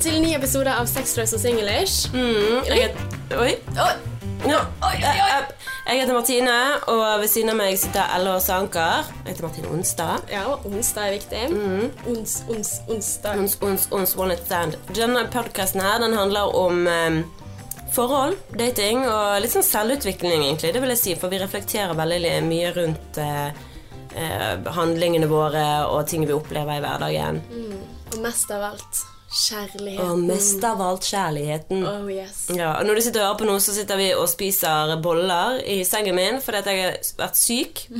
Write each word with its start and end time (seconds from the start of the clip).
til 0.00 0.22
ny 0.22 0.30
episode 0.32 0.72
av 0.72 0.86
Sexløs 0.88 1.34
og 1.36 1.40
Singlish. 1.42 2.08
Mm, 2.14 2.62
jeg 2.68 2.86
heter 2.86 3.40
Oi. 3.42 3.50
Ja, 4.46 4.60
jeg, 4.94 5.42
jeg 5.86 6.00
heter 6.00 6.14
Martine, 6.14 6.54
og 6.90 7.02
ved 7.20 7.28
siden 7.30 7.52
av 7.52 7.58
meg 7.58 7.76
sitter 7.80 8.08
Elle 8.16 8.32
og 8.32 8.48
Anker. 8.54 9.10
Jeg 9.22 9.34
heter 9.34 9.46
Martine 9.46 9.72
Onsdag. 9.74 10.24
Ja, 10.32 10.44
onsdag 10.64 11.10
er 11.10 11.16
viktig. 11.18 11.42
Ons, 12.08 12.38
ons, 12.48 12.72
onsdag. 12.88 13.38
Ons, 13.42 13.58
ons, 13.60 13.86
ons 13.92 14.16
one 14.16 14.32
night 14.32 14.48
stand. 14.48 14.78
Denne 14.96 15.26
podkasten 15.34 15.84
her, 15.84 16.00
den 16.02 16.16
handler 16.16 16.56
om 16.56 16.86
eh, 16.88 17.20
forhold, 17.92 18.38
dating 18.56 19.04
og 19.04 19.42
litt 19.44 19.52
sånn 19.52 19.66
selvutvikling, 19.66 20.46
egentlig. 20.48 20.72
Det 20.72 20.82
vil 20.82 20.94
jeg 20.96 21.02
si, 21.04 21.16
for 21.20 21.32
vi 21.32 21.42
reflekterer 21.42 21.98
veldig 21.98 22.36
mye 22.48 22.74
rundt 22.80 23.22
eh, 23.22 23.64
eh, 24.16 24.52
handlingene 24.78 25.28
våre 25.30 25.66
og 25.90 26.06
ting 26.08 26.24
vi 26.24 26.38
opplever 26.38 26.80
i 26.80 26.84
hverdagen. 26.86 27.42
Og 28.12 28.22
mest 28.24 28.54
av 28.54 28.72
alt 28.72 29.08
kjærligheten. 29.32 30.06
Og 30.06 30.24
mest 30.28 30.64
av 30.66 30.82
alt 30.84 31.06
kjærligheten. 31.08 31.84
Oh 31.88 32.10
yes. 32.12 32.44
Ja, 32.54 32.74
og 32.78 32.86
Når 32.86 32.98
du 32.98 33.02
sitter 33.04 33.22
og 33.22 33.26
hører 33.30 33.40
på 33.40 33.48
noe, 33.48 33.62
så 33.64 33.74
sitter 33.76 34.00
vi 34.00 34.10
og 34.16 34.28
spiser 34.30 34.96
boller 35.02 35.62
i 35.64 35.80
sengen 35.88 36.16
min 36.18 36.40
fordi 36.44 36.60
at 36.62 36.70
jeg 36.70 36.82
har 36.84 36.98
vært 37.22 37.40
syk. 37.40 37.86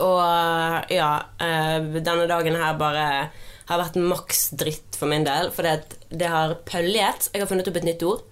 Og 0.00 0.88
ja, 0.90 1.08
eh, 1.44 1.74
denne 2.00 2.24
dagen 2.26 2.56
her 2.56 2.78
bare 2.80 3.02
har 3.68 3.80
vært 3.82 3.98
maks 4.00 4.46
dritt 4.56 4.96
for 4.96 5.10
min 5.12 5.26
del. 5.26 5.50
Fordi 5.54 5.74
at 5.76 5.92
det 6.08 6.30
har 6.32 6.56
pøljet. 6.66 7.28
Jeg 7.34 7.44
har 7.44 7.50
funnet 7.50 7.68
opp 7.68 7.76
et 7.78 7.86
nytt 7.86 8.04
ord. 8.08 8.24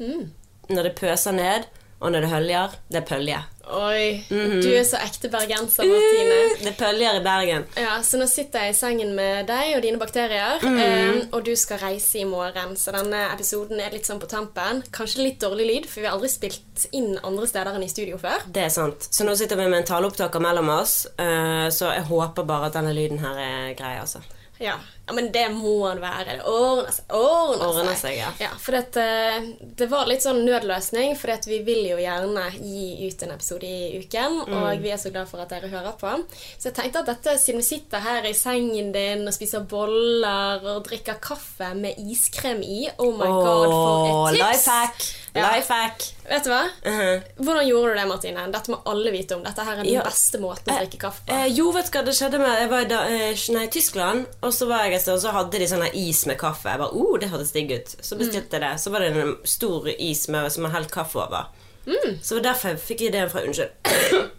Når 0.00 0.88
det 0.88 0.94
pøser 0.96 1.36
ned, 1.36 1.68
og 2.00 2.12
når 2.12 2.24
det 2.24 2.32
høljer, 2.32 2.78
det 2.88 3.02
er 3.02 3.06
pølje. 3.08 3.42
Oi, 3.64 4.24
du 4.28 4.66
er 4.76 4.82
så 4.84 4.98
ekte 5.00 5.30
bergenser, 5.32 5.86
Martine. 5.88 6.40
Det 6.60 6.72
pøljer 6.76 7.16
i 7.16 7.22
Bergen. 7.24 7.64
Ja, 7.80 7.94
Så 8.04 8.18
nå 8.20 8.26
sitter 8.28 8.66
jeg 8.66 8.74
i 8.74 8.76
sengen 8.76 9.14
med 9.16 9.46
deg 9.48 9.76
og 9.76 9.82
dine 9.82 9.98
bakterier, 9.98 10.60
Mm. 10.60 10.78
eh, 10.78 11.22
og 11.32 11.44
du 11.44 11.54
skal 11.56 11.78
reise 11.78 12.18
i 12.20 12.24
morgen. 12.28 12.76
Så 12.76 12.92
denne 12.92 13.22
episoden 13.32 13.80
er 13.80 13.90
litt 13.90 14.04
sånn 14.06 14.20
på 14.20 14.28
tampen. 14.28 14.82
Kanskje 14.92 15.22
litt 15.24 15.40
dårlig 15.40 15.66
lyd, 15.66 15.86
for 15.86 16.00
vi 16.00 16.06
har 16.06 16.14
aldri 16.18 16.28
spilt 16.28 16.86
inn 16.92 17.18
andre 17.24 17.46
steder 17.46 17.74
enn 17.74 17.84
i 17.84 17.88
studio 17.88 18.18
før. 18.18 18.44
Det 18.52 18.64
er 18.64 18.68
sant. 18.68 19.08
Så 19.10 19.24
nå 19.24 19.34
sitter 19.36 19.56
vi 19.56 19.68
med 19.68 19.80
en 19.80 19.88
taleopptaker 19.88 20.40
mellom 20.40 20.68
oss, 20.68 21.06
eh, 21.18 21.68
så 21.70 21.94
jeg 21.94 22.04
håper 22.04 22.44
bare 22.44 22.66
at 22.66 22.74
denne 22.74 22.92
lyden 22.94 23.18
her 23.18 23.38
er 23.38 23.74
grei, 23.74 23.98
altså. 23.98 24.20
Ja, 24.60 24.76
ja 25.06 25.12
men 25.12 25.26
det 25.32 25.42
må 25.52 25.72
han 25.88 26.00
være. 26.00 26.38
Det 26.38 26.44
ordner 26.48 26.92
seg. 26.96 27.04
Ordner, 27.12 27.66
Ordner 27.68 27.96
seg, 28.00 28.16
ja. 28.40 28.48
for 28.58 28.72
det, 28.72 28.96
eh, 28.96 29.48
det 29.76 29.88
var 29.90 30.06
litt 30.08 30.22
sånn 30.24 30.40
nødløsning, 30.46 31.12
for 31.20 31.34
vi 31.46 31.58
vil 31.66 31.82
jo 31.90 31.98
gjerne 32.00 32.46
gi 32.56 33.08
ut 33.10 33.22
en 33.26 33.34
episode 33.36 33.64
i 33.68 33.98
uken, 34.00 34.40
Mm. 34.46 34.54
og 34.62 34.80
vi 34.82 34.90
er 34.90 34.96
så 34.96 35.10
glad 35.12 35.28
for 35.28 35.40
at 35.44 35.48
dere 35.52 35.68
hører 35.68 35.92
på. 36.00 36.14
Så 36.58 36.70
jeg 36.70 36.74
tenkte 36.74 37.00
at 37.04 37.06
dette, 37.12 37.36
siden 37.38 37.60
vi 37.60 37.68
sitter 37.68 37.98
her 38.00 38.24
i 38.24 38.32
sengen 38.32 38.92
din 38.92 39.26
og 39.28 39.34
spiser 39.34 39.60
boller 39.68 40.64
og 40.64 40.84
drikker 40.88 41.20
kaffe 41.20 41.74
med 41.76 41.94
iskrem 41.98 42.62
i 42.62 42.88
Oh 42.98 43.12
my 43.12 43.28
god, 43.28 43.68
for 43.70 44.28
et 44.28 44.38
tips! 44.38 44.42
life 44.42 44.70
hack! 44.70 45.04
Ja. 45.34 45.48
Life 45.50 45.72
hack! 45.74 46.04
Vet 46.28 46.44
du 46.46 46.50
hva? 46.52 46.60
Mhm. 46.86 47.22
Hvordan 47.42 47.66
gjorde 47.66 47.88
du 47.90 47.98
det, 47.98 48.04
Martine? 48.06 48.44
Dette 48.54 48.70
må 48.70 48.76
alle 48.86 49.10
vite 49.10 49.34
om. 49.34 49.42
Dette 49.42 49.64
her 49.66 49.72
er 49.72 49.82
den 49.82 49.92
Ja. 49.92 50.02
beste 50.06 50.38
måten 50.38 50.70
å 50.70 50.76
drikke 50.78 51.00
kaffe 51.02 51.24
på. 51.26 51.32
Eh, 51.34 51.46
jo, 51.56 51.72
vet 51.74 51.90
du 51.90 51.98
hva 51.98 52.04
det 52.06 52.14
skjedde 52.14 52.38
med 52.38 52.60
Jeg 52.60 52.70
var 52.70 52.80
i 52.80 52.84
da, 52.84 53.00
eh, 53.08 53.34
nei, 53.56 53.66
Tyskland, 53.66 54.26
og 54.42 54.52
så 54.54 54.68
var 54.70 54.84
jeg 54.84 54.94
et 54.94 55.02
sted, 55.02 55.14
og 55.14 55.20
så 55.24 55.32
hadde 55.34 55.58
de 55.58 55.66
sånn 55.66 55.88
is 55.94 56.24
med 56.26 56.38
kaffe. 56.38 56.70
Jeg 56.70 56.78
bare, 56.78 56.94
oh, 56.94 57.16
det 57.18 57.30
hørtes 57.30 57.50
digg 57.52 57.72
ut. 57.72 57.96
Så 58.00 58.16
bestilte 58.16 58.52
jeg 58.52 58.60
det. 58.62 58.80
Så 58.80 58.90
var 58.94 59.00
det 59.00 59.16
en 59.16 59.36
stor 59.44 59.88
is 59.98 60.28
med, 60.28 60.52
som 60.52 60.62
man 60.62 60.72
helt 60.72 60.90
kaffe 60.90 61.16
over. 61.18 61.46
Så 61.84 62.28
det 62.38 62.44
var 62.44 62.52
derfor 62.54 62.68
jeg 62.70 62.78
fikk 62.80 63.00
ideen 63.08 63.28
fra 63.30 63.42
Unnskyld. 63.42 63.70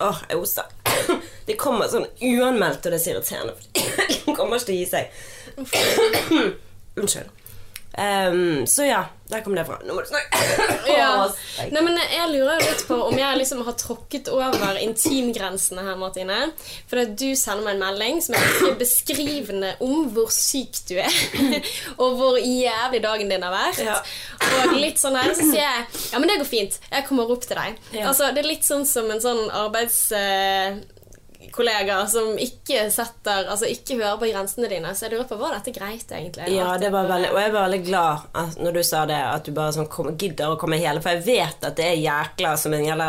Åh, 0.00 0.18
jeg 0.30 0.36
hoster. 0.38 0.64
Det 1.46 1.56
kommer 1.58 1.88
sånn 1.88 2.06
uanmeldt, 2.22 2.84
og 2.86 2.92
det 2.92 2.98
er 3.00 3.04
så 3.04 3.10
irriterende. 3.14 3.54
For 3.54 4.26
det 4.26 4.36
kommer 4.36 4.56
ikke 4.56 4.66
til 4.66 4.74
å 4.74 4.78
gi 4.78 4.86
seg. 4.86 5.10
Unnskyld. 6.96 7.30
Ehm, 7.98 8.66
så 8.70 8.84
ja, 8.86 9.04
der 9.30 9.40
kom 9.42 9.54
det 9.54 9.64
fra. 9.66 9.78
Nå 9.86 9.94
må 9.96 10.02
du 10.04 10.10
snakke. 10.10 10.38
Ja. 10.90 11.26
Nei, 11.70 11.82
men 11.84 11.96
Jeg 11.98 12.28
lurer 12.32 12.60
litt 12.62 12.82
på 12.88 12.96
om 13.06 13.16
jeg 13.18 13.38
liksom 13.38 13.60
har 13.66 13.74
tråkket 13.78 14.28
over 14.32 14.78
intimgrensene 14.82 15.84
her, 15.86 15.96
Martine. 16.00 16.38
For 16.90 17.02
at 17.02 17.12
du 17.18 17.28
sender 17.38 17.64
meg 17.66 17.76
en 17.76 17.82
melding 17.84 18.20
som 18.24 18.34
er 18.36 18.44
ganske 18.46 18.72
beskrivende 18.80 19.72
om 19.86 20.08
hvor 20.14 20.30
syk 20.34 20.80
du 20.90 20.96
er. 21.02 21.18
og 22.02 22.16
hvor 22.20 22.38
jævlig 22.40 23.02
dagen 23.04 23.32
din 23.32 23.46
har 23.46 23.54
vært. 23.54 23.82
Ja. 23.86 23.98
Og 24.62 24.78
litt 24.80 25.02
sånn 25.02 25.18
her, 25.18 25.34
så 25.34 25.46
sier 25.46 25.62
jeg 25.62 25.84
ja, 26.12 26.18
men 26.22 26.30
det 26.30 26.40
går 26.42 26.50
fint. 26.50 26.80
Jeg 26.90 27.06
kommer 27.08 27.30
opp 27.34 27.44
til 27.46 27.58
deg. 27.60 27.78
Ja. 27.94 28.08
Altså, 28.10 28.30
Det 28.34 28.44
er 28.44 28.50
litt 28.50 28.66
sånn 28.66 28.86
som 28.88 29.10
en 29.10 29.22
sånn 29.22 29.46
arbeids... 29.64 30.00
eh, 30.16 30.80
kollegaer 31.52 32.06
som 32.06 32.36
ikke 32.38 32.84
setter 32.92 33.48
Altså 33.50 33.66
ikke 33.70 33.96
hører 34.00 34.18
på 34.20 34.28
grensene 34.32 34.68
dine. 34.68 34.92
Så 34.94 35.06
jeg 35.08 35.14
lurer 35.16 35.28
på 35.30 35.38
var 35.40 35.54
dette 35.56 35.72
greit, 35.76 36.06
egentlig? 36.12 36.50
Ja, 36.54 36.76
det 36.78 36.90
var 36.92 37.08
veldig, 37.08 37.30
og 37.32 37.40
jeg 37.40 37.52
var 37.52 37.68
veldig 37.68 37.84
glad 37.86 38.26
at, 38.34 38.58
når 38.60 38.72
du 38.72 38.82
sa 38.82 39.04
det, 39.06 39.16
at 39.34 39.44
du 39.44 39.52
bare 39.56 39.72
sånn 39.72 39.88
kom, 39.88 40.10
gidder 40.16 40.52
å 40.54 40.58
komme 40.60 40.78
hele 40.80 41.00
For 41.02 41.10
jeg 41.16 41.24
vet 41.26 41.64
at 41.64 41.76
det 41.80 41.86
er 41.92 42.02
jækla 42.04 42.56
som 42.60 42.74
en 42.76 42.84
jævla 42.84 43.08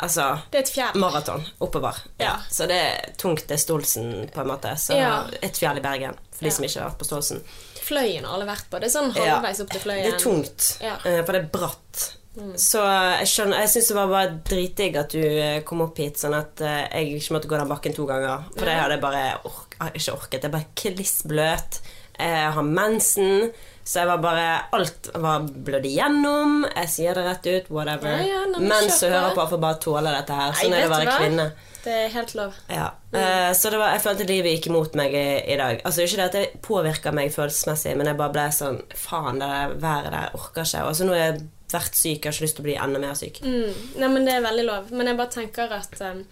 altså, 0.00 0.26
Det 0.50 0.58
er 0.58 0.62
et 0.66 0.72
fjell. 0.74 0.94
maraton 1.00 1.42
oppover. 1.60 1.96
Ja. 2.18 2.36
Så 2.50 2.66
det 2.70 2.76
er 2.80 3.10
tungt, 3.20 3.46
det 3.48 3.54
er 3.58 3.64
Stolsen, 3.64 4.28
på 4.34 4.40
en 4.40 4.48
måte. 4.48 4.74
Så 4.80 4.96
Ja. 4.96 5.24
et 5.42 5.56
fjell 5.60 5.76
i 5.78 5.80
Bergen, 5.84 6.14
for 6.32 6.44
de 6.44 6.46
Ja. 6.46 6.50
som 6.56 6.64
ikke 6.64 6.80
har 6.80 6.90
vært 6.90 6.98
på 6.98 7.04
Stolsen. 7.10 7.42
Fløyen 7.80 8.24
har 8.24 8.34
alle 8.34 8.46
vært 8.46 8.70
på. 8.70 8.78
Det 8.80 8.86
er 8.88 8.98
sånn 9.00 9.12
halvveis 9.12 9.60
opp 9.60 9.70
til 9.70 9.80
Fløyen. 9.80 10.04
Det 10.04 10.14
er 10.14 10.18
tungt, 10.24 10.78
Ja. 10.80 10.94
eh, 11.04 11.22
for 11.24 11.32
det 11.32 11.42
er 11.42 11.48
bratt. 11.58 12.14
Så 12.54 12.78
jeg 12.78 13.26
skjønner 13.26 13.64
Jeg 13.64 13.70
syns 13.72 13.88
det 13.90 13.96
var 13.96 14.10
bare 14.12 14.34
dritdigg 14.46 14.98
at 15.00 15.14
du 15.16 15.22
eh, 15.22 15.62
kom 15.66 15.82
opp 15.82 15.98
hit, 15.98 16.20
sånn 16.20 16.36
at 16.38 16.62
eh, 16.62 16.84
jeg 16.86 17.16
ikke 17.18 17.34
måtte 17.36 17.50
gå 17.50 17.58
den 17.58 17.72
bakken 17.72 17.96
to 17.96 18.06
ganger. 18.06 18.46
For 18.54 18.68
det 18.68 18.76
hadde 18.78 18.98
jeg 18.98 19.02
bare 19.02 19.24
ork, 19.50 19.74
jeg 19.80 20.02
ikke 20.02 20.14
orket. 20.14 20.38
Jeg 20.38 20.48
er 20.50 20.54
bare 20.54 20.70
kliss 20.78 21.16
bløt. 21.26 21.80
Jeg 22.20 22.54
har 22.54 22.66
mensen. 22.66 23.50
Så 23.82 24.02
jeg 24.02 24.10
var 24.12 24.20
bare 24.22 24.46
Alt 24.76 25.10
var 25.18 25.48
blødd 25.50 25.88
igjennom. 25.88 26.62
Jeg 26.68 26.92
sier 26.92 27.18
det 27.18 27.26
rett 27.26 27.50
ut. 27.50 27.72
Whatever. 27.74 28.14
Ja, 28.20 28.44
ja, 28.44 28.62
Menn 28.62 28.92
som 28.92 29.10
hører 29.10 29.34
på, 29.34 29.48
får 29.50 29.62
bare 29.66 29.82
tåle 29.82 30.14
dette 30.14 30.38
her. 30.38 30.54
Sånn 30.60 30.76
er 30.76 30.84
det 30.84 30.90
å 30.90 30.94
være 30.94 31.18
kvinne. 31.18 31.50
Det 31.80 31.94
er 31.96 32.10
helt 32.12 32.34
lov. 32.36 32.56
Ja. 32.68 32.90
Eh, 33.16 33.50
så 33.56 33.70
det 33.72 33.78
var, 33.80 33.94
jeg 33.96 34.04
følte 34.04 34.26
livet 34.28 34.52
gikk 34.52 34.68
imot 34.68 34.98
meg 35.00 35.16
i, 35.16 35.28
i 35.48 35.56
dag. 35.58 35.80
Altså 35.88 36.04
Ikke 36.04 36.18
det 36.20 36.26
at 36.28 36.36
det 36.36 36.60
påvirka 36.62 37.12
meg 37.16 37.32
følelsesmessig, 37.34 37.96
men 37.98 38.10
jeg 38.10 38.20
bare 38.20 38.34
ble 38.36 38.44
sånn 38.52 38.82
Faen, 38.94 39.40
det 39.40 39.48
der 39.48 39.72
været 39.80 40.12
der 40.12 40.36
orker 40.36 40.68
ikke. 40.68 40.84
Og 40.86 40.98
så 40.98 41.08
nå 41.08 41.16
er 41.16 41.24
jeg 41.24 41.40
vært 41.74 41.98
syk, 41.98 42.18
jeg 42.18 42.28
har 42.28 42.36
ikke 42.36 42.46
lyst 42.46 42.58
til 42.58 42.64
å 42.64 42.68
bli 42.68 42.78
enda 42.86 43.02
mer 43.02 43.18
syk. 43.18 43.42
Mm. 43.44 43.82
Nei, 44.00 44.08
men 44.08 44.26
Det 44.26 44.36
er 44.36 44.46
veldig 44.46 44.64
lov. 44.66 44.90
Men 44.94 45.10
jeg 45.10 45.18
bare 45.20 45.34
tenker 45.34 45.76
at 45.76 46.00
um, 46.06 46.24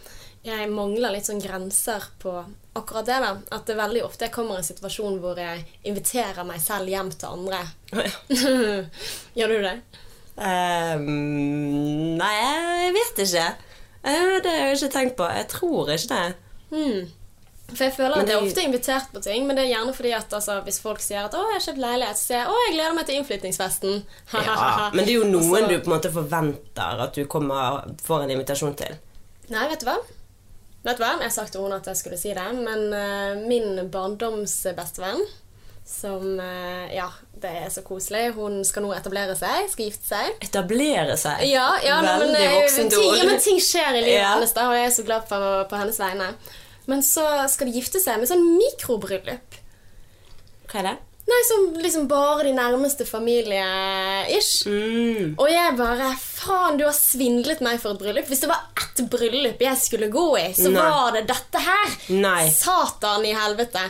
jeg 0.46 0.70
mangler 0.72 1.14
litt 1.14 1.28
sånn 1.28 1.42
grenser 1.42 2.08
på 2.22 2.34
akkurat 2.78 3.06
det. 3.08 3.20
da 3.24 3.30
At 3.56 3.66
det 3.68 3.78
veldig 3.78 4.04
ofte 4.06 4.28
jeg 4.28 4.34
kommer 4.34 4.58
i 4.58 4.62
en 4.62 4.68
situasjon 4.68 5.18
hvor 5.22 5.38
jeg 5.40 5.64
inviterer 5.88 6.46
meg 6.48 6.60
selv 6.62 6.90
hjem 6.92 7.12
til 7.14 7.32
andre. 7.34 7.62
Gjør 9.38 9.54
du 9.54 9.58
det? 9.66 9.78
Um, 10.38 12.14
nei, 12.20 12.34
jeg 12.38 12.94
vet 12.94 13.24
ikke. 13.24 13.46
Eh, 14.06 14.34
det 14.44 14.52
har 14.52 14.68
jeg 14.68 14.76
ikke 14.78 14.92
tenkt 14.94 15.16
på. 15.18 15.26
Jeg 15.34 15.48
tror 15.50 15.90
ikke 15.90 16.14
det. 16.14 16.26
Hmm. 16.70 17.00
For 17.68 17.84
jeg 17.84 17.92
føler 17.98 18.22
at 18.22 18.30
jeg 18.30 18.36
er 18.38 18.46
ofte 18.46 18.62
invitert 18.64 19.10
på 19.12 19.20
ting, 19.20 19.46
men 19.46 19.58
det 19.58 19.66
er 19.66 19.72
gjerne 19.74 19.92
fordi 19.92 20.12
at 20.16 20.32
altså, 20.38 20.54
hvis 20.64 20.78
folk 20.80 21.02
sier 21.04 21.26
at 21.26 21.34
'Å, 21.36 21.42
jeg 21.50 21.58
har 21.58 21.64
kjøpt 21.66 21.82
leilighet', 21.82 22.20
så 22.20 22.24
sier 22.30 22.38
jeg 22.38 22.48
'Å, 22.48 22.60
jeg 22.66 22.74
gleder 22.76 22.94
meg 22.96 23.06
til 23.06 23.18
innflytningsfesten'. 23.20 23.98
Ja, 24.32 24.90
men 24.94 25.04
det 25.04 25.12
er 25.12 25.18
jo 25.18 25.24
noen 25.28 25.44
så- 25.50 25.68
du 25.68 25.74
på 25.78 25.90
en 25.90 25.96
måte 25.98 26.12
forventer 26.14 27.02
at 27.04 27.12
du 27.14 27.26
kommer 27.26 27.84
får 28.04 28.22
en 28.24 28.30
invitasjon 28.30 28.74
til. 28.76 28.96
Nei, 29.52 29.66
vet 29.68 29.80
du 29.80 29.86
hva? 29.90 29.98
Vet 30.84 30.96
du 30.96 31.02
hva? 31.04 31.12
Jeg 31.20 31.32
sa 31.32 31.44
til 31.44 31.60
henne 31.66 31.76
at 31.76 31.86
jeg 31.92 31.96
skulle 32.00 32.18
si 32.18 32.32
det, 32.32 32.48
men 32.56 32.92
uh, 32.94 33.46
min 33.48 33.90
barndomsbestevenn 33.90 35.26
som 35.88 36.40
eh, 36.40 36.94
Ja, 36.96 37.08
det 37.40 37.48
er 37.48 37.68
så 37.72 37.80
koselig. 37.82 38.34
Hun 38.36 38.60
skal 38.64 38.84
nå 38.84 38.92
etablere 38.92 39.32
seg, 39.38 39.70
skal 39.72 39.86
gifte 39.88 40.04
seg. 40.10 40.34
Etablere 40.44 41.16
seg. 41.16 41.46
Ja, 41.48 41.70
ja 41.80 42.00
Veldig 42.04 42.42
eh, 42.44 42.56
voksent 42.58 42.96
ord. 42.98 43.16
ja, 43.16 43.24
men 43.24 43.40
ting 43.40 43.60
skjer 43.62 43.96
i 43.96 44.02
livet 44.04 44.18
Ja. 44.20 44.34
hennes, 44.34 44.52
da, 44.52 44.66
og 44.68 44.76
jeg 44.76 44.90
er 44.90 44.96
så 44.98 45.04
glad 45.08 45.24
på, 45.30 45.38
på 45.70 45.80
hennes 45.80 46.00
vegne. 46.02 46.28
Men 46.88 47.04
så 47.04 47.24
skal 47.52 47.68
de 47.68 47.76
gifte 47.76 48.00
seg 48.00 48.20
med 48.20 48.30
sånn 48.30 48.46
mikrobryllup. 48.56 49.60
Hva 50.68 50.80
er 50.80 50.90
det? 50.90 50.96
Nei, 51.28 51.38
som 51.44 51.64
liksom 51.76 52.06
bare 52.08 52.46
de 52.46 52.54
nærmeste 52.56 53.04
familie-ish. 53.04 54.64
Mm. 54.64 55.34
Og 55.36 55.50
jeg 55.52 55.74
bare 55.76 56.14
Faen, 56.16 56.78
du 56.78 56.86
har 56.86 56.94
svindlet 56.96 57.60
meg 57.64 57.80
for 57.82 57.92
et 57.92 58.00
bryllup. 58.00 58.28
Hvis 58.30 58.44
det 58.46 58.48
var 58.48 58.70
ett 58.80 59.02
bryllup 59.12 59.60
jeg 59.60 59.80
skulle 59.82 60.08
gå 60.12 60.28
i, 60.40 60.46
så 60.56 60.70
Nei. 60.72 60.80
var 60.80 61.12
det 61.18 61.26
dette 61.28 61.60
her. 61.66 61.96
Nei. 62.16 62.48
Satan 62.54 63.26
i 63.28 63.34
helvete. 63.36 63.84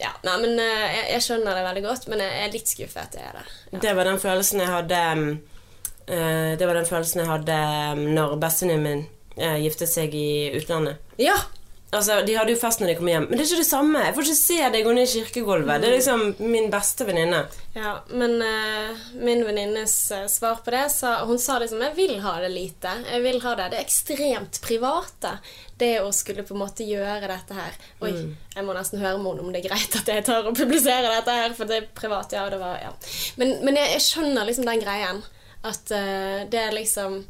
Ja, 0.00 0.12
nei, 0.24 0.36
men 0.44 0.60
eh, 0.62 0.86
jeg, 0.94 1.06
jeg 1.16 1.24
skjønner 1.26 1.58
det 1.58 1.64
veldig 1.66 1.84
godt, 1.84 2.06
men 2.12 2.22
jeg 2.24 2.44
er 2.44 2.52
litt 2.54 2.70
skuffet. 2.70 3.18
Jeg 3.18 3.32
er 3.32 3.40
det. 3.40 3.80
Det 3.82 3.96
var 3.98 4.08
den 4.08 4.22
følelsen 4.22 4.62
jeg 4.62 4.70
hadde 4.70 5.00
um, 5.18 5.26
eh, 6.06 6.52
Det 6.60 6.68
var 6.68 6.78
den 6.78 6.88
følelsen 6.88 7.24
jeg 7.24 7.32
hadde 7.34 7.58
um, 7.98 8.04
når 8.14 8.36
bestevenninnen 8.40 8.86
min 8.86 9.08
eh, 9.42 9.58
giftet 9.66 9.90
seg 9.90 10.14
i 10.16 10.30
utlandet. 10.56 11.02
Ja, 11.20 11.34
Altså, 11.90 12.20
De 12.22 12.34
hadde 12.38 12.54
jo 12.54 12.58
fest 12.60 12.78
når 12.80 12.92
de 12.92 12.94
kom 13.00 13.08
hjem, 13.10 13.24
men 13.26 13.34
det 13.34 13.42
er 13.42 13.48
ikke 13.48 13.64
det 13.64 13.66
samme. 13.66 14.02
Jeg 14.04 14.14
får 14.14 14.28
ikke 14.28 14.38
se 14.38 14.58
deg 14.74 14.84
gå 14.86 14.92
ned 14.94 15.08
i 15.08 15.10
kirkegulvet. 15.10 15.80
Det 15.82 15.88
er 15.88 15.96
liksom 15.96 16.20
min 16.52 16.68
beste 16.70 17.06
venninne. 17.08 17.40
Ja, 17.74 17.96
men 18.14 18.36
uh, 18.38 19.00
min 19.18 19.42
venninnes 19.46 19.94
uh, 20.14 20.28
svar 20.30 20.60
på 20.62 20.74
det 20.74 20.84
sa 20.94 21.16
Hun 21.26 21.38
sa 21.38 21.58
liksom 21.58 21.82
'Jeg 21.82 21.96
vil 21.96 22.20
ha 22.22 22.36
det 22.44 22.50
lite. 22.54 22.94
Jeg 23.10 23.22
vil 23.22 23.40
ha 23.42 23.54
det. 23.58 23.66
Det 23.72 23.78
er 23.80 23.88
ekstremt 23.88 24.60
private, 24.62 25.32
det 25.82 25.96
å 26.04 26.12
skulle 26.14 26.46
på 26.46 26.54
en 26.54 26.62
måte 26.62 26.86
gjøre 26.86 27.26
dette 27.26 27.58
her. 27.58 27.74
Oi, 28.06 28.12
jeg 28.54 28.64
må 28.64 28.76
nesten 28.76 29.02
høre 29.02 29.18
med 29.18 29.32
henne 29.32 29.46
om 29.48 29.52
det 29.52 29.64
er 29.64 29.68
greit 29.70 29.98
at 29.98 30.14
jeg 30.14 30.24
tar 30.24 30.46
og 30.46 30.54
publiserer 30.54 31.10
dette 31.10 31.34
her, 31.40 31.58
for 31.58 31.66
det 31.66 31.76
er 31.76 31.90
privat. 31.94 32.30
Ja, 32.32 32.46
det 32.50 32.62
var 32.62 32.78
Ja. 32.78 32.94
Men, 33.36 33.64
men 33.64 33.74
jeg, 33.76 33.96
jeg 33.98 34.06
skjønner 34.06 34.46
liksom 34.46 34.70
den 34.70 34.86
greien. 34.86 35.22
At 35.66 35.90
uh, 35.90 36.46
det 36.46 36.60
er 36.68 36.72
liksom 36.72 37.24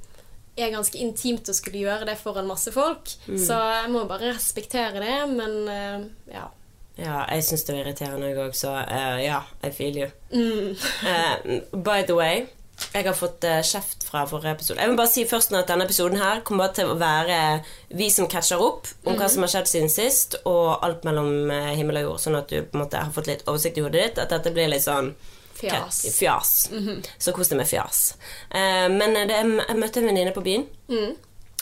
er 0.63 0.73
ganske 0.75 1.01
intimt 1.01 1.49
å 1.51 1.57
skulle 1.57 1.83
gjøre 1.83 2.09
det 2.11 2.17
foran 2.21 2.49
masse 2.49 2.73
folk. 2.75 3.11
Så 3.27 3.57
jeg 3.57 3.91
må 3.93 4.07
bare 4.11 4.35
respektere 4.35 5.03
det, 5.03 5.19
men 5.33 5.59
uh, 5.69 6.09
ja. 6.31 6.47
Ja, 7.01 7.23
jeg 7.33 7.45
syns 7.47 7.65
det 7.65 7.75
var 7.75 7.85
irriterende, 7.85 8.29
jeg 8.29 8.41
òg, 8.43 8.57
så 8.59 8.75
uh, 8.77 9.19
ja, 9.23 9.43
I 9.65 9.75
feel 9.75 10.01
you. 10.03 10.09
Eh, 11.11 11.61
by 11.73 12.03
the 12.07 12.17
way, 12.17 12.45
jeg 12.93 13.07
har 13.07 13.17
fått 13.17 13.45
kjeft 13.67 14.05
fra 14.09 14.23
forrige 14.29 14.55
episode. 14.59 14.81
Jeg 14.81 14.91
vil 14.91 14.99
bare 14.99 15.13
si 15.13 15.25
først 15.29 15.53
nå 15.53 15.61
at 15.61 15.69
denne 15.69 15.85
episoden 15.89 16.21
her 16.21 16.41
kommer 16.45 16.67
bare 16.67 16.77
til 16.79 16.93
å 16.93 16.99
være 17.01 17.41
vi 17.97 18.09
som 18.13 18.29
catcher 18.31 18.63
opp 18.63 18.89
om 19.05 19.19
hva 19.19 19.29
som 19.33 19.45
har 19.45 19.53
skjedd 19.53 19.69
siden 19.69 19.93
sist, 19.93 20.39
og 20.49 20.81
alt 20.87 21.05
mellom 21.09 21.53
himmel 21.77 22.01
og 22.03 22.09
jord, 22.09 22.23
sånn 22.25 22.41
at 22.41 22.53
du 22.53 22.63
på 22.63 22.79
en 22.79 22.85
måte 22.85 23.03
har 23.03 23.13
fått 23.15 23.29
litt 23.33 23.45
oversikt 23.49 23.81
i 23.81 23.85
hodet 23.85 24.07
ditt. 24.07 24.23
At 24.25 24.33
dette 24.33 24.55
blir 24.57 24.73
litt 24.73 24.87
sånn 24.87 25.13
Fjas. 25.61 26.01
Fjas. 26.19 26.71
Så 27.19 27.33
kos 27.37 27.49
deg 27.53 27.59
med 27.61 27.69
fjas. 27.69 28.15
Eh, 28.51 28.89
men 28.89 29.15
det, 29.29 29.37
jeg 29.37 29.77
møtte 29.79 30.01
en 30.01 30.07
venninne 30.11 30.33
på 30.37 30.43
byen 30.47 30.67
Mm. 30.89 31.17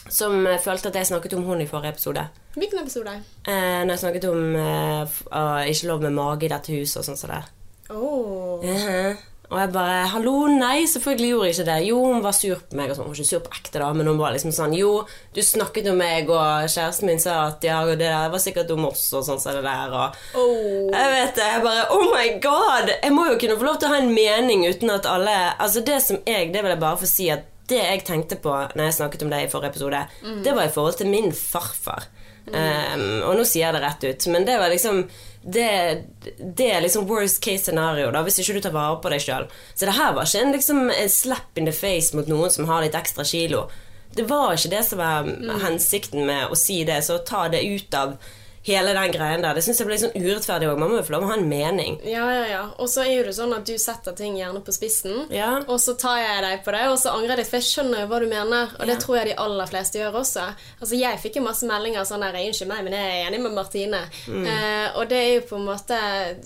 som 0.08 0.46
eh, 0.46 0.58
følte 0.62 0.88
at 0.88 0.94
jeg 0.94 1.06
snakket 1.10 1.34
om 1.36 1.44
hun 1.44 1.60
i 1.60 1.66
forrige 1.66 1.90
episode. 1.96 2.28
Hvilken 2.54 2.78
episode? 2.82 3.16
Eh, 3.46 3.84
når 3.84 3.90
jeg 3.94 3.98
snakket 3.98 4.24
om 4.30 4.56
eh, 4.56 5.68
ikke 5.72 5.86
lov 5.90 6.00
med 6.02 6.10
mage 6.16 6.44
i 6.46 6.48
dette 6.54 6.72
huset 6.72 7.00
og 7.02 7.04
sånn 7.10 7.16
som 7.20 7.30
det. 7.34 7.42
Oh. 7.90 8.62
Mhm. 8.64 9.16
Og 9.48 9.56
jeg 9.60 9.72
bare 9.72 10.06
'Hallo, 10.06 10.46
nei, 10.46 10.84
selvfølgelig 10.84 11.28
gjorde 11.28 11.46
jeg 11.46 11.54
ikke 11.54 11.70
det'. 11.70 11.86
Jo, 11.88 12.04
hun 12.04 12.22
var 12.22 12.32
sur 12.32 12.54
på 12.54 12.76
meg. 12.76 12.90
og 12.90 12.96
sånn. 12.96 13.04
Hun 13.06 13.12
var 13.14 13.16
ikke 13.16 13.28
sur 13.28 13.38
på 13.40 13.54
ekte, 13.56 13.78
da, 13.78 13.92
men 13.92 14.06
hun 14.06 14.18
var 14.18 14.32
liksom 14.32 14.52
sånn 14.52 14.74
'Jo, 14.76 15.06
du 15.34 15.40
snakket 15.40 15.88
om 15.90 15.96
meg, 15.96 16.28
og 16.28 16.68
kjæresten 16.68 17.06
min 17.06 17.18
sa 17.18 17.46
at 17.46 17.64
ja, 17.64 17.80
og 17.82 17.88
det 17.88 17.98
der 18.12 18.28
var 18.28 18.38
sikkert 18.38 18.70
om 18.70 18.84
oss', 18.84 19.12
og 19.16 19.24
sånn 19.24 19.40
som 19.40 19.54
det 19.54 19.64
der, 19.64 19.88
og 19.88 20.16
Oh. 20.34 20.90
Jeg 20.92 21.08
vet 21.16 21.34
det. 21.34 21.44
Jeg 21.54 21.62
bare 21.62 21.86
Oh 21.90 22.04
my 22.12 22.28
god! 22.42 22.90
Jeg 23.02 23.12
må 23.12 23.26
jo 23.26 23.38
kunne 23.38 23.58
få 23.58 23.64
lov 23.64 23.78
til 23.78 23.88
å 23.88 23.92
ha 23.92 23.98
en 24.02 24.14
mening 24.14 24.68
uten 24.68 24.90
at 24.90 25.06
alle 25.06 25.54
Altså, 25.58 25.80
det 25.80 26.02
som 26.02 26.18
jeg 26.26 26.52
Det 26.52 26.62
vil 26.62 26.70
jeg 26.70 26.80
bare 26.80 26.98
få 26.98 27.06
si 27.06 27.28
at 27.30 27.44
det 27.68 27.76
jeg 27.78 28.04
tenkte 28.04 28.36
på 28.36 28.50
når 28.50 28.84
jeg 28.84 28.94
snakket 28.94 29.22
om 29.22 29.30
det 29.30 29.42
i 29.44 29.48
forrige 29.50 29.68
episode, 29.68 30.06
det 30.44 30.54
var 30.56 30.62
i 30.64 30.72
forhold 30.72 30.96
til 30.96 31.06
min 31.06 31.32
farfar. 31.32 32.06
Um, 32.48 33.22
og 33.28 33.36
nå 33.36 33.44
sier 33.44 33.66
jeg 33.66 33.74
det 33.74 33.82
rett 33.82 34.04
ut, 34.08 34.26
men 34.32 34.46
det 34.46 34.58
var 34.58 34.72
liksom 34.72 35.02
det, 35.52 36.04
det 36.38 36.70
er 36.70 36.82
liksom 36.84 37.06
worst 37.08 37.40
case 37.44 37.64
scenario, 37.64 38.10
da, 38.12 38.22
hvis 38.26 38.40
ikke 38.42 38.58
du 38.58 38.64
tar 38.66 38.74
vare 38.76 38.98
på 39.02 39.12
deg 39.12 39.22
sjøl. 39.24 39.46
Så 39.74 39.88
det 39.88 39.96
her 39.96 40.16
var 40.16 40.28
ikke 40.28 40.42
en, 40.44 40.54
liksom, 40.56 40.80
en 40.92 41.12
slap 41.12 41.60
in 41.60 41.68
the 41.68 41.74
face 41.74 42.16
mot 42.16 42.28
noen 42.30 42.52
som 42.52 42.68
har 42.68 42.84
litt 42.84 42.98
ekstra 42.98 43.26
kilo. 43.28 43.66
Det 44.16 44.26
var 44.28 44.56
ikke 44.56 44.72
det 44.72 44.82
som 44.88 45.00
var 45.00 45.28
hensikten 45.64 46.26
med 46.28 46.52
å 46.52 46.58
si 46.58 46.82
det, 46.88 47.00
så 47.06 47.20
ta 47.24 47.46
det 47.52 47.64
ut 47.64 47.96
av 47.96 48.16
hele 48.64 48.92
den 48.94 49.12
greien 49.12 49.42
der. 49.42 49.54
Det 49.54 49.62
syns 49.64 49.78
jeg 49.78 49.86
blir 49.86 49.96
sånn 49.98 50.16
urettferdig 50.16 50.68
òg. 50.68 50.78
Man 50.78 50.90
må 50.90 50.96
jo 50.98 51.02
få 51.02 51.12
lov 51.14 51.22
å 51.24 51.28
ha 51.28 51.34
en 51.38 51.48
mening. 51.48 52.00
Ja, 52.04 52.26
ja, 52.32 52.44
ja. 52.46 52.62
Og 52.78 52.88
så 52.88 53.02
er 53.06 53.12
jo 53.18 53.22
det 53.24 53.34
sånn 53.36 53.54
at 53.56 53.64
du 53.64 53.78
setter 53.78 54.12
ting 54.12 54.36
gjerne 54.36 54.60
på 54.64 54.72
spissen, 54.74 55.26
Ja. 55.30 55.60
og 55.68 55.78
så 55.80 55.96
tar 55.98 56.18
jeg 56.18 56.42
deg 56.42 56.64
på 56.64 56.72
det, 56.72 56.82
og 56.88 56.98
så 56.98 57.14
angrer 57.14 57.36
jeg 57.36 57.38
litt, 57.38 57.46
for 57.50 57.56
jeg 57.56 57.68
skjønner 57.70 58.00
jo 58.00 58.06
hva 58.08 58.20
du 58.20 58.26
mener, 58.26 58.68
og 58.80 58.86
det 58.86 58.98
tror 59.00 59.16
jeg 59.18 59.26
de 59.30 59.34
aller 59.44 59.66
fleste 59.66 59.98
gjør 59.98 60.12
også. 60.20 60.54
Altså, 60.80 60.94
jeg 60.98 61.18
fikk 61.22 61.36
jo 61.36 61.42
masse 61.42 61.62
meldinger 61.66 62.04
sånn 62.04 62.20
der 62.20 62.32
'Unnskyld 62.34 62.68
meg, 62.68 62.84
men 62.84 62.92
jeg 62.92 63.06
er 63.08 63.30
enig 63.30 63.40
med 63.40 63.52
Martine'. 63.52 64.04
Mm. 64.26 64.46
Eh, 64.46 64.96
og 64.98 65.08
det 65.08 65.16
er 65.18 65.34
jo 65.34 65.40
på 65.46 65.56
en 65.56 65.66
måte 65.66 65.98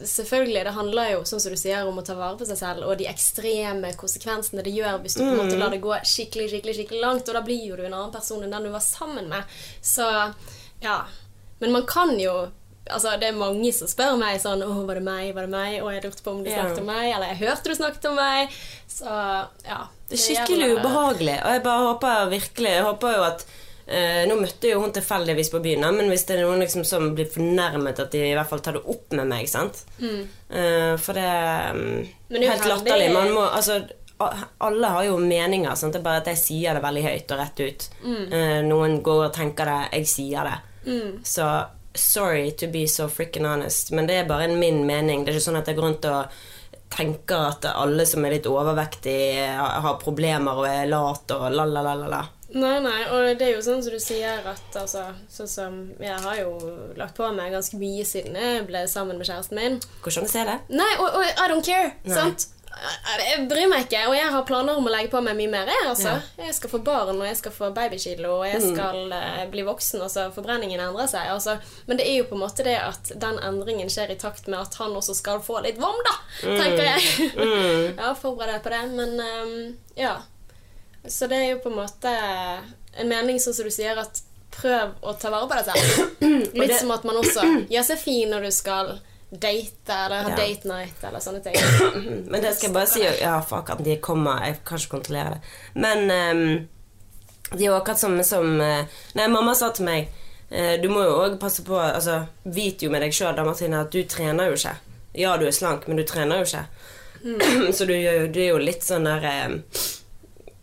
Selvfølgelig, 0.02 0.64
det 0.64 0.72
handler 0.74 1.10
jo, 1.12 1.20
sånn 1.24 1.40
som 1.40 1.50
du 1.52 1.56
sier, 1.58 1.86
om 1.86 1.98
å 1.98 2.04
ta 2.04 2.14
vare 2.14 2.36
på 2.38 2.46
seg 2.46 2.56
selv, 2.58 2.84
og 2.86 2.98
de 2.98 3.04
ekstreme 3.06 3.94
konsekvensene 3.96 4.62
det 4.62 4.72
gjør 4.74 5.00
hvis 5.02 5.14
du 5.14 5.20
på 5.22 5.28
en 5.30 5.36
Mm. 5.38 5.46
måte 5.46 5.58
lar 5.58 5.70
det 5.70 5.80
gå 5.80 5.92
skikkelig, 6.04 6.50
skikkelig, 6.50 6.74
skikkelig 6.76 7.00
langt, 7.00 7.28
og 7.28 7.34
da 7.34 7.40
blir 7.42 7.66
jo 7.66 7.76
du 7.76 7.84
en 7.84 7.92
annen 7.94 8.12
person 8.12 8.42
enn 8.42 8.50
den 8.50 8.62
du 8.64 8.70
var 8.70 8.80
sammen 8.80 9.28
med. 9.28 9.44
Så 9.82 10.34
ja. 10.82 11.04
Men 11.62 11.72
man 11.78 11.86
kan 11.88 12.18
jo 12.20 12.34
Altså, 12.90 13.12
Det 13.20 13.28
er 13.30 13.36
mange 13.38 13.70
som 13.72 13.86
spør 13.86 14.16
meg 14.18 14.40
sånn 14.42 14.58
'Å, 14.60 14.86
var 14.88 14.98
det 14.98 15.04
meg? 15.06 15.28
Var 15.36 15.46
det 15.46 15.50
meg?' 15.52 15.82
Og 15.84 15.92
jeg 15.94 16.02
lurte 16.02 16.22
på 16.26 16.32
om 16.32 16.40
du 16.42 16.50
snakket 16.50 16.80
om 16.80 16.88
meg, 16.90 17.12
eller 17.14 17.28
'jeg 17.30 17.38
hørte 17.46 17.70
du 17.70 17.74
snakket 17.78 18.08
om 18.10 18.16
meg'. 18.18 18.56
Så 18.90 19.06
ja. 19.64 19.86
Det 20.10 20.18
er 20.18 20.22
skikkelig 20.24 20.66
gjelder- 20.66 20.82
ubehagelig. 20.82 21.36
Og 21.44 21.50
jeg 21.54 21.62
bare 21.62 21.86
håper 21.86 22.30
virkelig 22.30 22.72
Jeg 22.74 22.82
håper 22.84 23.14
jo 23.16 23.22
at 23.22 23.46
Uh, 23.88 24.22
Nå 24.28 24.36
møtte 24.38 24.70
jo 24.70 24.80
hun 24.80 24.92
tilfeldigvis 24.92 25.50
på 25.50 25.60
byen, 25.60 25.80
men 25.96 26.08
hvis 26.08 26.24
det 26.28 26.38
er 26.38 26.44
noen 26.46 26.60
liksom 26.62 26.84
som 26.86 27.08
blir 27.16 27.26
fornærmet, 27.26 27.98
at 27.98 28.12
de 28.12 28.20
i 28.30 28.34
hvert 28.34 28.48
fall 28.48 28.60
tar 28.60 28.76
det 28.78 28.84
opp 28.86 29.10
med 29.10 29.26
meg. 29.26 29.48
sant? 29.48 29.84
Eh, 29.98 30.96
for 31.02 31.12
det 31.18 31.74
mm, 31.74 32.08
det 32.30 32.42
er 32.44 32.50
helt 32.52 32.68
latterlig. 32.70 33.12
Man 33.12 33.32
må 33.34 33.42
Altså 33.50 33.82
alle 34.60 34.86
har 34.86 35.04
jo 35.04 35.16
meninger. 35.18 35.74
Sant? 35.74 35.92
Det 35.92 35.98
er 36.00 36.04
bare 36.06 36.22
at 36.22 36.26
jeg 36.30 36.38
sier 36.38 36.74
det 36.74 36.82
veldig 36.84 37.02
høyt 37.02 37.34
og 37.34 37.38
rett 37.42 37.60
ut. 37.60 37.88
Eh, 38.06 38.60
noen 38.62 39.02
går 39.02 39.24
og 39.26 39.32
tenker 39.34 39.64
det, 39.66 39.80
jeg 39.98 40.06
sier 40.06 40.44
det. 40.44 40.58
Så 41.24 41.46
sorry 41.94 42.50
to 42.56 42.66
be 42.72 42.86
so 42.88 43.08
freaking 43.08 43.44
honest, 43.46 43.90
men 43.92 44.06
det 44.08 44.16
er 44.22 44.28
bare 44.28 44.48
en 44.48 44.58
min 44.58 44.86
mening. 44.88 45.24
Det 45.24 45.32
er 45.32 45.38
ikke 45.38 45.48
sånn 45.50 45.60
at 45.60 45.68
jeg 45.68 45.76
går 45.76 45.88
rundt 45.90 46.08
og 46.08 46.42
tenker 46.92 47.48
at 47.48 47.66
alle 47.72 48.04
som 48.08 48.24
er 48.24 48.36
litt 48.36 48.46
overvektige, 48.48 49.48
har 49.56 49.98
problemer 50.00 50.60
og 50.60 50.68
er 50.68 50.88
late 50.90 51.36
og 51.36 51.52
la, 51.52 51.64
la, 51.68 51.84
la, 51.84 51.94
la, 51.96 52.08
la. 52.12 52.22
Nei, 52.52 52.74
nei, 52.84 52.98
og 53.08 53.30
det 53.40 53.46
er 53.46 53.54
jo 53.54 53.62
sånn 53.64 53.80
som 53.80 53.94
du 53.94 54.00
sier 54.02 54.42
at 54.44 54.74
altså, 54.76 55.06
Sånn 55.32 55.48
som 55.48 55.76
Jeg 56.04 56.18
har 56.20 56.34
jo 56.42 56.50
lagt 56.98 57.16
på 57.16 57.30
meg 57.32 57.54
ganske 57.54 57.78
mye 57.80 58.04
siden 58.04 58.36
jeg 58.36 58.66
ble 58.68 58.82
sammen 58.92 59.16
med 59.16 59.24
kjæresten 59.24 59.56
min. 59.56 59.78
Hvordan 60.04 60.28
ser 60.28 60.50
det? 60.50 60.58
Nei, 60.68 60.90
og, 60.98 61.16
og 61.16 61.24
I 61.24 61.46
don't 61.48 61.64
care! 61.64 61.94
Nei. 62.04 62.12
Sant? 62.12 62.50
Jeg 62.72 63.44
bryr 63.50 63.68
meg 63.70 63.84
ikke, 63.86 64.00
og 64.08 64.14
jeg 64.16 64.30
har 64.34 64.44
planer 64.48 64.78
om 64.78 64.86
å 64.88 64.92
legge 64.92 65.10
på 65.12 65.20
meg 65.24 65.36
mye 65.38 65.50
mer. 65.52 65.68
Jeg, 65.70 65.88
altså. 65.90 66.14
jeg 66.40 66.54
skal 66.56 66.72
få 66.72 66.80
barn, 66.84 67.14
og 67.14 67.26
jeg 67.28 67.38
skal 67.38 67.54
få 67.54 67.70
babykilo, 67.76 68.32
og 68.40 68.46
jeg 68.48 68.62
skal 68.64 69.14
eh, 69.14 69.44
bli 69.52 69.64
voksen. 69.66 70.02
Altså, 70.02 70.26
forbrenningen 70.34 70.82
endrer 70.82 71.10
seg. 71.10 71.30
Altså. 71.34 71.58
Men 71.86 72.00
det 72.00 72.08
er 72.08 72.18
jo 72.18 72.26
på 72.30 72.38
en 72.38 72.42
måte 72.42 72.66
det 72.66 72.78
at 72.80 73.12
den 73.22 73.38
endringen 73.44 73.92
skjer 73.92 74.14
i 74.14 74.18
takt 74.20 74.48
med 74.50 74.60
at 74.62 74.76
han 74.80 74.96
også 74.98 75.16
skal 75.18 75.42
få 75.44 75.60
litt 75.66 75.80
vom, 75.82 76.00
da, 76.08 76.16
tenker 76.42 76.84
jeg. 76.90 77.30
ja, 78.00 78.12
forbered 78.18 78.56
deg 78.56 78.66
på 78.66 78.74
det. 78.74 78.82
Men 78.96 79.16
um, 79.20 79.56
ja. 79.98 80.16
Så 81.06 81.28
det 81.30 81.38
er 81.38 81.48
jo 81.52 81.62
på 81.64 81.72
en 81.72 81.80
måte 81.82 82.12
en 82.12 83.08
mening 83.08 83.40
sånn 83.42 83.56
som 83.56 83.66
du 83.66 83.74
sier, 83.74 83.98
at 83.98 84.22
prøv 84.52 84.92
å 85.00 85.14
ta 85.16 85.30
vare 85.32 85.48
på 85.48 85.58
deg 85.58 85.70
selv. 85.70 86.20
Litt 86.60 86.76
som 86.78 86.92
at 86.94 87.06
man 87.08 87.22
også 87.22 87.46
gjør 87.72 87.88
seg 87.92 88.02
fin 88.02 88.32
når 88.32 88.48
du 88.48 88.54
skal 88.54 88.94
date 89.32 89.92
eller 89.92 90.22
ha 90.22 90.30
Ja. 90.30 90.36
date 90.36 90.68
night 90.68 91.04
eller 91.08 91.20
sånne 91.24 91.40
ting. 91.42 91.56
Men 92.30 92.42
det 92.44 92.54
skal 92.54 92.68
jeg 92.68 92.74
bare 92.76 92.86
si 92.90 93.02
Ja, 93.22 93.38
fuck 93.42 93.70
at 93.72 93.80
de 93.84 93.96
kommer. 94.04 94.44
Jeg 94.44 94.58
kan 94.68 94.78
ikke 94.78 94.96
kontrollere 94.98 95.34
det. 95.36 95.40
Men 95.74 96.04
um, 96.10 96.68
det 97.52 97.60
er 97.62 97.70
jo 97.70 97.76
akkurat 97.78 98.00
som, 98.00 98.16
som 98.24 98.60
eh, 98.60 98.84
Nei, 99.14 99.26
mamma 99.28 99.52
sa 99.54 99.68
til 99.76 99.84
meg 99.84 100.06
eh, 100.50 100.78
Du 100.80 100.86
må 100.88 101.02
jo 101.04 101.18
òg 101.24 101.34
passe 101.40 101.60
på 101.66 101.76
Altså, 101.76 102.22
Vit 102.44 102.80
jo 102.84 102.88
med 102.92 103.02
deg 103.04 103.12
sjøl, 103.12 103.36
Martine, 103.44 103.80
at 103.84 103.92
du 103.92 104.02
trener 104.08 104.48
jo 104.52 104.56
ikke. 104.56 104.76
Ja, 105.20 105.34
du 105.36 105.44
er 105.46 105.52
slank, 105.52 105.84
men 105.88 105.96
du 106.00 106.04
trener 106.08 106.40
jo 106.40 106.46
ikke. 106.48 106.64
Så 107.76 107.84
du, 107.88 107.92
du 108.32 108.38
er 108.40 108.48
jo 108.54 108.60
litt 108.60 108.84
sånn 108.84 109.04
der 109.08 109.26
eh, 109.28 109.58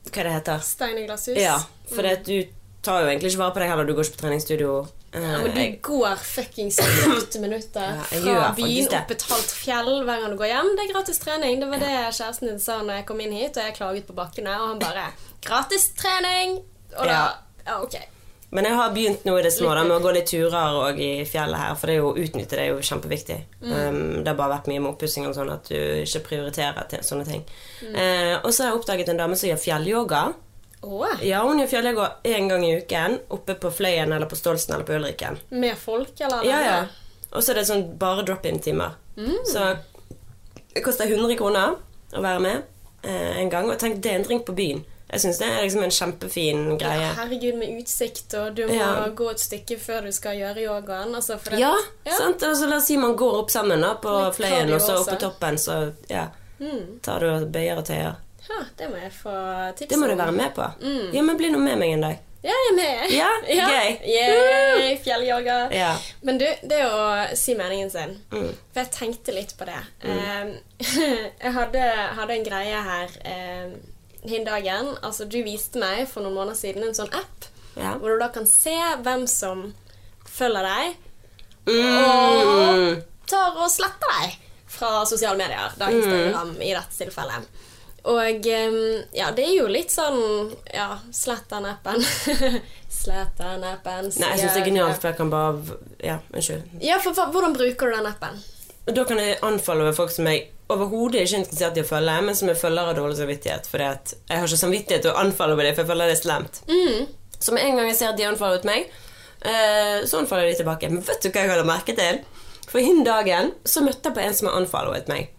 Hva 0.10 0.24
det 0.26 0.32
heter 0.34 0.64
Stein 0.66 0.98
i 0.98 1.06
glasshus. 1.06 1.38
Ja, 1.38 1.60
for 1.94 2.02
det 2.06 2.16
at 2.20 2.26
du 2.26 2.40
tar 2.82 3.02
jo 3.04 3.08
egentlig 3.12 3.32
ikke 3.34 3.42
vare 3.44 3.54
på 3.56 3.60
deg 3.64 3.70
heller. 3.70 3.86
Du 3.90 3.94
går 3.98 4.08
ikke 4.08 4.18
på 4.18 4.24
treningsstudio. 4.24 4.74
Uh, 5.10 5.22
Ja, 5.22 5.38
men 5.42 5.52
du 5.56 5.60
jeg- 5.60 5.82
går 5.82 6.16
fuckings 6.22 6.76
40 6.82 7.40
minutter 7.42 7.96
Ja, 7.98 8.04
fra 8.12 8.52
byen 8.56 8.88
opp 9.00 9.12
et 9.16 9.24
halvt 9.32 9.52
fjell 9.64 10.04
hver 10.06 10.22
gang 10.22 10.30
du 10.32 10.38
går 10.38 10.52
hjem. 10.52 10.70
Det 10.78 10.86
er 10.86 10.94
gratis 10.94 11.20
trening. 11.24 11.60
Det 11.60 11.70
var 11.72 11.80
det 11.82 11.96
kjæresten 12.20 12.48
din 12.52 12.60
sa 12.60 12.78
når 12.84 12.94
jeg 13.02 13.06
kom 13.10 13.20
inn 13.26 13.34
hit, 13.34 13.58
og 13.58 13.64
jeg 13.66 13.76
klaget 13.80 14.06
på 14.08 14.14
bakkene, 14.14 14.54
og 14.62 14.68
han 14.76 14.80
bare 14.80 15.08
'Gratis 15.42 15.90
trening!' 15.98 16.62
Og 16.98 17.06
da 17.06 17.12
Ja. 17.66 17.82
Ok. 17.82 17.96
Men 18.52 18.66
jeg 18.66 18.74
har 18.74 18.90
begynt 18.94 19.26
nå 19.26 19.38
i 19.38 19.42
det 19.44 19.52
små 19.54 19.76
da, 19.76 19.84
med 19.84 19.92
å 19.98 20.02
gå 20.02 20.12
litt 20.14 20.26
turer 20.26 20.74
og 20.90 21.00
i 21.00 21.24
fjellet 21.26 21.58
her, 21.58 21.76
for 21.76 21.88
det 21.88 22.00
å 22.02 22.16
utnytte 22.18 22.56
det 22.58 22.60
er 22.60 22.70
jo 22.72 22.80
kjempeviktig. 22.82 23.44
Um, 23.62 24.24
det 24.24 24.28
har 24.28 24.34
bare 24.40 24.56
vært 24.58 24.68
mye 24.72 24.80
med 24.82 24.90
oppussing 24.96 25.28
og 25.28 25.36
sånn 25.36 25.52
at 25.54 25.70
du 25.70 25.76
ikke 25.76 26.24
prioriterer 26.26 26.88
til 26.90 27.00
sånne 27.06 27.26
ting. 27.28 27.44
Eh, 27.94 28.40
og 28.44 28.50
så 28.52 28.64
har 28.64 28.72
jeg 28.72 28.80
oppdaget 28.82 29.10
en 29.10 29.18
dame 29.22 29.36
som 29.38 29.50
gjør 29.50 29.62
fjellyoga. 29.62 30.34
Å, 30.82 31.06
Ja, 31.22 31.42
hun 31.44 31.60
gjør 31.60 31.68
fjellyoga 31.68 32.12
én 32.24 32.48
gang 32.50 32.64
i 32.64 32.78
uken 32.80 33.20
oppe 33.36 33.56
på 33.60 33.72
Fløyen 33.72 34.14
eller 34.16 34.26
på 34.32 34.36
Stolsen 34.40 34.74
eller 34.76 34.86
på 34.88 34.94
Ulriken. 34.96 35.38
med 35.50 35.78
folk, 35.78 36.14
eller? 36.22 36.44
Ja, 36.48 36.60
ja. 36.64 36.86
Og 37.32 37.44
så 37.44 37.52
er 37.52 37.56
det 37.60 37.68
sånn 37.68 37.98
bare 38.00 38.24
drop-in-timer. 38.24 38.96
Så 39.46 39.78
det 40.74 40.84
koster 40.86 41.06
100 41.12 41.36
kroner 41.38 41.76
å 42.16 42.22
være 42.24 42.40
med 42.40 42.64
eh, 43.04 43.38
en 43.42 43.50
gang. 43.52 43.68
Og 43.70 43.78
tenk, 43.82 44.00
det 44.02 44.12
er 44.14 44.16
en 44.22 44.24
drink 44.24 44.46
på 44.48 44.56
byen. 44.56 44.86
Jeg 45.12 45.22
syns 45.24 45.40
det 45.42 45.48
er 45.50 45.64
liksom 45.66 45.84
en 45.84 45.94
kjempefin 45.94 46.64
greie. 46.80 47.02
Ja, 47.02 47.14
herregud, 47.18 47.56
med 47.58 47.80
utsikt, 47.82 48.34
og 48.38 48.56
du 48.56 48.68
må 48.70 48.76
Ja. 48.78 49.08
gå 49.10 49.30
et 49.32 49.40
stykke 49.42 49.78
før 49.82 50.06
du 50.06 50.12
skal 50.14 50.38
gjøre 50.38 50.64
yogaen. 50.68 51.14
Altså, 51.16 51.40
Ja, 51.58 51.74
Ja. 52.06 52.12
sant? 52.18 52.42
Altså, 52.44 52.70
la 52.70 52.78
oss 52.78 52.86
si 52.88 52.96
man 52.98 53.16
går 53.18 53.40
opp 53.42 53.50
sammen 53.50 53.82
da, 53.82 53.96
på 53.96 54.14
Litt 54.26 54.36
Fløyen, 54.38 54.74
og 54.74 54.80
så 54.82 55.00
opp 55.00 55.08
på 55.10 55.20
toppen, 55.20 55.56
så 55.58 55.94
ja, 56.10 56.28
Mm. 56.60 57.00
tar 57.02 57.20
du 57.20 57.26
og 57.30 57.52
bøyer 57.52 57.78
og 57.78 57.86
tøyer. 57.86 58.16
Ja, 58.50 58.64
det 58.80 58.88
må 58.90 58.98
jeg 58.98 59.12
få 59.14 59.34
tips 59.78 59.90
Det 59.92 60.00
må 60.02 60.08
du 60.10 60.16
være 60.18 60.34
med 60.34 60.54
på. 60.56 60.66
Mm. 60.82 61.12
Ja, 61.14 61.22
men 61.28 61.38
bli 61.38 61.52
nå 61.54 61.60
med 61.62 61.78
meg 61.82 61.94
en 61.98 62.06
dag. 62.08 62.18
Ja, 62.42 62.54
jeg 62.56 62.70
er 62.70 62.76
med. 62.78 63.12
Ja, 63.12 63.30
gøy. 63.70 63.90
Yeah, 64.08 64.98
fjellyoga. 65.04 65.58
Ja. 65.76 65.90
Men 66.24 66.38
du, 66.40 66.46
det 66.72 66.80
å 66.88 67.02
si 67.38 67.56
meningen 67.60 67.92
sin 67.92 68.16
Mm. 68.32 68.50
For 68.72 68.80
jeg 68.82 68.92
tenkte 68.96 69.36
litt 69.36 69.54
på 69.60 69.68
det. 69.68 69.80
Eh, 70.08 70.54
jeg 71.44 71.54
hadde, 71.58 71.84
hadde 72.20 72.38
en 72.40 72.48
greie 72.48 72.80
her 72.90 73.16
den 73.26 73.76
hin 74.30 74.44
dagen. 74.48 74.94
Altså, 75.04 75.28
du 75.32 75.38
viste 75.46 75.80
meg 75.80 76.08
for 76.12 76.24
noen 76.26 76.36
måneder 76.40 76.58
siden 76.60 76.84
en 76.88 76.96
sånn 76.98 77.12
app 77.16 77.46
Ja. 77.80 77.94
hvor 78.00 78.12
du 78.12 78.20
da 78.20 78.28
kan 78.36 78.48
se 78.50 78.74
hvem 79.04 79.28
som 79.32 79.70
følger 80.28 80.66
deg, 80.66 80.98
Mm. 81.70 83.02
tar 83.30 83.58
og 83.62 83.70
sletter 83.72 84.10
deg 84.16 84.38
fra 84.70 85.04
sosiale 85.06 85.38
medier. 85.38 85.74
Da 85.78 85.90
Instagram 85.94 86.56
i 86.62 86.72
dette 86.74 86.96
tilfellet. 86.98 87.46
Og 88.08 88.46
ja, 88.46 89.32
det 89.36 89.44
er 89.44 89.56
jo 89.58 89.66
litt 89.68 89.92
sånn 89.92 90.54
Ja, 90.74 91.00
slett 91.12 91.50
den 91.52 91.66
appen. 91.68 92.00
slett 93.02 93.36
den 93.42 93.66
appen. 93.68 94.08
Nei, 94.22 94.30
jeg 94.36 94.44
syns 94.44 94.56
det 94.56 94.62
er 94.62 94.70
genialt, 94.70 95.02
for 95.02 95.12
jeg 95.12 95.20
kan 95.20 95.34
bare 95.34 95.80
Ja, 96.04 96.20
unnskyld. 96.32 96.80
Ja, 96.86 97.02
for 97.04 97.18
hvordan 97.18 97.58
bruker 97.58 97.92
du 97.92 97.98
den 97.98 98.10
appen? 98.10 98.40
Da 98.90 99.04
kan 99.06 99.20
jeg 99.22 99.38
anfalle 99.46 99.92
folk 99.94 100.14
som 100.14 100.30
jeg 100.30 100.48
overhodet 100.70 101.24
ikke 101.26 101.36
er 101.36 101.44
interessert 101.44 101.78
i 101.78 101.84
å 101.84 101.90
følge, 101.90 102.16
men 102.26 102.38
som 102.38 102.50
jeg 102.50 102.58
følger 102.58 102.90
av 102.90 102.98
dårlig 102.98 103.18
samvittighet. 103.20 103.70
For 103.70 103.84
jeg 103.84 104.00
har 104.32 104.48
ikke 104.48 104.62
samvittighet 104.64 105.06
til 105.06 105.14
å 105.14 105.22
anfalle 105.22 105.54
over 105.58 105.66
det, 105.66 105.76
for 105.76 105.84
jeg 105.84 105.92
føler 105.92 106.10
det 106.10 106.18
er 106.18 106.22
slemt. 106.24 106.60
Så 107.40 107.54
med 107.56 107.66
en 107.66 107.80
gang 107.80 107.90
jeg 107.90 107.98
ser 108.00 108.12
at 108.12 108.20
de 108.20 108.28
anfaller 108.28 108.62
ut 108.62 108.68
meg, 108.68 108.90
eh, 109.42 110.00
så 110.10 110.22
anfaller 110.22 110.50
de 110.50 110.58
tilbake. 110.60 110.90
Men 110.92 111.06
vet 111.06 111.22
du 111.24 111.30
hva 111.30 111.44
jeg 111.46 111.54
hadde 111.54 111.68
merket 111.70 112.02
til? 112.02 112.22
For 112.70 112.86
hin 112.86 113.02
dagen 113.06 113.54
så 113.66 113.82
møtte 113.82 114.12
jeg 114.12 114.16
på 114.16 114.22
en 114.22 114.36
som 114.38 114.50
har 114.50 114.60
anfallet 114.60 115.08
meg. 115.10 115.32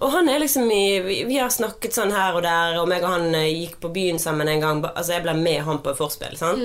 Og 0.00 0.12
han 0.14 0.28
er 0.32 0.40
liksom 0.40 0.70
i 0.72 0.84
vi, 1.04 1.18
vi 1.28 1.36
har 1.36 1.52
snakket 1.52 1.96
sånn 1.96 2.14
her 2.14 2.38
og 2.38 2.46
der, 2.46 2.78
og 2.80 2.88
meg 2.88 3.04
og 3.04 3.12
han 3.12 3.34
eh, 3.36 3.50
gikk 3.64 3.76
på 3.82 3.92
byen 3.92 4.20
sammen 4.22 4.48
en 4.48 4.64
gang. 4.64 4.80
Altså 4.94 5.18
jeg 5.18 5.26
ble 5.26 5.36
med 5.36 5.66
han 5.68 5.82
på 5.84 5.92
et 5.92 6.00
forspill, 6.00 6.38
sant. 6.40 6.64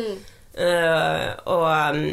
Uh, 0.53 1.33
og 1.49 1.65
um, 1.65 2.03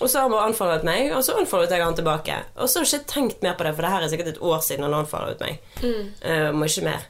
og 0.00 0.08
så 0.08 0.22
har 0.22 0.30
han 0.30 0.48
anfallet 0.48 0.84
meg, 0.86 1.10
og 1.12 1.20
så 1.24 1.34
anfallet 1.36 1.74
jeg 1.74 1.84
han 1.84 1.96
tilbake. 1.96 2.36
Og 2.56 2.70
så 2.72 2.80
har 2.80 2.86
jeg 2.88 3.02
ikke 3.02 3.12
tenkt 3.12 3.42
mer 3.44 3.56
på 3.58 3.66
det, 3.66 3.74
for 3.76 3.84
det 3.84 3.90
her 3.92 4.04
er 4.04 4.12
sikkert 4.12 4.30
et 4.30 4.44
år 4.48 4.62
siden 4.64 4.86
han 4.86 4.96
anfallet 4.96 5.42
meg. 5.44 5.58
Mm. 5.84 6.06
Uh, 6.24 6.46
må 6.56 6.68
ikke 6.70 6.86
mer. 6.88 7.04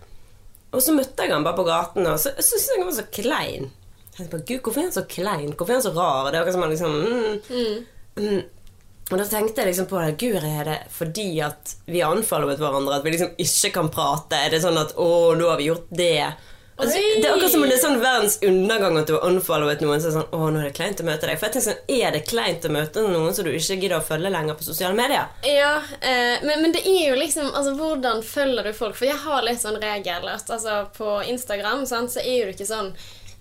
Og 0.75 0.83
så 0.83 0.95
møtte 0.95 1.23
jeg 1.23 1.35
han 1.35 1.47
bare 1.47 1.59
på 1.59 1.67
gaten, 1.69 2.09
og 2.11 2.19
så 2.19 2.33
syntes 2.39 2.67
jeg 2.67 2.81
han 2.81 2.89
var 2.89 2.97
så 2.99 3.07
klein. 3.15 3.71
Jeg 3.71 4.17
tenkte 4.17 4.33
bare, 4.35 4.47
Gud, 4.49 4.59
hvorfor 4.65 4.83
er 4.83 4.89
han 4.89 4.97
så 4.97 5.07
klein? 5.11 5.55
Hvorfor 5.55 5.73
er 5.73 5.79
han 5.79 5.87
så 5.87 5.95
rar? 5.95 6.31
Det 6.31 6.39
er 6.39 6.43
akkurat 6.43 6.57
som 6.57 6.67
han 6.67 6.75
liksom 6.75 6.97
mm, 6.99 7.79
mm. 8.19 8.41
Og 9.11 9.19
da 9.19 9.27
tenkte 9.27 9.63
jeg 9.63 9.73
liksom 9.73 9.89
på 9.91 9.99
det. 9.99 10.13
Gud, 10.21 10.45
er 10.47 10.69
det 10.69 10.79
fordi 10.95 11.33
at 11.43 11.75
vi 11.91 12.05
anfaller 12.07 12.55
hverandre? 12.55 13.01
At 13.01 13.07
vi 13.07 13.17
liksom 13.17 13.35
ikke 13.43 13.73
kan 13.75 13.91
prate? 13.91 14.39
Er 14.39 14.55
det 14.55 14.63
sånn 14.63 14.79
at 14.79 14.95
å, 14.95 15.11
nå 15.39 15.51
har 15.51 15.59
vi 15.59 15.71
gjort 15.73 15.91
det? 15.91 16.31
Altså, 16.81 16.97
det 16.97 17.27
er 17.27 17.35
akkurat 17.35 17.53
som 17.53 17.63
om 17.63 17.69
det 17.69 17.75
er 17.77 17.83
sånn 17.83 17.99
verdens 18.01 18.37
undergang 18.47 18.95
at 18.97 19.09
du 19.11 19.13
har 19.17 19.27
unfollowet 19.29 19.83
noen. 19.85 20.01
Så 20.01 20.11
er 20.11 20.15
sånn, 20.15 20.31
å, 20.33 20.47
nå 20.49 20.63
er 20.63 20.71
det 20.71 20.77
kleint 20.79 21.03
å 21.03 21.07
møte 21.07 21.29
deg. 21.29 21.37
For 21.41 21.49
jeg 21.49 21.57
tenker 21.57 21.67
sånn, 21.67 21.83
Er 22.01 22.15
det 22.15 22.23
kleint 22.29 22.65
å 22.65 22.73
møte 22.73 23.05
noen 23.05 23.37
som 23.37 23.47
du 23.47 23.51
ikke 23.53 23.77
gidder 23.77 23.99
å 23.99 24.07
følge 24.07 24.33
lenger 24.33 24.57
på 24.57 24.67
sosiale 24.69 24.97
medier? 24.97 25.29
Ja, 25.45 25.75
eh, 26.01 26.41
men, 26.47 26.63
men 26.65 26.77
det 26.77 26.85
er 26.89 27.11
jo 27.11 27.19
liksom 27.21 27.51
Altså, 27.51 27.75
hvordan 27.77 28.25
følger 28.25 28.71
du 28.71 28.73
folk? 28.77 28.97
For 28.97 29.11
jeg 29.11 29.21
har 29.27 29.45
litt 29.45 29.61
sånn 29.63 29.81
regel 29.83 30.31
at 30.33 30.55
altså, 30.55 30.83
på 30.97 31.19
Instagram 31.35 31.85
sant, 31.91 32.15
så 32.15 32.23
er 32.25 32.47
jo 32.47 32.55
ikke 32.55 32.69
sånn 32.69 32.95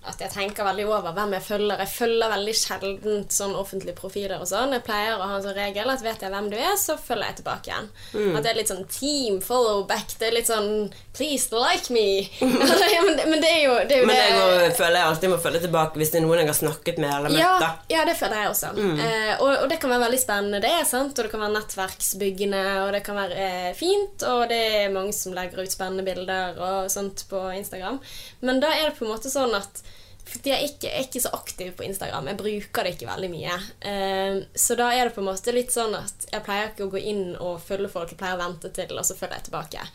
at 0.08 0.16
jeg 0.24 0.30
tenker 0.32 0.64
veldig 0.64 0.86
over 0.88 1.12
hvem 1.12 1.34
jeg 1.36 1.42
følger. 1.44 1.80
Jeg 1.84 1.90
følger 1.92 2.30
veldig 2.32 2.54
sjelden 2.56 3.24
sånn 3.28 3.52
offentlige 3.58 3.92
profiler 3.98 4.40
og 4.40 4.48
sånn. 4.48 4.72
Jeg 4.72 4.84
pleier 4.86 5.18
å 5.20 5.26
ha 5.28 5.34
en 5.36 5.42
sånn 5.44 5.58
regel 5.58 5.90
at 5.92 6.00
vet 6.06 6.22
jeg 6.24 6.32
hvem 6.32 6.46
du 6.48 6.56
er, 6.56 6.76
så 6.80 6.94
følger 6.96 7.26
jeg 7.28 7.36
tilbake 7.42 7.68
igjen. 7.68 7.90
At 8.36 8.42
det 8.46 8.50
er 8.54 8.56
litt 8.62 8.70
sånn 8.72 8.86
team 8.88 9.40
follow 9.44 9.82
back. 9.90 10.14
Det 10.18 10.30
er 10.30 10.36
litt 10.38 10.48
sånn 10.48 10.70
please 11.12 11.52
like 11.52 11.92
me. 11.92 12.06
ja, 12.40 13.02
men, 13.04 13.16
det- 13.18 13.28
men 13.28 13.44
det 13.44 13.50
er 13.58 13.60
jo 13.66 13.74
det. 13.84 13.98
Er 13.98 14.00
jo 14.00 14.06
Men 14.08 14.16
det 14.16 14.24
jeg 14.24 14.38
må, 14.40 14.72
føler 14.80 14.96
jeg 15.02 15.08
alltid 15.10 15.30
må 15.34 15.38
følge 15.44 15.60
tilbake 15.66 16.00
hvis 16.00 16.14
det 16.14 16.20
er 16.22 16.24
noen 16.24 16.40
jeg 16.40 16.50
har 16.52 16.58
snakket 16.62 17.02
med 17.04 17.12
eller 17.18 17.36
møtt. 17.36 17.42
ja, 17.44 17.70
ja, 17.92 18.04
det 18.08 18.16
føler 18.22 18.40
jeg 18.40 18.54
også. 18.54 18.72
Eh, 18.80 19.34
og, 19.36 19.50
og 19.52 19.68
det 19.74 19.80
kan 19.84 19.92
være 19.92 20.04
veldig 20.06 20.22
spennende, 20.24 20.62
det. 20.64 20.72
sant? 20.88 21.12
Og 21.18 21.28
det 21.28 21.34
kan 21.36 21.44
være 21.44 21.58
nettverksbyggende, 21.58 22.64
og 22.86 22.92
det 22.96 23.02
kan 23.04 23.20
være 23.20 23.36
eh, 23.36 23.70
fint. 23.76 24.24
Og 24.32 24.46
det 24.50 24.60
er 24.80 24.92
mange 24.96 25.12
som 25.16 25.36
legger 25.36 25.60
ut 25.60 25.72
spennende 25.76 26.06
bilder 26.06 26.56
og 26.56 26.90
sånt 26.92 27.26
på 27.30 27.44
Instagram. 27.60 28.00
Men 28.40 28.60
da 28.64 28.72
er 28.72 28.88
det 28.90 28.96
på 28.98 29.04
en 29.04 29.12
måte 29.12 29.28
sånn 29.32 29.52
at 29.60 29.82
fordi 30.30 30.50
jeg 30.54 30.70
ikke, 30.70 30.88
er 30.94 31.04
ikke 31.06 31.20
så 31.24 31.32
aktiv 31.36 31.72
på 31.76 31.84
Instagram. 31.86 32.30
Jeg 32.30 32.38
bruker 32.40 32.86
det 32.86 32.94
ikke 32.96 33.10
veldig 33.10 33.30
mye. 33.32 33.58
Eh, 33.90 34.40
så 34.54 34.76
da 34.78 34.88
er 34.94 35.04
det 35.10 35.14
på 35.16 35.20
en 35.24 35.28
måte 35.32 35.54
litt 35.56 35.74
sånn 35.74 35.94
at 35.98 36.26
jeg 36.32 36.44
pleier 36.46 36.70
ikke 36.72 36.86
å 36.88 36.92
gå 36.94 37.02
inn 37.12 37.36
og 37.36 37.60
følge 37.66 37.90
folk. 37.92 38.10
Jeg 38.14 38.18
pleier 38.22 38.38
å 38.38 38.44
vente 38.44 38.70
til, 38.76 38.92
og 38.98 39.04
så 39.08 39.16
følger 39.18 39.40
jeg 39.40 39.48
tilbake. 39.50 39.86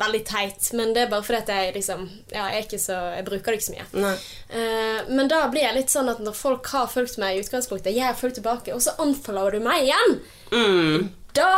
Veldig 0.00 0.22
teit, 0.24 0.70
men 0.72 0.94
det 0.96 1.02
er 1.04 1.10
bare 1.12 1.20
fordi 1.26 1.38
at 1.42 1.50
jeg 1.52 1.74
liksom 1.74 2.06
Ja, 2.32 2.46
jeg 2.48 2.62
er 2.62 2.64
ikke 2.64 2.78
så 2.80 2.94
Jeg 3.12 3.26
bruker 3.26 3.52
det 3.52 3.58
ikke 3.58 3.66
så 3.66 3.74
mye. 3.74 4.12
Eh, 4.48 5.10
men 5.12 5.28
da 5.28 5.42
blir 5.52 5.66
jeg 5.66 5.76
litt 5.76 5.92
sånn 5.92 6.08
at 6.08 6.22
når 6.24 6.32
folk 6.38 6.70
har 6.72 6.86
fulgt 6.88 7.18
meg 7.20 7.36
i 7.36 7.42
utgangspunktet, 7.44 7.92
jeg 7.92 8.06
har 8.08 8.16
fulgt 8.16 8.38
tilbake, 8.40 8.72
og 8.72 8.80
så 8.80 8.94
unfollower 9.04 9.52
du 9.52 9.60
meg 9.60 9.84
igjen, 9.84 10.16
Mm. 10.50 11.10
da 11.36 11.50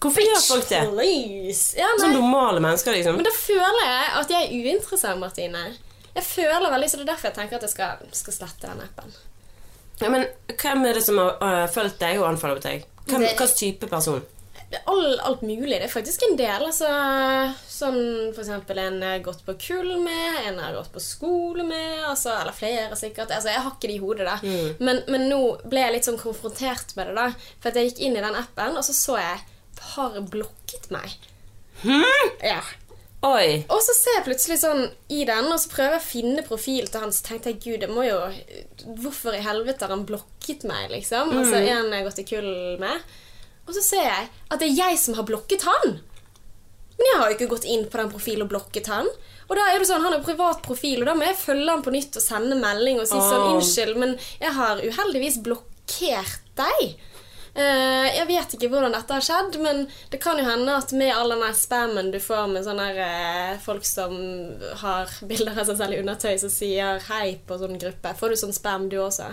Hvorfor 0.00 0.24
gjør 0.24 0.40
folk 0.46 0.68
det? 0.70 0.80
Ja, 1.76 1.88
Som 2.00 2.14
normale 2.16 2.60
mennesker, 2.64 2.94
liksom. 2.96 3.18
Men 3.20 3.26
da 3.28 3.32
føler 3.36 3.82
jeg 3.84 4.10
at 4.22 4.30
jeg 4.32 4.46
er 4.46 4.54
uinteressant, 4.70 5.20
Martine. 5.20 5.64
Jeg 6.14 6.24
føler 6.26 6.70
veldig, 6.72 6.88
så 6.90 6.96
Det 6.96 7.04
er 7.06 7.12
derfor 7.12 7.28
jeg 7.30 7.36
tenker 7.36 7.56
at 7.60 7.62
jeg 7.68 7.70
skal, 7.74 8.06
skal 8.16 8.32
slette 8.38 8.66
den 8.70 8.80
appen. 8.86 9.12
Ja, 10.00 10.08
men 10.08 10.24
hvem 10.56 10.86
er 10.88 10.96
det 10.96 11.04
som 11.04 11.18
har 11.20 11.36
uh, 11.44 11.66
fulgt 11.70 11.98
deg 12.00 12.18
og 12.22 12.30
anfallet 12.32 12.62
deg? 12.64 12.86
Hvem, 13.06 13.20
Det- 13.20 13.34
Hvilken 13.36 13.56
type 13.60 13.86
person? 13.92 14.22
Er 14.70 14.84
all, 14.86 15.18
alt 15.26 15.40
mulig. 15.42 15.68
Det 15.80 15.82
er 15.88 15.90
faktisk 15.92 16.22
en 16.22 16.36
del. 16.38 16.62
Altså, 16.62 16.86
sånn 17.68 18.30
for 18.32 18.40
eksempel 18.44 18.78
en 18.78 19.00
jeg 19.02 19.16
har 19.18 19.24
gått 19.24 19.40
på 19.46 19.54
kull 19.58 19.96
med, 19.98 20.36
en 20.46 20.54
jeg 20.60 20.62
har 20.62 20.76
gått 20.76 20.92
på 20.94 21.02
skole 21.02 21.64
med, 21.66 22.04
altså, 22.06 22.32
eller 22.40 22.54
flere 22.54 22.96
sikkert. 22.98 23.32
Altså, 23.34 23.50
jeg 23.50 23.64
har 23.64 23.72
ikke 23.74 23.90
det 23.90 23.96
i 23.96 24.02
hodet, 24.02 24.28
da. 24.30 24.36
Men, 24.78 25.02
men 25.10 25.26
nå 25.28 25.40
ble 25.68 25.82
jeg 25.84 25.96
litt 25.96 26.06
sånn 26.08 26.20
konfrontert 26.22 26.94
med 26.96 27.10
det, 27.10 27.16
da. 27.18 27.28
For 27.60 27.74
jeg 27.74 27.90
gikk 27.90 28.04
inn 28.06 28.16
i 28.20 28.22
den 28.24 28.38
appen, 28.38 28.78
og 28.78 28.86
så 28.86 28.94
så 28.94 29.18
jeg 29.18 29.42
har 29.94 30.20
blokket 30.30 30.90
meg. 30.94 31.16
Ja. 32.44 32.60
Oi. 33.20 33.66
Og 33.68 33.80
så 33.84 33.92
ser 33.92 34.14
jeg 34.16 34.26
plutselig 34.30 34.58
sånn 34.62 34.86
i 35.12 35.24
den, 35.28 35.48
og 35.52 35.58
så 35.60 35.68
prøver 35.72 35.98
jeg 35.98 36.00
å 36.00 36.06
finne 36.08 36.44
profil 36.46 36.86
til 36.88 37.02
han, 37.04 37.12
så 37.12 37.26
tenkte 37.26 37.52
jeg 37.52 37.60
gud, 37.60 37.80
det 37.82 37.90
må 37.92 38.06
jo 38.06 38.16
Hvorfor 39.02 39.36
i 39.36 39.42
helvete 39.44 39.84
har 39.84 39.92
han 39.92 40.06
blokket 40.08 40.64
meg, 40.68 40.88
liksom? 40.94 41.34
Altså 41.36 41.58
en 41.60 41.90
jeg 41.92 41.98
har 41.98 42.06
gått 42.06 42.22
i 42.22 42.28
kull 42.30 42.52
med. 42.80 43.02
Og 43.68 43.74
så 43.76 43.82
ser 43.84 44.06
jeg 44.06 44.30
at 44.48 44.62
det 44.62 44.70
er 44.70 44.78
jeg 44.78 45.02
som 45.02 45.18
har 45.18 45.28
blokket 45.28 45.66
han. 45.68 45.98
Men 46.96 47.08
jeg 47.10 47.18
har 47.20 47.28
jo 47.28 47.36
ikke 47.36 47.50
gått 47.52 47.68
inn 47.68 47.84
på 47.92 48.00
den 48.00 48.10
profilen 48.12 48.46
og 48.46 48.50
blokket 48.54 48.88
han. 48.92 49.06
Og 49.50 49.56
da 49.58 49.66
er 49.68 49.82
det 49.82 49.88
sånn, 49.88 50.02
Han 50.04 50.14
har 50.14 50.24
privat 50.24 50.60
profil, 50.64 51.02
og 51.02 51.10
da 51.10 51.14
må 51.18 51.26
jeg 51.26 51.38
følge 51.40 51.70
han 51.72 51.84
på 51.84 51.92
nytt 51.92 52.16
og 52.16 52.24
sende 52.24 52.56
melding 52.60 53.00
og 53.02 53.08
si 53.08 53.18
sånn 53.18 53.46
Åh. 53.46 53.52
Unnskyld, 53.56 53.96
men 54.00 54.16
jeg 54.40 54.52
har 54.56 54.80
uheldigvis 54.80 55.40
blokkert 55.44 56.50
deg. 56.60 56.96
Eh, 57.54 58.16
jeg 58.16 58.26
vet 58.28 58.52
ikke 58.54 58.68
hvordan 58.70 58.92
dette 58.94 59.12
har 59.16 59.20
skjedd, 59.26 59.56
men 59.62 59.88
det 60.12 60.20
kan 60.22 60.38
jo 60.38 60.44
hende 60.46 60.76
at 60.76 60.92
med 60.92 61.10
all 61.14 61.30
den 61.34 61.54
spammen 61.58 62.10
du 62.14 62.18
får 62.22 62.46
med 62.52 62.64
sånne 62.64 62.86
her, 62.92 63.00
eh, 63.54 63.58
folk 63.64 63.84
som 63.84 64.14
har 64.84 65.10
bilder 65.26 65.58
av 65.58 65.66
seg 65.66 65.76
selv 65.80 65.92
i 65.96 66.00
undertøy 66.02 66.38
som 66.38 66.50
sier 66.50 67.00
hei 67.10 67.40
på 67.46 67.58
sånn 67.58 67.78
gruppe, 67.80 68.14
får 68.16 68.28
du 68.28 68.36
sånn 68.36 68.54
spam 68.54 68.88
du 68.88 68.98
også? 69.02 69.32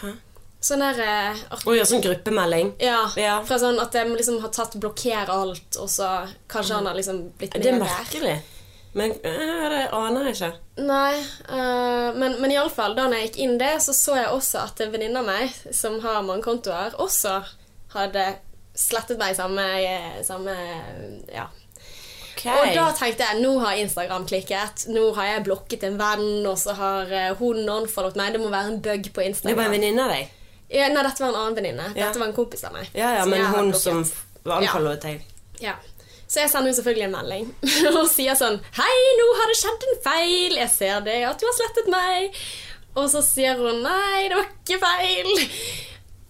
Hæ? 0.00 0.14
Sånn 0.62 0.78
der 0.78 1.00
eh, 1.02 1.40
oh, 1.66 1.74
ja, 1.74 1.82
sånn 1.84 2.00
gruppemelding. 2.04 2.72
ja, 2.80 3.04
Ja. 3.18 3.42
fra 3.44 3.58
sånn 3.58 3.80
at 3.82 3.92
de 3.92 4.04
liksom 4.16 4.40
har 4.40 4.48
tatt 4.54 4.76
'blokker 4.78 5.28
alt', 5.28 5.76
og 5.82 5.88
så 5.90 6.28
kanskje 6.48 6.74
han 6.74 6.86
har 6.86 6.94
liksom 6.94 7.32
blitt 7.36 7.52
Det 7.52 7.66
er 7.66 7.72
med 7.72 7.82
der. 7.82 7.98
merkelig. 7.98 8.42
Men 8.92 9.14
øh, 9.24 9.64
det 9.72 9.82
aner 9.96 10.26
jeg 10.28 10.36
ikke. 10.36 10.52
Nei, 10.84 11.14
uh, 11.48 12.12
men, 12.18 12.36
men 12.42 12.52
iallfall, 12.52 12.96
da 12.98 13.06
jeg 13.14 13.30
gikk 13.30 13.38
inn 13.40 13.54
det, 13.60 13.72
så 13.84 13.94
så 13.96 14.18
jeg 14.18 14.28
også 14.34 14.66
at 14.66 14.82
en 14.84 14.92
venninne 14.92 15.22
av 15.22 15.28
meg, 15.28 15.54
som 15.72 15.96
har 16.04 16.20
mange 16.26 16.44
kontoer, 16.44 16.98
også 17.00 17.38
hadde 17.94 18.26
slettet 18.76 19.20
meg 19.20 19.34
i 19.34 19.40
samme, 19.40 19.66
samme 20.28 20.56
Ja. 21.32 21.48
Okay. 22.32 22.56
Og 22.58 22.74
da 22.74 22.84
tenkte 22.96 23.26
jeg 23.28 23.42
nå 23.42 23.50
har 23.62 23.76
Instagram 23.78 24.24
klikket. 24.26 24.86
Nå 24.90 25.02
har 25.14 25.28
jeg 25.28 25.42
blokket 25.46 25.84
en 25.86 25.98
venn, 26.00 26.46
og 26.48 26.56
så 26.58 26.74
har 26.74 27.12
eh, 27.12 27.34
hun 27.38 27.60
unfollowet 27.60 28.16
meg. 28.18 28.32
Det 28.34 28.40
må 28.42 28.48
være 28.50 28.72
en 28.72 28.80
bug 28.82 29.10
på 29.14 29.22
Instagram. 29.28 29.52
Det 29.52 29.58
var 29.60 29.68
en 29.68 29.76
venninne 29.76 30.06
av 30.06 30.14
deg? 30.16 30.38
ja, 30.72 30.88
nei, 30.88 31.02
dette 31.04 31.20
var 31.20 31.28
en 31.28 31.38
annen 31.42 31.58
venninne. 31.58 31.90
Ja. 31.92 32.08
Dette 32.08 32.22
var 32.22 32.30
en 32.30 32.36
kompis 32.36 32.64
av 32.64 32.72
meg. 32.74 32.88
Ja, 32.96 33.12
ja, 33.18 33.26
men 33.28 33.44
hun 33.52 33.74
som 33.76 34.02
var 34.42 34.62
anfallet 34.62 35.04
deg. 35.04 35.26
Ja. 35.62 35.76
Så 36.32 36.40
jeg 36.40 36.48
sender 36.48 36.72
jo 36.72 36.78
selvfølgelig 36.78 37.06
en 37.10 37.14
melding 37.18 37.48
og 38.00 38.06
sier 38.08 38.36
sånn 38.38 38.58
Hei, 38.78 38.98
nå 39.20 39.30
har 39.36 39.50
det 39.50 39.58
skjedd 39.60 39.88
en 39.88 39.98
feil. 40.06 40.58
Jeg 40.62 40.70
ser 40.72 41.02
det 41.04 41.18
at 41.28 41.40
du 41.40 41.44
har 41.48 41.56
slettet 41.58 41.90
meg. 41.92 42.38
Og 42.96 43.08
så 43.12 43.20
sier 43.24 43.60
hun 43.60 43.82
nei, 43.84 44.28
det 44.28 44.38
var 44.38 44.48
ikke 44.48 44.78
feil. 44.80 45.32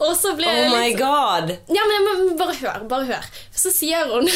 Og 0.02 0.16
så 0.18 0.32
blir 0.34 0.50
jeg 0.50 0.66
Oh 0.66 0.72
my 0.74 0.86
litt 0.88 0.98
god! 0.98 1.52
ja, 1.70 1.84
men, 1.86 2.06
men 2.08 2.32
bare 2.38 2.56
hør, 2.58 2.86
bare 2.90 3.06
hør. 3.12 3.28
Så 3.54 3.70
sier 3.74 4.08
hun 4.10 4.26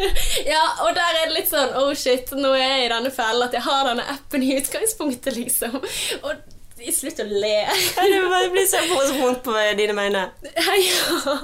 Ja, 0.52 0.64
og 0.84 0.92
der 0.96 1.20
er 1.22 1.30
det 1.30 1.38
litt 1.38 1.48
sånn 1.48 1.72
Oh 1.80 1.92
shit, 1.96 2.28
nå 2.36 2.52
er 2.58 2.66
jeg 2.74 2.82
i 2.88 2.92
denne 2.92 3.12
fellen 3.14 3.46
at 3.46 3.56
jeg 3.56 3.64
har 3.64 3.88
denne 3.88 4.04
appen 4.12 4.44
i 4.44 4.52
utgangspunktet, 4.58 5.38
liksom. 5.38 5.78
Og 6.20 6.44
Slutt 6.92 7.20
å 7.22 7.24
le. 7.28 7.54
Det 7.96 8.50
blir 8.52 8.66
så 8.68 8.80
vondt 9.18 9.42
på 9.46 9.54
dine 9.78 9.96
vegne. 9.96 10.24
ja. 10.88 11.36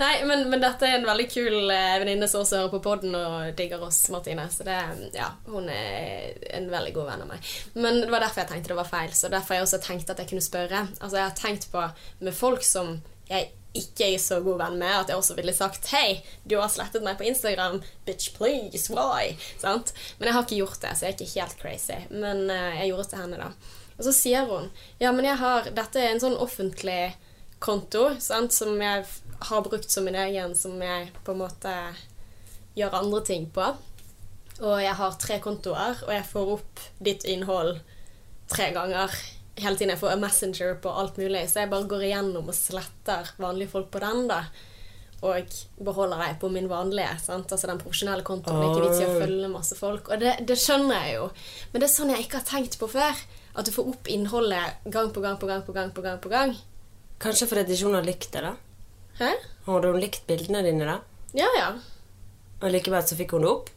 Nei, 0.00 0.12
men, 0.28 0.46
men, 0.50 0.60
dette 0.62 0.88
er 0.88 0.98
en 0.98 1.08
veldig 1.08 1.26
kul 1.30 1.72
eh, 1.72 1.96
venninne 2.02 2.28
som 2.30 2.42
også 2.42 2.60
hører 2.60 2.74
på 2.74 2.82
poden 2.84 3.16
og 3.18 3.54
digger 3.58 3.82
oss, 3.86 4.02
Martine. 4.12 4.46
Så 4.52 4.66
det, 4.66 4.76
ja, 5.16 5.30
hun 5.48 5.70
er 5.72 6.34
en 6.56 6.70
veldig 6.72 6.94
god 6.96 7.10
venn 7.12 7.26
av 7.26 7.32
meg. 7.34 7.50
Men 7.74 8.02
det 8.02 8.12
var 8.12 8.26
derfor 8.26 8.44
jeg 8.44 8.52
tenkte 8.52 8.74
det 8.74 8.80
var 8.82 8.92
feil. 8.92 9.12
Så 9.16 9.32
derfor 9.32 9.58
jeg 9.58 9.68
også 9.68 9.82
tenkt 9.84 10.12
at 10.12 10.22
jeg 10.22 10.32
kunne 10.32 10.44
spørre. 10.44 10.86
Altså, 11.00 11.18
jeg 11.18 11.28
har 11.28 11.36
tenkt 11.38 11.70
på 11.72 11.84
med 12.24 12.36
folk 12.36 12.66
som 12.66 12.98
jeg 13.30 13.52
ikke 13.74 14.06
er 14.14 14.20
så 14.22 14.38
god 14.44 14.60
venn 14.60 14.76
med, 14.78 14.92
at 14.94 15.10
jeg 15.10 15.18
også 15.18 15.34
ville 15.38 15.54
sagt 15.54 15.88
Hei, 15.90 16.20
du 16.46 16.56
har 16.60 16.70
slettet 16.70 17.02
meg 17.06 17.18
på 17.18 17.26
Instagram. 17.26 17.80
Bitch, 18.06 18.30
please, 18.36 18.86
why? 18.94 19.34
Sant? 19.58 19.90
Men 20.18 20.30
jeg 20.30 20.36
har 20.36 20.46
ikke 20.46 20.60
gjort 20.60 20.84
det, 20.84 20.92
så 20.94 21.06
jeg 21.06 21.14
er 21.14 21.16
ikke 21.18 21.40
helt 21.40 21.58
crazy. 21.62 21.98
Men 22.12 22.44
uh, 22.50 22.76
jeg 22.78 22.92
gjorde 22.92 23.06
det 23.06 23.14
til 23.14 23.24
henne, 23.24 23.40
da. 23.42 23.80
Og 23.98 24.06
så 24.06 24.14
sier 24.14 24.48
hun 24.48 24.70
Ja, 25.02 25.12
men 25.12 25.26
jeg 25.28 25.38
har 25.40 25.70
Dette 25.74 26.02
er 26.02 26.12
en 26.12 26.22
sånn 26.22 26.38
offentlig 26.40 27.14
konto 27.64 28.10
sant, 28.20 28.52
som 28.52 28.74
jeg 28.82 29.04
har 29.48 29.62
brukt 29.64 29.90
som 29.90 30.04
min 30.04 30.18
egen, 30.18 30.52
som 30.58 30.74
jeg 30.82 31.08
på 31.24 31.32
en 31.32 31.40
måte 31.40 31.72
gjør 32.76 32.98
andre 32.98 33.20
ting 33.24 33.46
på. 33.54 33.70
Og 34.60 34.74
jeg 34.82 34.92
har 34.98 35.16
tre 35.22 35.38
kontoer, 35.40 36.02
og 36.04 36.12
jeg 36.12 36.26
får 36.28 36.50
opp 36.58 36.82
ditt 37.08 37.24
innhold 37.24 37.78
tre 38.52 38.68
ganger 38.74 39.14
hele 39.56 39.78
tiden. 39.78 39.94
Jeg 39.94 40.02
får 40.02 40.12
en 40.12 40.22
messenger 40.26 40.76
på 40.84 40.92
alt 40.92 41.16
mulig, 41.16 41.46
så 41.48 41.62
jeg 41.62 41.72
bare 41.72 41.88
går 41.88 42.04
igjennom 42.10 42.52
og 42.52 42.58
sletter 42.58 43.32
vanlige 43.40 43.72
folk 43.72 43.88
på 43.94 44.04
den. 44.04 44.26
da 44.28 44.42
og 45.24 45.54
beholder 45.80 46.20
deg 46.20 46.34
på 46.40 46.50
min 46.52 46.68
vanlige. 46.68 47.14
Sant? 47.22 47.52
Altså 47.52 47.70
den 47.70 47.80
profesjonelle 47.80 48.24
kontoen. 48.26 48.60
Ikke 48.66 48.88
vits 48.88 49.00
i 49.00 49.06
å 49.08 49.14
følge 49.16 49.50
masse 49.52 49.78
folk. 49.78 50.10
Og 50.12 50.20
det, 50.20 50.34
det, 50.48 50.58
skjønner 50.60 51.06
jeg 51.06 51.16
jo. 51.16 51.30
Men 51.72 51.80
det 51.80 51.88
er 51.88 51.94
sånn 51.94 52.12
jeg 52.12 52.26
ikke 52.26 52.42
har 52.42 52.48
tenkt 52.50 52.78
på 52.80 52.90
før. 52.92 53.22
At 53.54 53.66
du 53.66 53.72
får 53.74 53.90
opp 53.92 54.08
innholdet 54.10 54.84
gang 54.90 55.12
på 55.14 55.22
gang 55.22 55.38
på 55.38 55.46
gang 55.46 55.62
på 55.62 55.72
gang. 55.72 55.92
på 55.94 56.02
gang 56.02 56.20
på 56.20 56.32
gang. 56.32 56.56
Kanskje 57.22 57.46
fordi 57.48 57.74
ikke 57.74 57.86
hun 57.86 57.98
har 57.98 58.06
likt 58.06 58.32
det, 58.34 58.42
da? 58.42 58.54
Hæ? 59.20 59.30
Har 59.66 59.86
hun 59.86 60.00
likt 60.02 60.26
bildene 60.26 60.64
dine, 60.66 60.84
da? 60.84 60.98
Ja, 61.38 61.48
ja. 61.58 61.70
Og 62.60 62.70
likevel 62.74 63.06
så 63.06 63.16
fikk 63.18 63.36
hun 63.36 63.46
det 63.46 63.52
opp? 63.52 63.70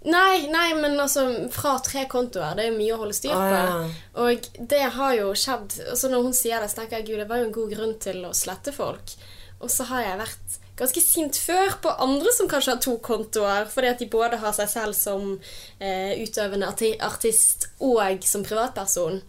Nei, 0.00 0.46
nei, 0.48 0.70
men 0.78 0.96
altså 0.96 1.26
fra 1.52 1.74
tre 1.84 2.06
kontoer. 2.08 2.54
Det 2.56 2.64
er 2.64 2.70
jo 2.70 2.78
mye 2.78 2.94
å 2.94 3.00
holde 3.02 3.16
styr 3.18 3.34
på. 3.34 3.42
Ah, 3.42 3.58
ja. 3.58 3.90
Og 4.22 4.46
det 4.70 4.80
har 4.96 5.16
jo 5.18 5.34
skjedd. 5.36 5.76
Altså 5.92 6.08
Når 6.08 6.24
hun 6.28 6.36
sier 6.36 6.62
det, 6.62 6.70
så 6.72 6.80
tenker 6.80 7.00
jeg 7.00 7.10
gud, 7.10 7.18
det 7.20 7.28
var 7.28 7.42
jo 7.42 7.50
en 7.50 7.56
god 7.58 7.74
grunn 7.74 7.94
til 8.00 8.24
å 8.24 8.32
slette 8.36 8.72
folk. 8.72 9.12
Og 9.60 9.68
så 9.68 9.84
har 9.90 10.06
jeg 10.06 10.22
vært 10.22 10.59
ganske 10.80 11.02
sint 11.04 11.36
før 11.38 11.76
på 11.84 11.92
andre 12.06 12.32
som 12.36 12.48
kanskje 12.50 12.74
har 12.74 12.80
to 12.84 12.96
kontoer, 13.04 13.68
fordi 13.70 13.92
at 13.92 14.00
de 14.00 14.08
både 14.10 14.40
har 14.40 14.54
seg 14.56 14.70
selv 14.72 14.96
som 14.96 15.34
eh, 15.78 16.16
utøvende 16.22 16.70
artist 16.70 17.68
og 17.84 18.24
som 18.26 18.46
privatperson. 18.46 19.20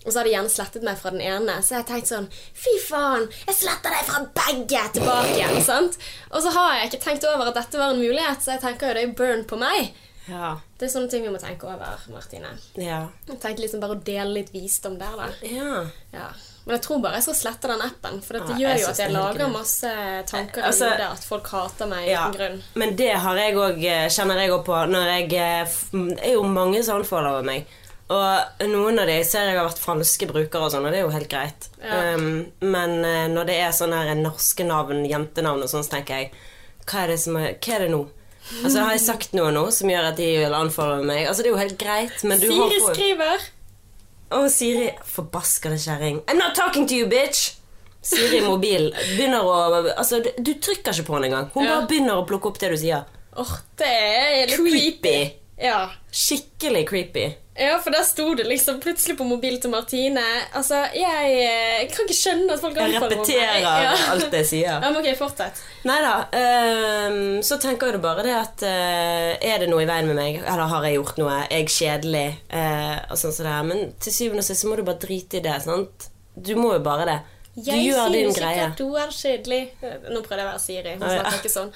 Og 0.00 0.12
så 0.12 0.18
har 0.18 0.24
de 0.24 0.32
gjerne 0.32 0.52
slettet 0.52 0.84
meg 0.86 0.96
fra 0.96 1.10
den 1.12 1.20
ene. 1.20 1.58
Så 1.60 1.74
jeg 1.74 1.82
har 1.82 1.88
tenkt 1.90 2.08
sånn 2.08 2.28
Fy 2.32 2.72
faen! 2.86 3.26
Jeg 3.44 3.58
sletter 3.58 3.92
deg 3.92 4.06
fra 4.08 4.22
begge 4.38 4.84
tilbake 4.96 5.34
igjen! 5.34 5.58
sant? 5.64 5.98
Og 6.30 6.44
så 6.44 6.52
har 6.54 6.78
jeg 6.78 6.88
ikke 6.88 7.02
tenkt 7.04 7.26
over 7.28 7.50
at 7.50 7.58
dette 7.58 7.80
var 7.80 7.92
en 7.92 8.00
mulighet, 8.00 8.40
så 8.40 8.54
jeg 8.54 8.64
tenker 8.64 8.88
jo 8.90 8.96
det 8.96 9.02
er 9.04 9.18
burn 9.18 9.44
på 9.50 9.60
meg. 9.60 9.90
Ja. 10.30 10.54
Det 10.78 10.86
er 10.86 10.92
sånne 10.94 11.10
ting 11.12 11.26
vi 11.26 11.32
må 11.34 11.40
tenke 11.42 11.68
over, 11.68 12.00
Martine. 12.12 12.54
Ja. 12.80 13.02
Tenkte 13.28 13.60
liksom 13.60 13.82
bare 13.82 13.98
å 13.98 14.04
dele 14.04 14.38
litt 14.38 14.54
visdom 14.54 14.96
der, 15.00 15.16
da. 15.20 15.28
Ja. 15.44 15.82
ja. 16.14 16.30
Men 16.64 16.76
jeg 16.76 16.82
tror 16.84 17.00
bare 17.02 17.18
jeg 17.18 17.26
skal 17.26 17.36
slette 17.38 17.70
den 17.70 17.82
appen, 17.86 18.20
for 18.24 18.38
dette 18.38 18.56
gjør 18.60 18.80
jo 18.82 18.88
at 18.90 19.02
jeg 19.02 19.14
lager 19.14 19.52
masse 19.52 19.92
tanker 20.30 20.66
altså, 20.68 20.90
i 20.92 21.06
at 21.06 21.24
folk 21.26 21.48
hater 21.54 21.88
meg 21.90 22.08
ja, 22.10 22.26
uten 22.26 22.36
grunn. 22.36 22.58
Men 22.82 22.96
det 23.00 23.12
har 23.24 23.40
jeg 23.40 23.56
òg, 23.56 23.80
eh, 23.90 24.06
kjenner 24.12 24.42
jeg 24.42 24.52
òg 24.54 24.64
på, 24.68 24.76
når 24.92 25.12
jeg 25.14 25.28
Det 25.30 26.26
er 26.26 26.34
jo 26.34 26.44
mange 26.44 26.82
som 26.84 27.00
unfollower 27.00 27.46
meg. 27.46 27.66
Og 28.10 28.62
noen 28.66 28.98
av 28.98 29.06
de 29.06 29.16
ser 29.24 29.46
jeg 29.46 29.56
har 29.56 29.68
vært 29.68 29.80
falske 29.80 30.26
brukere, 30.26 30.66
og 30.66 30.72
sånn, 30.74 30.86
og 30.86 30.92
det 30.92 30.98
er 31.00 31.04
jo 31.06 31.14
helt 31.14 31.30
greit. 31.30 31.68
Ja. 31.78 32.14
Um, 32.18 32.48
men 32.58 32.96
når 33.30 33.46
det 33.46 33.58
er 33.62 33.74
sånne 33.74 34.16
norske 34.18 34.66
navn, 34.66 35.04
jentenavn 35.06 35.62
og 35.62 35.70
sånn, 35.70 35.86
så 35.86 35.94
tenker 35.94 36.24
jeg 36.24 36.32
hva 36.90 37.04
er 37.04 37.12
det, 37.12 37.20
som 37.22 37.38
er, 37.38 37.54
hva 37.62 37.76
er 37.76 37.86
det 37.86 37.92
nå? 37.92 38.00
Altså, 38.64 38.82
Har 38.82 38.94
jeg 38.96 39.02
sagt 39.04 39.34
noe 39.36 39.52
nå 39.54 39.62
som 39.74 39.90
gjør 39.92 40.10
at 40.10 40.18
de 40.18 40.28
vil 40.40 40.56
anfalle 40.56 41.04
meg? 41.06 41.26
Altså, 41.28 41.44
Det 41.44 41.50
er 41.50 41.54
jo 41.54 41.60
helt 41.60 41.78
greit, 41.78 42.24
men 42.24 42.40
du 42.40 42.48
Siri 42.48 42.58
har 42.58 42.72
Siri 42.74 42.94
skriver. 42.94 43.48
Å, 44.30 44.44
Siri 44.52 44.92
Forbaskede 45.10 45.78
kjerring. 45.80 46.20
I'm 46.30 46.38
not 46.38 46.54
talking 46.54 46.86
to 46.86 46.94
you, 46.94 47.08
bitch! 47.10 47.56
Siri 48.00 48.38
i 48.38 48.44
mobil 48.44 48.86
begynner 48.94 49.44
å 49.44 49.56
Altså, 49.92 50.22
du 50.22 50.52
trykker 50.56 50.94
ikke 50.94 51.08
på 51.08 51.16
henne 51.18 51.28
engang. 51.28 51.50
Hun 51.52 51.66
bare 51.66 51.88
begynner 51.90 52.20
å 52.20 52.26
plukke 52.28 52.48
opp 52.52 52.60
det 52.62 52.70
du 52.72 52.78
sier. 52.80 53.04
Åh, 53.36 53.52
det 53.78 53.90
er 53.90 54.46
litt 54.46 54.54
creepy. 54.56 54.78
creepy. 54.78 55.16
Ja. 55.60 55.80
Skikkelig 56.14 56.86
creepy. 56.88 57.26
Ja, 57.60 57.74
for 57.84 57.92
der 57.92 58.04
sto 58.08 58.24
det 58.34 58.46
liksom 58.48 58.78
plutselig 58.80 59.18
på 59.18 59.24
mobilen 59.28 59.60
til 59.60 59.72
Martine. 59.72 60.22
Altså, 60.56 60.78
jeg, 60.96 61.32
jeg 61.36 61.88
kan 61.92 62.06
ikke 62.06 62.16
skjønne 62.16 62.54
at 62.54 62.62
folk 62.62 62.78
Jeg 62.80 62.94
repeterer 63.02 63.58
ja. 63.60 63.90
alt 64.14 64.36
jeg 64.38 64.48
sier. 64.48 64.78
Ja, 64.78 64.78
men 64.86 64.96
ok, 65.02 65.10
fortsett. 65.18 65.60
Nei 65.84 65.98
da. 66.00 66.14
Um, 66.32 67.18
så 67.44 67.58
tenker 67.60 67.92
du 67.92 68.00
bare 68.00 68.24
det 68.24 68.32
at 68.36 68.64
uh, 68.64 69.32
Er 69.44 69.60
det 69.60 69.68
noe 69.68 69.84
i 69.84 69.88
veien 69.90 70.08
med 70.08 70.16
meg, 70.16 70.40
eller 70.40 70.72
har 70.72 70.88
jeg 70.88 70.96
gjort 70.96 71.20
noe? 71.20 71.36
Er 71.50 71.60
jeg 71.60 71.74
kjedelig? 71.76 72.24
Uh, 72.48 72.96
og 73.10 73.20
sånn 73.20 73.36
som 73.36 73.44
det 73.44 73.52
her. 73.52 73.68
Men 73.68 73.84
til 74.00 74.16
syvende 74.16 74.46
og 74.46 74.48
sist 74.48 74.64
så 74.64 74.70
må 74.70 74.80
du 74.80 74.86
bare 74.88 75.04
drite 75.04 75.42
i 75.42 75.44
det. 75.44 75.58
sant? 75.66 76.08
Du 76.40 76.54
må 76.56 76.72
jo 76.78 76.80
bare 76.84 77.08
det. 77.10 77.18
Du 77.60 77.70
jeg 77.70 77.90
gjør 77.90 78.12
din 78.14 78.32
greie. 78.34 78.56
Ikke 78.56 78.66
at 78.70 78.80
du 78.80 78.96
er 78.98 79.12
kjedelig. 79.14 79.60
Nå 79.82 80.22
prøvde 80.24 80.38
jeg 80.40 80.46
å 80.46 80.50
være 80.50 80.62
Siri. 80.62 80.94
Hun 80.96 81.04
snakker 81.04 81.38
ikke 81.40 81.52
sånn. 81.52 81.70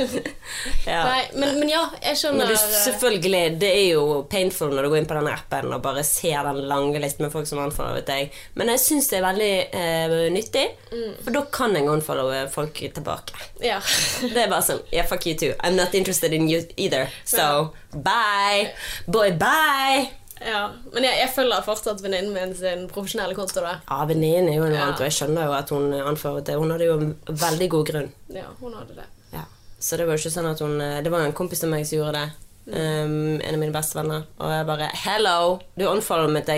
ja. 0.92 1.00
Nei, 1.06 1.20
men, 1.36 1.60
men, 1.60 1.70
ja, 1.70 1.84
jeg 2.02 2.20
skjønner 2.20 2.50
du, 2.50 2.56
Selvfølgelig, 2.56 3.44
det 3.62 3.70
er 3.70 3.86
jo 3.94 4.04
painful 4.32 4.74
når 4.74 4.86
du 4.86 4.92
går 4.92 5.00
inn 5.02 5.08
på 5.10 5.18
den 5.18 5.30
appen 5.32 5.72
og 5.76 5.84
bare 5.84 6.04
ser 6.06 6.50
den 6.50 6.62
lange 6.70 7.00
listen 7.02 7.26
med 7.26 7.34
folk 7.34 7.48
som 7.48 7.62
unfollower 7.64 8.04
deg. 8.06 8.34
Men 8.58 8.74
jeg 8.74 8.84
syns 8.84 9.10
det 9.12 9.20
er 9.20 9.26
veldig 9.28 9.54
eh, 9.80 10.18
nyttig, 10.34 10.66
mm. 10.92 11.16
for 11.22 11.38
da 11.38 11.46
kan 11.54 11.78
jeg 11.78 11.88
unfollowe 11.92 12.44
folk 12.52 12.82
tilbake. 12.98 13.40
Ja. 13.64 13.80
det 14.34 14.46
er 14.46 14.52
bare 14.52 14.64
sånn 14.64 14.84
Yeah, 14.92 15.06
fuck 15.08 15.26
you 15.26 15.34
too. 15.34 15.54
I'm 15.60 15.76
not 15.76 15.94
interested 15.94 16.32
in 16.32 16.48
you 16.48 16.62
either. 16.76 17.08
So 17.24 17.72
bye. 17.92 18.72
Boy, 19.06 19.32
bye. 19.32 20.25
Ja, 20.44 20.70
Men 20.92 21.06
jeg, 21.06 21.16
jeg 21.22 21.32
følger 21.32 21.64
fortsatt 21.64 22.02
venninnen 22.04 22.34
min 22.34 22.54
sin 22.56 22.86
profesjonelle 22.92 23.36
konto. 23.36 23.62
Da. 23.64 23.78
Ja, 23.88 24.04
venninnen 24.08 24.50
er 24.52 24.58
jo 24.58 24.66
noe 24.66 24.76
ja. 24.76 24.86
annet, 24.86 25.00
og 25.00 25.08
jeg 25.08 25.16
skjønner 25.18 25.48
jo 25.48 25.54
at 25.56 25.72
hun 25.72 25.94
anfører 25.96 26.44
det. 26.46 26.56
Hun 26.60 26.74
hadde 26.74 26.88
jo 26.88 26.96
en 27.00 27.12
veldig 27.44 27.68
god 27.72 27.92
grunn. 27.92 28.10
Ja, 28.34 28.50
hun 28.60 28.74
hadde 28.76 28.98
det. 28.98 29.06
Ja. 29.32 29.46
Så 29.78 30.00
det 30.00 30.08
var 30.08 30.16
jo 30.18 30.24
ikke 30.24 30.34
sånn 30.34 30.50
at 30.50 30.60
hun 30.64 30.80
eh, 30.80 30.98
Det 31.04 31.12
var 31.12 31.24
jo 31.24 31.30
en 31.30 31.36
kompis 31.36 31.64
av 31.64 31.72
meg 31.72 31.86
som 31.88 32.00
gjorde 32.00 32.20
det. 32.20 32.26
Mm. 32.66 32.76
Um, 32.76 33.40
en 33.46 33.54
av 33.54 33.60
mine 33.62 33.74
beste 33.74 33.96
venner. 33.98 34.26
Og 34.42 34.52
jeg 34.52 34.66
bare 34.66 34.90
'Hello! 35.04 35.58
Du 35.78 35.86
unfollowet 35.86 36.50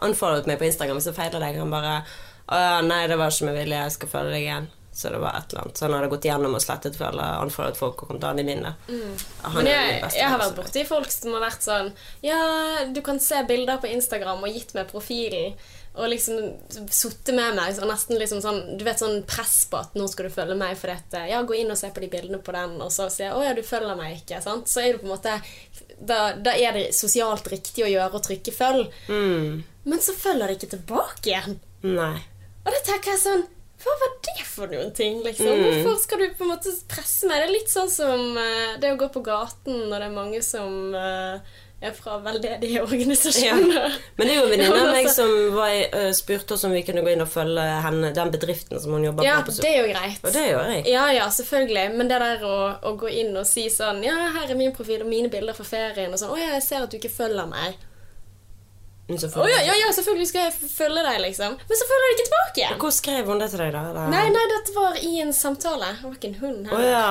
unfollowet 0.00 0.48
meg 0.48 0.58
på 0.58 0.66
Instagram, 0.70 1.00
så 1.04 1.12
feiler 1.12 1.42
deg.' 1.42 1.60
Han 1.60 1.70
bare 1.70 2.02
'Å 2.50 2.82
nei, 2.82 3.06
det 3.06 3.18
var 3.18 3.30
ikke 3.30 3.50
med 3.50 3.58
vilje. 3.60 3.82
Jeg 3.84 3.92
skal 3.92 4.08
følge 4.08 4.34
deg 4.34 4.42
igjen.' 4.48 4.70
Så 4.92 5.08
det 5.08 5.18
var 5.18 5.36
et 5.38 5.52
eller 5.52 5.62
annet. 5.62 5.78
Så 5.78 5.84
han 5.84 5.94
hadde 5.94 6.08
gått 6.10 6.26
gjennom 6.26 6.54
og 6.58 6.62
slettet 6.62 6.96
for 6.98 7.08
alle 7.10 7.26
anført 7.40 7.78
folk 7.78 8.02
og 8.02 8.10
kommet 8.10 8.24
an 8.26 8.40
i 8.42 8.44
minnet. 8.46 8.88
Mm. 8.90 9.12
Men 9.54 9.68
jeg, 9.70 10.00
jeg, 10.16 10.26
har 10.26 10.40
vært 10.40 10.56
borti 10.58 10.82
folk 10.88 11.12
som 11.14 11.36
har 11.36 11.44
vært 11.44 11.66
sånn 11.66 11.92
Ja, 12.26 12.40
du 12.90 12.98
kan 13.06 13.20
se 13.22 13.38
bilder 13.46 13.78
på 13.82 13.90
Instagram 13.90 14.42
og 14.42 14.56
gitt 14.56 14.74
meg 14.74 14.90
profilen. 14.90 15.54
Og 15.98 16.06
liksom 16.06 16.36
sittet 16.94 17.32
med 17.34 17.56
meg 17.56 17.78
og 17.82 17.88
nesten 17.90 18.14
liksom 18.18 18.38
sånn 18.44 18.60
Du 18.78 18.84
vet 18.86 19.00
sånn 19.02 19.24
press 19.26 19.64
på 19.70 19.80
at 19.80 19.96
nå 19.98 20.04
skal 20.10 20.28
du 20.28 20.34
følge 20.34 20.58
meg 20.58 20.76
for 20.78 20.92
dette. 20.92 21.22
Ja, 21.30 21.42
gå 21.46 21.56
inn 21.58 21.70
og 21.70 21.78
se 21.78 21.90
på 21.94 22.02
de 22.02 22.10
bildene 22.10 22.42
på 22.42 22.54
den, 22.54 22.76
og 22.82 22.92
så 22.94 23.08
sier 23.10 23.28
jeg 23.28 23.36
'Å 23.36 23.46
ja, 23.46 23.54
du 23.54 23.62
følger 23.66 23.98
meg 23.98 24.18
ikke'. 24.20 24.42
Sant? 24.42 24.70
Så 24.70 24.82
er 24.82 24.92
du 24.92 25.02
på 25.02 25.08
en 25.08 25.14
måte 25.14 25.38
da, 26.00 26.32
da, 26.34 26.54
er 26.54 26.72
det 26.74 26.84
sosialt 26.96 27.46
riktig 27.52 27.84
å 27.84 27.90
gjøre 27.90 28.18
å 28.18 28.24
trykke 28.26 28.54
'følg'. 28.54 28.90
Mm. 29.08 29.62
Men 29.84 30.02
så 30.02 30.14
følger 30.14 30.46
det 30.46 30.58
ikke 30.58 30.74
tilbake 30.76 31.30
igjen. 31.30 31.58
Nei. 31.82 32.18
Og 32.66 32.70
da 32.70 32.80
tenker 32.86 33.14
jeg 33.14 33.24
sånn 33.24 33.48
hva 33.80 33.92
var 33.96 34.10
det 34.12 34.29
for 34.50 34.70
noen 34.72 34.92
ting, 34.96 35.22
liksom? 35.24 35.48
Mm. 35.48 35.80
Hvorfor 35.86 36.04
skal 36.04 36.22
du 36.22 36.28
på 36.36 36.46
en 36.46 36.52
måte 36.52 36.74
presse 36.90 37.30
meg? 37.30 37.42
Det 37.42 37.48
er 37.48 37.56
litt 37.56 37.72
sånn 37.72 37.90
som 37.92 38.22
uh, 38.36 38.76
det 38.82 38.94
å 38.94 39.00
gå 39.00 39.10
på 39.14 39.24
gaten 39.26 39.88
når 39.90 39.96
det 39.96 40.06
er 40.08 40.14
mange 40.14 40.40
som 40.44 40.94
uh, 40.94 41.58
er 41.80 41.94
fra 41.96 42.18
veldedige 42.20 42.82
organisasjoner. 42.86 43.74
Ja. 43.74 43.90
Men 44.18 44.28
det 44.28 44.34
er 44.34 44.38
jo 44.38 44.46
en 44.46 44.52
venninne 44.54 44.80
av 44.82 44.92
meg 44.94 45.10
som 45.12 45.34
var, 45.56 45.74
uh, 45.94 46.10
spurte 46.16 46.56
oss 46.56 46.64
om 46.68 46.74
vi 46.76 46.84
kunne 46.86 47.04
gå 47.06 47.14
inn 47.14 47.24
og 47.24 47.30
følge 47.32 47.66
henne, 47.86 48.12
den 48.16 48.32
bedriften 48.34 48.82
som 48.82 48.96
hun 48.96 49.06
jobber 49.08 49.26
ja, 49.26 49.38
på. 49.44 49.54
Ja, 49.56 49.64
det 49.64 49.72
er 49.72 49.78
jo 49.80 49.92
greit. 49.92 50.24
Og 50.24 50.36
det 50.36 50.46
gjør 50.48 50.72
jeg. 50.74 50.86
Ja, 50.92 51.06
ja, 51.16 51.28
selvfølgelig. 51.34 51.86
Men 51.96 52.10
det 52.12 52.20
der 52.22 52.48
å, 52.48 52.56
å, 52.90 52.96
gå 53.00 53.12
inn 53.22 53.32
og 53.40 53.48
si 53.48 53.68
sånn 53.72 54.02
Ja, 54.06 54.16
her 54.36 54.50
er 54.50 54.58
min 54.58 54.74
profil 54.76 55.04
og 55.06 55.10
mine 55.10 55.32
bilder 55.32 55.56
fra 55.56 55.66
ferien, 55.68 56.12
og 56.12 56.20
sånn 56.20 56.34
Å 56.34 56.40
ja, 56.40 56.50
jeg 56.58 56.66
ser 56.66 56.84
at 56.84 56.92
du 56.92 57.00
ikke 57.00 57.12
følger 57.12 57.48
meg. 57.50 57.78
Oh, 59.16 59.48
ja, 59.50 59.60
ja, 59.66 59.74
ja, 59.80 59.92
selvfølgelig 59.96 60.28
skal 60.30 60.46
jeg 60.48 60.70
følge 60.74 61.04
deg, 61.06 61.20
liksom. 61.26 61.56
Men 61.68 61.80
så 61.80 61.88
følger 61.90 62.06
jeg 62.08 62.16
ikke 62.16 62.26
tilbake. 62.28 62.68
Hvor 62.84 62.94
skrev 62.94 63.32
hun 63.32 63.42
det 63.42 63.50
til 63.52 63.62
deg, 63.64 63.72
da? 63.76 63.86
Eller? 63.90 64.12
Nei, 64.14 64.26
nei, 64.36 64.44
dette 64.54 64.76
var 64.76 65.00
i 65.02 65.14
en 65.24 65.32
samtale. 65.36 65.94
Det 65.98 66.06
var 66.06 66.18
ikke 66.18 66.30
en 66.30 66.38
hund 66.44 66.70
her. 66.70 66.76
Oh, 66.76 66.84
ja. 66.86 67.10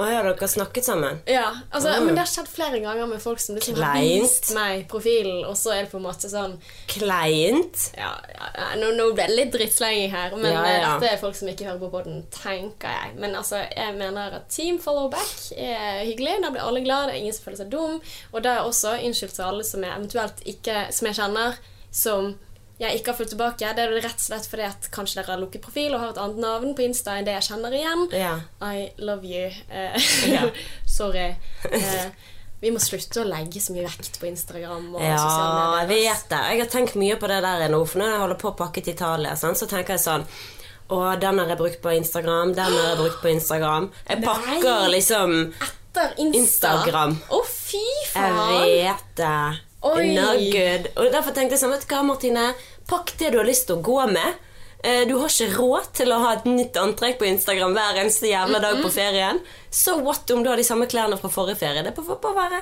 Å 0.00 0.06
ja, 0.08 0.20
dere 0.24 0.36
har 0.40 0.48
snakket 0.48 0.86
sammen? 0.86 1.18
Ja, 1.28 1.46
altså, 1.68 1.90
mm. 1.92 2.06
men 2.06 2.16
det 2.16 2.22
har 2.22 2.30
skjedd 2.30 2.48
flere 2.48 2.78
ganger 2.80 3.08
med 3.10 3.20
folk 3.20 3.42
som 3.42 3.58
liksom 3.58 3.76
har 3.82 3.98
vist 4.00 4.50
meg 4.56 4.86
profilen, 4.88 5.42
og 5.44 5.58
så 5.60 5.74
er 5.74 5.84
det 5.84 5.90
på 5.92 6.00
en 6.00 6.06
måte 6.06 6.30
sånn 6.32 6.56
Kleint? 6.88 7.90
Ja, 7.98 8.14
ja 8.32 8.70
nå, 8.80 8.92
nå, 8.96 9.10
ble 9.16 9.28
det 9.28 9.36
litt 9.36 9.52
drittslenging 9.54 10.08
her, 10.14 10.36
men 10.38 10.54
ja, 10.54 10.64
ja. 10.64 10.94
dette 10.94 11.12
er 11.12 11.20
folk 11.20 11.36
som 11.36 11.50
ikke 11.52 11.68
hører 11.68 11.82
på 11.82 11.92
podden, 11.92 12.22
tenker 12.32 12.96
jeg. 12.96 13.16
Men 13.20 13.36
altså, 13.36 13.60
jeg 13.68 13.96
mener 13.98 14.40
at 14.40 14.48
team 14.52 14.80
follow 14.80 15.10
back 15.12 15.50
er 15.56 16.04
hyggelig. 16.08 16.38
Da 16.44 16.52
blir 16.54 16.64
alle 16.64 16.84
glad, 16.84 17.10
det 17.10 17.18
er 17.18 17.22
ingen 17.24 17.36
som 17.36 17.48
føler 17.48 17.60
seg 17.62 17.72
dum. 17.74 17.98
Og 18.32 18.44
da 18.44 18.56
er 18.56 18.68
også 18.68 18.96
unnskyld 18.96 19.34
til 19.36 19.48
alle 19.50 19.66
som 19.66 19.84
jeg 19.84 19.96
eventuelt 19.96 20.40
ikke 20.48 20.86
Som 20.94 21.08
jeg 21.08 21.18
kjenner, 21.18 21.58
som 21.92 22.32
jeg 22.80 22.96
ikke 22.96 23.12
har 23.12 23.18
fulgt 23.18 23.34
tilbake, 23.34 23.70
det 23.76 23.84
er 23.84 23.94
rett 24.00 24.16
og 24.16 24.24
slett 24.24 24.46
fordi 24.48 24.64
at 24.64 24.88
kanskje 24.94 25.20
dere 25.20 25.34
har 25.34 25.40
lukket 25.42 25.64
profil 25.64 25.92
og 25.92 26.00
har 26.00 26.14
et 26.14 26.20
annet 26.22 26.40
navn 26.40 26.74
på 26.76 26.84
Insta 26.86 27.18
enn 27.18 27.28
det 27.28 27.34
jeg 27.36 27.50
kjenner 27.50 27.76
igjen. 27.76 28.04
Ja. 28.16 28.34
I 28.64 28.88
love 29.04 29.28
you. 29.28 29.50
Uh, 29.68 29.96
Ja. 30.30 30.46
sorry. 30.98 31.34
Uh, 31.66 32.08
vi 32.60 32.72
må 32.72 32.80
slutte 32.82 33.22
å 33.22 33.28
legge 33.28 33.60
så 33.60 33.72
mye 33.72 33.86
vekt 33.88 34.18
på 34.20 34.28
Instagram 34.28 34.90
Ja, 35.00 35.20
jeg 35.80 35.88
vet 35.88 36.26
det. 36.28 36.40
Jeg 36.52 36.60
har 36.60 36.72
tenkt 36.72 36.96
mye 37.00 37.16
på 37.20 37.30
det 37.30 37.40
der 37.44 37.68
nå. 37.72 37.80
For 37.88 38.02
når 38.02 38.12
jeg 38.12 38.22
holder 38.24 38.40
på 38.42 38.50
å 38.50 38.56
pakke 38.58 38.84
til 38.84 38.96
Italia, 38.96 39.32
sånn, 39.40 39.56
så 39.56 39.68
tenker 39.70 39.96
jeg 39.96 40.04
sånn 40.04 40.26
Å, 40.90 40.98
den 41.22 41.40
har 41.40 41.52
jeg 41.52 41.60
brukt 41.60 41.80
på 41.84 41.94
Instagram, 41.94 42.52
den 42.58 42.76
har 42.76 42.90
jeg 42.90 43.00
brukt 43.00 43.20
på 43.22 43.32
Instagram. 43.32 43.88
Jeg 44.08 44.24
pakker 44.26 44.68
Nei. 44.68 44.92
liksom 44.96 45.34
Etter 45.54 46.14
Insta. 46.20 46.38
Instagram. 46.42 47.16
Å, 47.30 47.42
fy 47.48 47.84
faen! 48.12 48.40
Jeg 48.60 48.86
vet 48.88 49.10
det. 49.22 49.69
Oi. 49.82 50.10
Not 50.14 50.40
good. 50.52 50.88
Og 51.00 51.10
derfor 51.14 51.32
tenkte 51.36 51.56
jeg 51.56 51.62
sånn, 51.62 51.72
vet 51.72 51.86
du 51.88 51.94
hva, 51.94 52.02
Martine. 52.04 52.46
Pakk 52.90 53.14
det 53.20 53.30
du 53.32 53.38
har 53.40 53.48
lyst 53.48 53.66
til 53.70 53.78
å 53.78 53.82
gå 53.86 53.98
med. 54.12 54.34
Eh, 54.84 55.04
Du 55.08 55.14
har 55.20 55.28
ikke 55.28 55.54
råd 55.56 55.88
til 55.96 56.12
å 56.12 56.18
ha 56.20 56.32
et 56.36 56.44
nytt 56.48 56.76
antrekk 56.80 57.18
på 57.20 57.28
Instagram 57.28 57.72
hver 57.76 58.00
eneste 58.02 58.28
jævla 58.30 58.60
dag 58.60 58.82
på 58.82 58.90
ferien. 58.92 59.40
So 59.70 59.96
what 60.04 60.30
om 60.30 60.42
du 60.42 60.48
har 60.50 60.56
de 60.56 60.64
samme 60.64 60.86
klærne 60.88 61.18
fra 61.20 61.28
forrige 61.32 61.58
ferie? 61.60 61.82
Det 61.84 61.94
får 61.96 62.20
bare 62.20 62.34
være. 62.42 62.60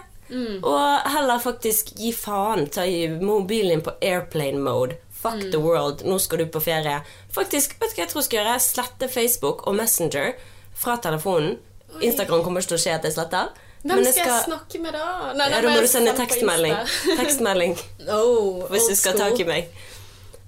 Og 0.63 1.11
heller 1.15 1.39
faktisk 1.41 1.95
gi 1.97 2.13
faen. 2.13 2.67
Ta 2.71 2.83
mobilen 3.23 3.71
din 3.79 3.83
på 3.87 3.95
airplane 4.03 4.59
mode. 4.61 4.97
Fuck 5.19 5.51
the 5.51 5.59
world. 5.59 6.05
Nå 6.07 6.19
skal 6.21 6.39
du 6.39 6.47
på 6.47 6.61
ferie. 6.63 7.01
Faktisk, 7.35 7.75
vet 7.81 7.91
du 7.91 7.97
hva 7.97 8.05
jeg 8.05 8.11
tror 8.13 8.21
jeg 8.23 8.29
skal 8.29 8.39
gjøre? 8.45 8.59
Slette 8.63 9.09
Facebook 9.11 9.67
og 9.67 9.75
Messenger 9.75 10.35
fra 10.79 10.97
telefonen. 11.03 11.57
Instagram 12.03 12.45
kommer 12.45 12.61
ikke 12.61 12.75
til 12.75 12.79
å 12.79 12.83
skje 12.85 12.95
at 12.95 13.03
jeg 13.09 13.17
sletter. 13.17 13.49
Hvem 13.83 14.01
men 14.03 14.09
skal 14.11 14.33
jeg 14.33 14.47
snakke 14.49 14.81
med 14.83 14.97
da? 14.97 15.05
Nei, 15.39 15.47
da 15.55 15.61
må 15.69 15.77
du 15.81 15.87
sende 15.91 16.15
tekstmelding. 16.19 16.75
Tekstmelding 17.21 17.77
Oh, 18.19 18.67
hvis 18.73 18.89
du 18.91 18.97
skal 18.99 19.15
ha 19.15 19.29
tak 19.29 19.39
i 19.45 19.47
meg. 19.49 19.71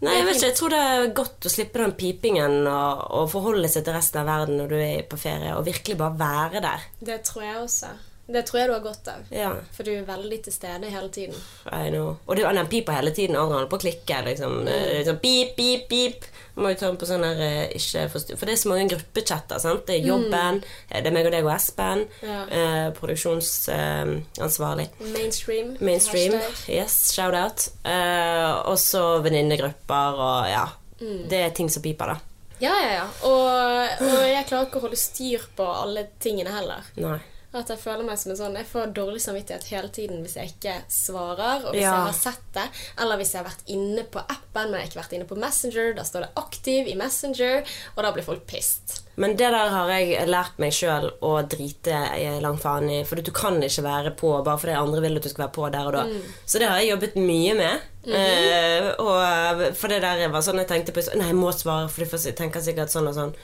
Nei, 0.00 0.14
jeg 0.16 0.26
vet 0.26 0.38
ikke, 0.38 0.48
jeg 0.48 0.56
tror 0.56 0.72
det 0.72 0.80
er 0.80 1.10
godt 1.16 1.46
å 1.46 1.52
slippe 1.52 1.82
den 1.82 1.92
pipingen 1.98 2.54
og, 2.64 3.02
og 3.20 3.26
forholde 3.34 3.68
seg 3.68 3.84
til 3.84 3.96
resten 3.98 4.22
av 4.22 4.30
verden 4.30 4.56
når 4.62 4.70
du 4.72 4.78
er 4.80 5.02
på 5.10 5.18
ferie, 5.20 5.52
og 5.52 5.66
virkelig 5.68 5.98
bare 6.00 6.16
være 6.22 6.62
der. 6.64 6.86
Det 7.04 7.18
tror 7.28 7.44
jeg 7.44 7.58
også. 7.60 7.90
Det 8.30 8.42
tror 8.46 8.60
jeg 8.60 8.68
du 8.70 8.74
har 8.74 8.82
godt 8.84 9.08
av. 9.10 9.30
Ja, 9.34 9.50
For 9.74 9.86
du 9.86 9.90
er 9.94 10.04
veldig 10.06 10.38
til 10.46 10.54
stede 10.54 10.90
hele 10.92 11.10
tiden. 11.12 11.34
I 11.66 11.90
know. 11.90 12.16
Og 12.26 12.36
det, 12.38 12.44
den 12.46 12.70
piper 12.70 12.98
hele 13.00 13.12
tiden, 13.16 13.36
og 13.36 13.50
holder 13.50 13.70
på 13.70 13.80
å 13.80 13.82
klikke. 13.86 14.20
Liksom. 14.28 14.60
Mm. 14.62 14.70
er 14.70 14.94
Liksom, 15.00 15.18
beep, 15.22 15.56
beep, 15.58 15.88
pip. 15.90 16.28
Må 16.60 16.72
jo 16.72 16.78
ta 16.80 16.88
den 16.90 16.98
på 17.00 17.08
sånn 17.08 17.24
der 17.24 17.42
eh, 17.44 17.74
ikke 17.78 18.06
forstyrr... 18.12 18.38
For 18.38 18.50
det 18.50 18.54
er 18.54 18.62
så 18.62 18.70
mange 18.72 18.88
gruppechatter. 18.92 19.60
sant? 19.62 19.84
Det 19.88 19.96
er 19.96 20.08
jobben, 20.10 20.60
mm. 20.60 20.88
det 20.92 21.10
er 21.10 21.14
meg 21.16 21.28
og 21.30 21.34
deg 21.34 21.46
og 21.46 21.52
Espen. 21.54 22.06
Ja. 22.26 22.40
Eh, 22.46 22.88
Produksjonsansvarlig. 22.98 24.90
Mainstream. 25.14 25.76
Mainstream. 25.80 26.36
hashtag. 26.38 26.74
Yes, 26.74 26.98
shout-out. 27.14 27.70
Eh, 27.84 28.50
og 28.70 28.76
så 28.82 29.04
venninnegrupper 29.24 30.26
og 30.26 30.50
ja. 30.50 30.66
Mm. 31.00 31.22
Det 31.30 31.46
er 31.46 31.54
ting 31.56 31.70
som 31.72 31.82
piper, 31.82 32.12
da. 32.12 32.20
Ja, 32.60 32.74
ja, 32.76 32.90
ja. 32.92 33.04
Og, 33.24 34.04
og 34.04 34.24
jeg 34.28 34.44
klarer 34.50 34.66
ikke 34.68 34.82
å 34.82 34.84
holde 34.84 34.98
styr 35.00 35.46
på 35.56 35.64
alle 35.64 36.04
tingene 36.20 36.52
heller. 36.52 36.84
Nei. 37.00 37.16
At 37.52 37.70
jeg 37.72 37.80
føler 37.82 38.06
meg 38.06 38.18
som 38.20 38.30
en 38.30 38.38
sånn 38.38 38.56
Jeg 38.60 38.68
får 38.70 38.92
dårlig 38.94 39.20
samvittighet 39.24 39.64
hele 39.72 39.88
tiden 39.90 40.20
hvis 40.22 40.36
jeg 40.38 40.52
ikke 40.52 40.76
svarer, 40.86 41.64
og 41.64 41.74
hvis 41.74 41.82
Ja. 41.82 41.96
jeg 41.96 42.06
har 42.06 42.18
sett 42.18 42.44
det, 42.54 42.66
eller 43.02 43.18
hvis 43.18 43.32
jeg 43.34 43.42
har 43.42 43.50
vært 43.50 43.66
inne 43.66 44.04
på 44.04 44.22
appen, 44.22 44.70
men 44.70 44.78
jeg 44.78 44.80
har 44.80 44.90
ikke 44.90 45.02
vært 45.02 45.16
inne 45.18 45.26
på 45.26 45.38
Messenger. 45.38 45.94
Da 45.94 46.02
står 46.02 46.20
det 46.20 46.34
'aktiv' 46.36 46.88
i 46.92 46.94
Messenger, 46.94 47.64
og 47.96 48.02
da 48.04 48.12
blir 48.12 48.22
folk 48.22 48.46
pissed. 48.46 49.02
Men 49.16 49.36
det 49.36 49.50
der 49.50 49.68
har 49.68 49.88
jeg 49.88 50.28
lært 50.28 50.58
meg 50.58 50.72
sjøl 50.72 51.10
å 51.20 51.32
drite 51.48 52.40
langt 52.40 52.62
faen 52.62 52.88
i. 52.88 53.02
For 53.04 53.20
du 53.20 53.30
kan 53.30 53.60
ikke 53.62 53.82
være 53.82 54.16
på 54.16 54.32
bare 54.44 54.58
fordi 54.58 54.78
andre 54.78 55.02
vil 55.04 55.16
at 55.16 55.22
du 55.22 55.28
skal 55.28 55.44
være 55.44 55.56
på 55.58 55.70
der 55.74 55.86
og 55.90 55.92
da. 55.92 56.04
Mm. 56.04 56.22
Så 56.46 56.58
det 56.58 56.68
har 56.68 56.78
jeg 56.78 56.92
jobbet 56.94 57.16
mye 57.16 57.54
med. 57.54 57.80
Mm 58.06 58.12
-hmm. 58.14 58.82
uh, 58.82 59.06
og 59.06 59.76
for 59.76 59.88
det 59.88 60.00
der 60.00 60.28
var 60.28 60.40
sånn 60.40 60.56
jeg 60.56 60.68
tenkte 60.68 60.92
på 60.92 61.16
Nei, 61.16 61.26
jeg 61.26 61.36
må 61.36 61.52
svare, 61.52 61.88
for 61.88 62.00
de 62.00 62.32
tenker 62.32 62.60
sikkert 62.60 62.88
sånn 62.88 63.08
og 63.08 63.14
sånn. 63.14 63.34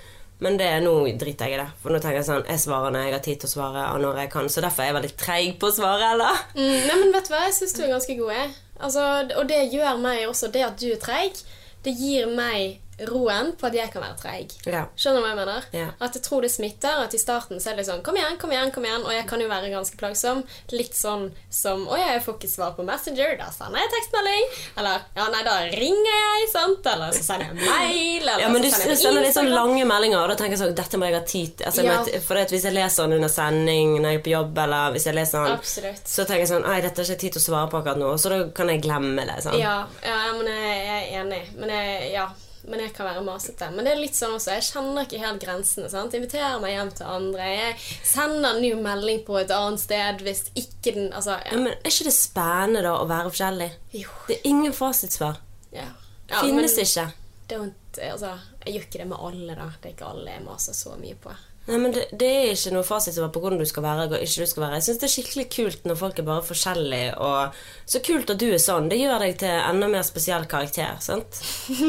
Men 0.44 0.59
det, 0.61 0.68
nå 0.85 0.92
driter 1.16 1.49
jeg 1.49 1.57
i 1.57 1.61
det. 1.62 1.68
For 1.81 1.94
nå 1.94 2.01
tenker 2.03 2.18
jeg 2.20 2.27
sånn 2.29 2.42
Jeg 2.44 2.61
svarer 2.61 2.92
når 2.92 3.07
jeg 3.07 3.14
har 3.14 3.22
tid 3.25 3.38
til 3.40 3.49
å 3.49 3.53
svare, 3.55 3.85
og 3.94 4.03
når 4.05 4.18
jeg 4.20 4.33
kan. 4.35 4.49
Så 4.53 4.64
derfor 4.64 4.85
er 4.85 4.90
jeg 4.90 4.96
veldig 4.99 5.12
treig 5.20 5.55
på 5.61 5.70
å 5.70 5.77
svare, 5.79 6.11
eller? 6.12 6.42
Mm, 6.59 6.81
nei, 6.88 6.96
men 7.03 7.14
vet 7.14 7.29
du 7.29 7.33
hva? 7.33 7.44
Jeg 7.46 7.57
syns 7.57 7.77
du 7.77 7.85
er 7.87 7.94
ganske 7.94 8.18
god, 8.20 8.33
jeg. 8.37 8.51
Altså, 8.77 9.07
og 9.40 9.49
det 9.49 9.62
gjør 9.72 10.03
meg 10.03 10.27
også. 10.29 10.51
Det 10.53 10.66
at 10.66 10.77
du 10.83 10.90
er 10.92 11.01
treig, 11.01 11.40
det 11.87 11.94
gir 11.96 12.29
meg 12.37 12.83
roen 13.05 13.51
på 13.61 13.67
at 13.69 13.75
jeg 13.77 13.91
kan 13.93 14.01
være 14.03 14.17
treig. 14.17 14.53
Ja. 14.65 14.87
Skjønner 14.97 15.21
du 15.21 15.25
hva 15.27 15.31
jeg 15.35 15.39
mener? 15.43 15.65
Ja. 15.77 15.89
At 16.01 16.15
jeg 16.17 16.23
tror 16.25 16.41
det 16.47 16.51
smitter. 16.51 17.03
At 17.05 17.13
i 17.15 17.21
starten 17.21 17.61
så 17.61 17.69
er 17.71 17.77
det 17.77 17.83
litt 17.85 17.91
sånn 17.91 18.03
Kom 18.07 18.17
igjen, 18.17 18.39
kom 18.41 18.53
igjen, 18.55 18.71
kom 18.73 18.87
igjen. 18.89 19.05
Og 19.05 19.13
jeg 19.13 19.27
kan 19.29 19.43
jo 19.43 19.49
være 19.51 19.69
ganske 19.73 19.99
plagsom. 20.01 20.43
Litt 20.73 20.97
sånn 20.97 21.27
som 21.53 21.85
Å 21.89 21.99
ja, 22.01 22.07
jeg 22.17 22.23
får 22.25 22.39
ikke 22.39 22.51
svar 22.55 22.73
på 22.79 22.87
Messenger. 22.89 23.37
Da 23.41 23.51
sender 23.53 23.85
jeg 23.85 23.93
tekstmelding. 23.97 24.47
Eller 24.81 25.05
ja, 25.19 25.27
nei, 25.35 25.43
da 25.45 25.57
ringer 25.77 26.17
jeg, 26.23 26.49
sant? 26.55 26.89
Eller 26.95 27.13
så 27.19 27.27
sender 27.27 27.51
jeg 27.53 27.59
mail. 27.61 28.23
Eller 28.23 28.45
Ja, 28.47 28.49
men 28.55 28.65
du 28.65 28.69
så 28.71 28.81
sender 28.81 28.95
jeg 28.95 29.03
sender 29.05 29.27
litt 29.29 29.37
sånn 29.37 29.53
lange 29.53 29.85
meldinger, 29.89 30.23
og 30.23 30.33
da 30.33 30.39
tenker 30.41 30.57
jeg 30.57 30.63
sånn 30.65 30.75
Dette 30.81 31.01
må 31.03 31.11
jeg 31.11 31.19
ha 31.19 31.23
tid 31.27 31.53
til. 31.61 31.67
Altså, 31.69 31.85
Ja. 31.87 32.01
for 32.27 32.43
Hvis 32.57 32.65
jeg 32.65 32.73
leser 32.79 33.05
den 33.07 33.19
under 33.21 33.29
sending 33.33 33.97
når 34.01 34.09
jeg 34.17 34.21
er 34.21 34.25
på 34.25 34.33
jobb, 34.33 34.59
eller 34.65 34.93
hvis 34.97 35.05
jeg 35.11 35.15
leser 35.19 35.45
den 35.45 35.53
Absolutt. 35.59 36.03
Så 36.09 36.25
tenker 36.25 36.45
jeg 36.47 36.53
sånn 36.55 36.65
Nei, 36.67 36.81
dette 36.81 37.01
har 37.03 37.05
jeg 37.05 37.17
ikke 37.17 37.25
tid 37.27 37.37
til 37.37 37.43
å 37.43 37.47
svare 37.51 37.71
på 37.71 37.79
akkurat 37.81 37.99
nå. 38.01 38.15
Så 38.19 38.33
da 38.33 38.39
kan 38.57 38.69
jeg 38.73 38.83
glemme 38.83 39.25
det. 39.29 39.37
Sånn. 39.45 39.59
Ja, 39.61 39.77
ja, 40.03 40.19
men 40.33 40.47
jeg 40.47 40.89
er 40.97 41.21
enig. 41.21 41.43
Men 41.61 41.69
jeg, 41.77 42.13
ja, 42.17 42.27
men 42.66 42.81
jeg 42.83 42.92
kan 42.96 43.07
være 43.07 43.22
masete. 43.26 43.68
Men 43.74 43.87
det 43.87 43.92
er 43.94 44.00
litt 44.00 44.16
sånn 44.18 44.37
også, 44.37 44.57
jeg 44.57 44.66
kjenner 44.68 45.07
ikke 45.07 45.20
helt 45.22 45.42
grensene. 45.42 45.90
sant? 45.92 46.14
Inviterer 46.18 46.61
meg 46.62 46.74
hjem 46.74 46.90
til 46.98 47.07
andre. 47.07 47.48
Jeg 47.52 47.76
sender 48.02 48.48
en 48.55 48.62
ny 48.62 48.72
melding 48.83 49.22
på 49.26 49.38
et 49.40 49.52
annet 49.55 49.83
sted 49.83 50.24
hvis 50.26 50.46
ikke 50.55 50.94
den 50.96 51.12
Altså, 51.12 51.38
Ja, 51.46 51.52
ja. 51.52 51.59
men 51.62 51.72
Er 51.72 51.90
ikke 51.92 52.09
det 52.09 52.16
spennende 52.16 52.83
da 52.83 52.96
å 53.00 53.07
være 53.11 53.31
forskjellig? 53.31 53.70
Jo. 53.92 54.09
Det 54.29 54.38
er 54.40 54.48
ingen 54.50 54.72
fasitsvar. 54.76 55.38
ja. 55.72 55.88
ja 56.31 56.40
Finnes 56.42 56.76
men 56.76 56.85
ikke. 56.85 57.07
Don't, 57.46 58.00
altså, 58.02 58.33
jeg 58.64 58.74
gjør 58.74 58.87
ikke 58.88 58.98
det 58.98 59.07
med 59.07 59.20
alle, 59.29 59.55
da. 59.55 59.68
Det 59.81 59.90
er 59.90 59.94
ikke 59.94 60.09
alle 60.11 60.33
jeg 60.33 60.42
maser 60.42 60.74
så 60.74 60.96
mye 60.98 61.14
på. 61.14 61.35
Nei, 61.66 61.79
men 61.83 61.94
det, 61.94 62.05
det 62.14 62.29
er 62.31 62.52
ikke 62.52 62.72
noe 62.76 62.87
fasitsvar 62.87 63.31
på 63.35 63.40
hvordan 63.42 63.59
du 63.59 63.66
skal 63.66 63.83
være. 63.83 64.07
og 64.07 64.22
ikke 64.22 64.44
du 64.44 64.50
skal 64.52 64.62
være. 64.66 64.79
Jeg 64.79 64.87
syns 64.87 65.00
det 65.02 65.09
er 65.09 65.14
skikkelig 65.14 65.46
kult 65.57 65.88
når 65.88 65.98
folk 66.02 66.20
er 66.22 66.26
bare 66.29 66.44
forskjellige. 66.46 67.09
Og 67.26 67.59
så 67.90 68.02
kult 68.07 68.31
at 68.31 68.42
du 68.42 68.46
er 68.52 68.62
sånn. 68.62 68.87
Det 68.92 69.00
gjør 69.00 69.24
deg 69.24 69.38
til 69.42 69.55
enda 69.57 69.88
mer 69.90 70.07
spesiell 70.07 70.46
karakter. 70.50 70.94
sant? 71.02 71.40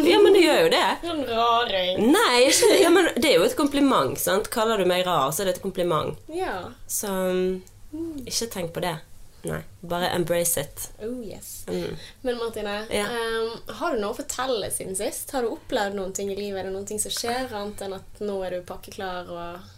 Ja, 0.07 0.17
men 0.23 0.33
det 0.33 0.45
gjør 0.45 0.63
jo 0.65 0.71
det. 0.73 0.85
Sånn 1.07 1.23
raring. 1.29 2.01
Nei, 2.09 2.47
ikke, 2.49 2.71
ja, 2.81 2.89
men 2.93 3.11
det 3.17 3.29
er 3.31 3.37
jo 3.37 3.45
et 3.45 3.57
kompliment. 3.59 4.17
sant? 4.21 4.49
Kaller 4.53 4.81
du 4.81 4.89
meg 4.89 5.05
rar, 5.05 5.29
så 5.31 5.43
er 5.43 5.51
det 5.51 5.57
et 5.57 5.65
kompliment. 5.65 6.17
Ja. 6.33 6.57
Så 6.89 7.11
mm, 7.13 8.25
ikke 8.25 8.49
tenk 8.57 8.73
på 8.73 8.83
det. 8.85 8.97
Nei, 9.43 9.61
bare 9.83 10.09
embrace 10.15 10.57
it. 10.61 10.89
Oh 11.03 11.21
yes. 11.23 11.63
Mm. 11.69 11.97
Men 12.23 12.37
Martine, 12.37 12.85
Ja. 12.89 13.05
um, 13.05 13.61
har 13.79 13.93
du 13.95 14.01
noe 14.01 14.11
å 14.11 14.17
fortelle 14.17 14.71
siden 14.73 14.95
sist? 14.97 15.31
Har 15.31 15.41
du 15.45 15.51
opplevd 15.53 15.95
noen 15.95 16.13
ting 16.13 16.31
i 16.31 16.35
livet? 16.35 16.59
Er 16.59 16.63
det 16.69 16.73
noen 16.73 16.87
ting 16.89 16.99
som 16.99 17.11
skjer, 17.13 17.53
annet 17.53 17.81
enn 17.85 17.93
at 17.99 18.19
nå 18.19 18.39
er 18.45 18.57
du 18.57 18.61
pakkeklar 18.67 19.29
og 19.29 19.73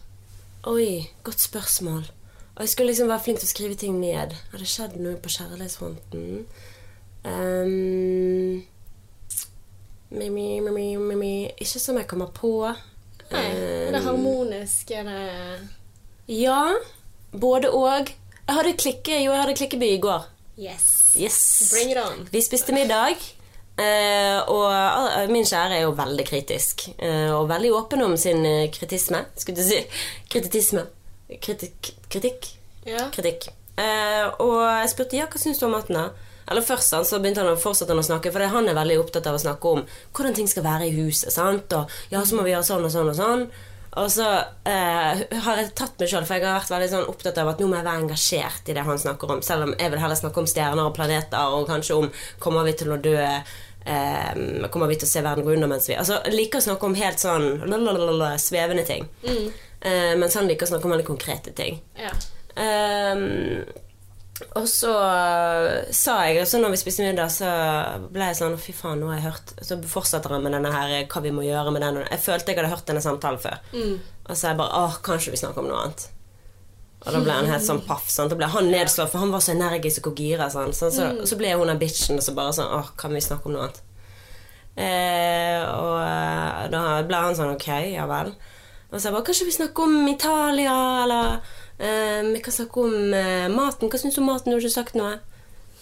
Oi, 0.73 1.07
godt 1.23 1.39
spørsmål. 1.39 2.07
Og 2.55 2.61
jeg 2.65 2.69
skulle 2.69 2.89
liksom 2.91 3.07
være 3.07 3.23
flink 3.23 3.39
til 3.39 3.47
å 3.47 3.51
skrive 3.53 3.75
ting 3.79 3.99
ned. 4.01 4.33
Har 4.51 4.59
det 4.59 4.67
skjedd 4.67 4.97
noe 4.99 5.15
på 5.23 5.29
kjærlighetsfronten? 5.31 6.45
Um, 7.23 8.65
mimi, 10.11 10.59
mimi, 10.61 10.97
mimi. 10.97 11.33
Ikke 11.59 11.79
som 11.79 11.97
jeg 11.99 12.07
kommer 12.11 12.31
på. 12.35 12.51
Nei, 13.31 13.45
er 13.45 13.91
det 13.93 14.01
Um, 14.01 14.07
harmonisk? 14.07 14.91
Er 14.91 15.03
det 15.03 15.69
Ja, 16.27 16.73
både 17.31 17.71
og. 17.71 18.11
Jeg 18.49 18.57
hadde 18.57 18.71
klikke, 18.81 19.17
jo, 19.21 19.29
jeg 19.35 19.41
hadde 19.43 19.57
klikkeby 19.59 19.89
i 19.93 19.99
går. 20.01 20.23
Yes. 20.57 20.85
Yes. 21.15 21.37
Bring 21.69 21.91
it 21.93 21.99
on. 22.01 22.23
Vi 22.33 22.41
spiste 22.41 22.73
middag. 22.73 23.21
eh, 23.79 24.39
og 24.49 24.65
ah, 24.73 25.27
min 25.29 25.45
kjære 25.45 25.77
er 25.77 25.83
jo 25.85 25.91
veldig 25.95 26.25
kritisk. 26.27 26.87
eh, 26.97 27.29
og 27.35 27.45
veldig 27.51 27.71
åpen 27.77 28.01
om 28.01 28.17
sin 28.17 28.41
eh, 28.45 28.71
kritisme. 28.73 29.21
Skulle 29.37 29.61
du 29.61 29.67
si. 29.67 29.83
Kritisme. 30.33 30.87
Kritikk. 31.29 31.93
Kritikk. 32.09 32.49
Ja. 32.89 33.05
kritikk. 33.13 33.51
Eh, 33.77 34.25
og 34.41 34.57
jeg 34.65 34.89
spurte 34.95 35.19
ja, 35.19 35.29
hva 35.29 35.39
syns 35.39 35.61
du 35.61 35.67
om 35.69 35.77
maten. 35.77 35.95
da? 35.99 36.09
Eller 36.49 36.65
først 36.65 36.95
så 37.05 37.19
begynte 37.21 37.43
han 37.43 37.53
å 37.53 37.59
fortsette 37.61 37.93
å 37.93 38.01
snakke, 38.03 38.31
for 38.33 38.41
han 38.41 38.67
er 38.67 38.73
veldig 38.73 38.97
opptatt 39.03 39.27
av 39.29 39.37
å 39.37 39.41
snakke 39.45 39.69
om 39.75 39.83
hvordan 40.17 40.33
ting 40.33 40.49
skal 40.49 40.65
være 40.65 40.87
i 40.89 40.95
huset. 40.97 41.29
sant? 41.35 41.69
Og 41.77 41.85
ja, 42.09 42.23
så 42.25 42.35
må 42.35 42.47
vi 42.47 42.55
gjøre 42.55 42.65
sånn 42.65 42.87
og 42.87 42.93
sånn 42.95 43.11
og 43.13 43.19
sånn. 43.19 43.43
Og 43.97 44.11
så 44.13 44.25
eh, 44.69 45.21
har 45.43 45.57
jeg 45.61 45.71
tatt 45.77 45.95
meg 45.97 46.11
sjøl, 46.11 46.25
for 46.27 46.37
jeg 46.37 46.45
har 46.45 46.59
vært 46.59 46.73
veldig 46.73 46.89
sånn 46.91 47.07
opptatt 47.09 47.39
av 47.41 47.49
at 47.53 47.61
nå 47.61 47.69
må 47.71 47.79
jeg 47.79 47.87
være 47.87 48.03
engasjert 48.03 48.69
i 48.69 48.75
det 48.77 48.83
han 48.85 49.01
snakker 49.01 49.33
om. 49.33 49.41
Selv 49.45 49.65
om 49.65 49.73
jeg 49.73 49.93
vil 49.93 50.03
heller 50.03 50.19
snakke 50.19 50.43
om 50.43 50.49
stjerner 50.49 50.85
og 50.85 50.93
planeter, 50.97 51.55
og 51.55 51.65
kanskje 51.71 51.97
om 51.97 52.11
kommer 52.43 52.67
vi 52.69 52.75
til 52.77 52.93
å 52.93 52.99
dø 53.01 53.17
eh, 53.19 54.67
Kommer 54.69 54.91
vi 54.91 54.99
til 54.99 55.07
å 55.07 55.11
se 55.11 55.23
verden 55.25 55.47
gå 55.47 55.55
under 55.55 55.71
mens 55.71 55.87
vi 55.89 55.95
Altså, 55.97 56.19
jeg 56.27 56.35
liker 56.35 56.61
å 56.61 56.67
snakke 56.67 56.85
om 56.85 56.97
helt 56.99 57.23
sånn 57.23 57.47
lalalala, 57.65 58.35
svevende 58.37 58.85
ting. 58.85 59.07
Eh, 59.25 60.13
mens 60.19 60.35
han 60.37 60.49
liker 60.49 60.67
å 60.67 60.73
snakke 60.75 60.85
om 60.89 60.93
veldig 60.97 61.09
konkrete 61.09 61.55
ting. 61.57 61.81
ja. 61.97 62.13
Ehm, 62.59 63.63
og 64.55 64.67
så 64.69 64.91
eh, 65.03 65.89
sa 65.95 66.15
jeg 66.27 66.45
Så 66.47 66.59
når 66.61 66.73
vi 66.73 66.79
spiste 66.81 67.03
middag, 67.03 67.31
så 67.33 67.49
ble 68.13 68.29
jeg 68.29 68.37
sånn 68.39 68.55
Fy 68.61 68.75
faen, 68.75 69.01
nå 69.01 69.09
har 69.11 69.19
jeg 69.19 69.25
hørt 69.27 69.53
Så 69.65 69.77
fortsetter 69.91 70.35
han 70.35 70.45
med 70.45 70.55
denne 70.55 70.71
her 70.73 70.93
eh, 70.95 71.07
hva 71.09 71.23
vi 71.25 71.33
må 71.35 71.43
gjøre 71.47 71.73
med 71.75 71.83
den. 71.85 71.99
Jeg 72.05 72.23
følte 72.23 72.53
jeg 72.53 72.61
hadde 72.61 72.71
hørt 72.71 72.87
denne 72.87 73.03
samtalen 73.03 73.41
før. 73.43 73.59
Og 74.29 74.37
så 74.37 74.51
jeg 74.51 74.59
bare 74.61 74.83
Åh, 74.85 74.97
kanskje 75.05 75.33
vi 75.35 75.41
snakker 75.41 75.63
om 75.63 75.69
noe 75.71 75.83
annet. 75.83 76.07
Og 76.99 77.15
da 77.15 77.21
ble 77.23 77.35
han 77.35 77.47
helt 77.47 77.63
sånn 77.63 77.83
paff. 77.87 78.09
Sant? 78.11 78.31
Da 78.33 78.37
ble 78.39 78.49
han 78.51 78.67
nedslått, 78.71 79.11
for 79.13 79.23
han 79.23 79.31
var 79.31 79.43
så 79.43 79.53
energisk 79.53 80.09
og 80.11 80.19
gira. 80.19 80.49
Sånn. 80.51 80.73
Så, 80.75 80.89
så, 80.91 81.11
så 81.27 81.37
ble 81.39 81.53
hun 81.55 81.71
den 81.71 81.79
bitchen 81.79 82.19
og 82.19 82.25
så 82.25 82.35
bare 82.35 82.55
sånn 82.57 82.73
Åh, 82.75 82.91
kan 82.99 83.15
vi 83.15 83.23
snakke 83.23 83.47
om 83.47 83.55
noe 83.55 83.67
annet? 83.67 83.83
Eh, 84.79 85.63
og 85.67 85.95
eh, 86.03 86.67
da 86.71 86.83
ble 87.07 87.21
han 87.25 87.35
sånn 87.35 87.55
Ok, 87.55 87.67
ja 87.91 88.05
vel. 88.09 88.33
Og 88.89 88.97
så 88.97 89.09
jeg 89.09 89.15
bare 89.15 89.27
Kanskje 89.27 89.47
vi 89.49 89.55
snakker 89.57 89.87
om 89.87 90.11
Italia, 90.11 90.75
eller 91.03 91.57
eh, 91.79 92.25
vi 92.29 92.41
kan 92.45 92.55
snakke 92.55 92.83
om 92.85 93.13
eh, 93.15 93.47
maten. 93.53 93.91
Hva 93.91 94.01
syns 94.01 94.17
du 94.17 94.21
om 94.23 94.29
maten? 94.31 94.51
Du 94.51 94.57
har 94.57 94.63
ikke 94.63 94.75
sagt 94.75 94.99
noe. 94.99 95.17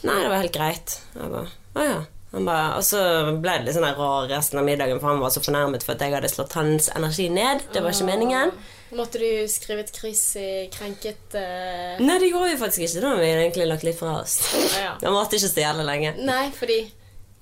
Nei, 0.05 0.19
det 0.21 0.29
var 0.29 0.43
helt 0.43 0.55
greit. 0.55 0.99
Jeg 1.15 1.33
bare 1.33 1.49
Å 1.77 1.87
ja. 1.87 1.97
Han 2.33 2.43
bare, 2.43 2.73
og 2.75 2.83
så 2.83 2.99
ble 3.39 3.53
det 3.55 3.69
litt 3.69 3.75
sånn 3.77 3.85
rar 3.97 4.25
resten 4.27 4.59
av 4.59 4.65
middagen, 4.67 4.97
for 4.99 5.13
han 5.13 5.21
var 5.23 5.31
så 5.31 5.39
fornærmet 5.39 5.85
for 5.85 5.95
at 5.95 6.01
jeg 6.03 6.11
hadde 6.11 6.27
slått 6.29 6.57
hans 6.57 6.89
energi 6.91 7.29
ned. 7.31 7.63
Det 7.71 7.79
var 7.81 7.95
ikke 7.95 8.09
meningen. 8.09 8.51
Måtte 8.99 9.21
du 9.21 9.47
skrive 9.51 9.85
et 9.85 9.93
kryss 9.95 10.25
i 10.39 10.49
krenket 10.73 11.37
uh... 11.39 11.95
Nei, 12.03 12.19
det 12.19 12.27
gjorde 12.33 12.51
vi 12.51 12.59
faktisk 12.59 12.83
ikke. 12.83 13.03
Da 13.03 13.13
har 13.13 13.23
vi 13.23 13.31
egentlig 13.31 13.69
lagt 13.71 13.87
litt 13.87 13.97
fra 13.99 14.19
oss. 14.19 14.41
ja. 14.75 14.97
Det 15.01 15.15
varte 15.15 15.39
ikke 15.39 15.53
så 15.53 15.63
jævlig 15.63 15.87
lenge. 15.87 16.13
Nei, 16.27 16.43
fordi 16.55 16.81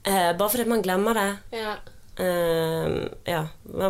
Uh, 0.07 0.37
bare 0.37 0.49
fordi 0.49 0.65
man 0.69 0.81
glemmer 0.81 1.13
det. 1.13 1.37
Ja. 1.57 1.73
Uh, 2.19 3.07
ja. 3.23 3.47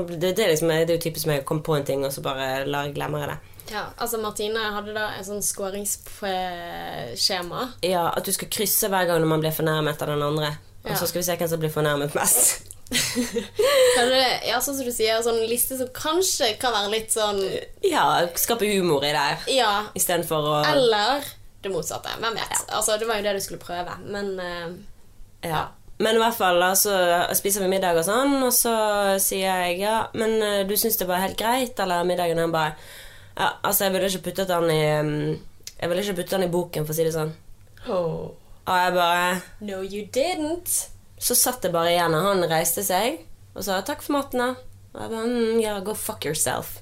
Det, 0.10 0.32
det, 0.38 0.48
liksom, 0.48 0.68
det 0.68 0.90
er 0.90 0.96
jo 0.96 1.04
typisk 1.04 1.28
meg 1.28 1.42
å 1.44 1.48
komme 1.48 1.66
på 1.66 1.76
en 1.76 1.88
ting, 1.88 2.06
og 2.08 2.14
så 2.16 2.24
bare 2.24 2.64
lar 2.70 2.88
jeg 2.88 2.96
glemme 2.96 3.26
det. 3.28 3.36
Ja. 3.72 3.86
Altså, 3.98 4.18
Martine 4.22 4.60
hadde 4.76 4.94
da 4.94 5.08
en 5.18 5.24
sånn 5.28 5.42
skåringsskjema. 5.44 7.62
Ja, 7.86 8.08
At 8.16 8.26
du 8.26 8.32
skal 8.36 8.48
krysse 8.54 8.88
hver 8.92 9.06
gang 9.10 9.20
når 9.24 9.28
man 9.32 9.42
blir 9.44 9.52
fornærmet 9.56 10.02
av 10.02 10.08
den 10.14 10.24
andre. 10.24 10.50
Og 10.86 10.92
Ja. 10.92 10.96
så 11.00 11.06
skal 11.08 11.20
vi 11.22 11.26
se 11.26 11.36
hvem 11.38 11.50
som 11.50 11.60
blir 11.60 11.70
fornærmet 11.74 12.16
mest. 12.16 12.62
Ja, 14.46 14.60
sånn 14.62 14.76
som 14.78 14.86
du 14.86 14.92
sier, 14.94 15.22
sånn 15.26 15.40
liste 15.50 15.78
som 15.80 15.88
kanskje 15.96 16.52
kan 16.62 16.74
være 16.76 16.92
litt 16.92 17.10
sånn 17.12 17.40
Ja, 17.84 18.28
skape 18.38 18.66
humor 18.70 19.04
i 19.04 19.12
det 19.16 19.38
Ja. 19.56 19.88
istedenfor 19.96 20.44
å 20.52 20.60
Eller 20.74 21.24
det 21.64 21.72
motsatte. 21.74 22.10
Hvem 22.22 22.34
vet. 22.38 22.62
Altså, 22.70 22.98
det 23.00 23.08
var 23.08 23.16
jo 23.18 23.24
det 23.24 23.34
du 23.34 23.40
skulle 23.42 23.60
prøve. 23.60 23.98
Men 24.06 24.40
uh, 24.40 24.70
Ja. 25.44 25.68
Men 25.98 26.16
i 26.16 26.20
hvert 26.20 26.36
fall 26.36 26.60
da, 26.60 26.74
så 26.76 26.92
spiser 27.34 27.62
vi 27.64 27.68
middag 27.72 27.96
og 27.98 28.04
sånn, 28.06 28.44
og 28.44 28.52
så 28.54 28.76
sier 29.24 29.56
jeg 29.64 29.80
ja, 29.80 30.08
men 30.14 30.42
eh, 30.44 30.64
du 30.68 30.76
syns 30.76 30.98
det 31.00 31.08
var 31.08 31.18
helt 31.24 31.38
greit, 31.40 31.80
eller 31.80 32.04
middagen? 32.04 32.38
Han 32.38 32.52
bare 32.52 32.76
ja, 33.38 33.52
altså, 33.64 33.86
jeg 33.86 33.94
ville 33.94 34.10
ikke 34.10 34.30
puttet 34.30 34.48
den 34.52 34.70
i 34.72 34.82
mm, 35.04 35.40
Jeg 35.82 35.90
ville 35.92 36.04
ikke 36.04 36.18
puttet 36.22 36.36
den 36.38 36.48
i 36.48 36.52
boken, 36.52 36.86
for 36.86 36.96
å 36.96 36.98
si 36.98 37.06
det 37.08 37.16
sånn. 37.16 37.34
oh. 37.88 38.34
Og 38.66 38.78
jeg 38.82 38.94
bare 38.96 39.42
No, 39.62 39.82
you 39.84 40.08
didn't. 40.10 40.88
Så 41.22 41.36
satt 41.38 41.64
jeg 41.64 41.74
bare 41.76 41.94
igjen, 41.94 42.16
og 42.18 42.26
han 42.26 42.48
reiste 42.50 42.84
seg 42.84 43.22
og 43.56 43.64
sa 43.64 43.78
'takk 43.80 44.02
for 44.04 44.18
maten', 44.18 44.42
da. 44.42 44.50
Og 44.96 45.02
jeg 45.02 45.12
bare 45.14 45.28
mm, 45.28 45.60
'ja, 45.62 45.80
go 45.80 45.94
fuck 45.94 46.26
yourself'. 46.26 46.82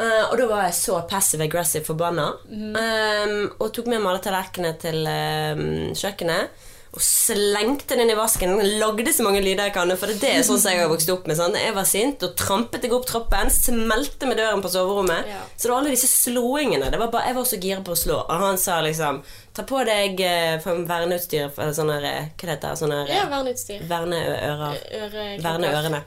Uh, 0.00 0.30
og 0.30 0.38
da 0.38 0.46
var 0.48 0.62
jeg 0.64 0.74
så 0.78 1.02
passive 1.08 1.44
aggressive 1.44 1.84
forbanna. 1.84 2.30
Um, 2.48 3.50
og 3.60 3.68
tok 3.76 3.90
med 3.90 4.00
meg 4.00 4.14
alle 4.14 4.22
tallerkenene 4.24 4.78
til 4.80 5.04
um, 5.04 5.92
kjøkkenet. 5.92 6.48
Og 6.90 7.02
slengte 7.04 7.94
den 7.94 8.02
inn 8.02 8.10
i 8.10 8.18
vasken. 8.18 8.56
Lagde 8.80 9.12
så 9.14 9.22
mange 9.22 9.42
lyder 9.44 9.68
jeg 9.68 9.74
kan. 9.76 9.92
For 9.98 10.10
det 10.10 10.26
er 10.26 10.42
sånn 10.46 10.58
som 10.58 10.72
jeg 10.72 10.82
har 10.82 10.88
vokst 10.90 11.10
opp 11.12 11.28
med. 11.30 11.38
Sånn. 11.38 11.54
Jeg 11.54 11.74
var 11.76 11.86
sint 11.86 12.24
og 12.26 12.32
trampet 12.38 12.82
jeg 12.86 12.94
opp 12.96 13.06
trappen. 13.06 13.52
Smelte 13.54 14.26
med 14.26 14.40
døren 14.40 14.62
på 14.64 14.72
soverommet. 14.72 15.28
Ja. 15.30 15.44
Så 15.54 15.68
det 15.68 15.72
var 15.72 15.84
alle 15.84 15.94
disse 15.94 16.10
slåingene. 16.10 16.88
Det 16.90 16.98
var 16.98 17.12
bare, 17.14 17.28
jeg 17.30 17.38
var 17.38 17.46
så 17.46 17.60
gira 17.62 17.84
på 17.86 17.94
å 17.94 18.00
slå. 18.00 18.18
Og 18.24 18.42
han 18.46 18.58
sa 18.58 18.80
liksom 18.86 19.22
Ta 19.54 19.64
på 19.66 19.80
deg 19.82 20.20
eh, 20.22 20.66
verneutstyr 20.86 21.48
for 21.54 21.74
sånne 21.74 21.96
eh, 22.06 22.28
Hva 22.38 22.46
det 22.46 22.52
heter 22.52 22.76
sånne 22.78 23.00
Ja, 23.10 23.24
verneutstyr. 23.30 23.82
Verneører. 23.90 24.82
Øre, 25.04 25.28
Verne 25.42 25.72
ørene. 25.74 26.02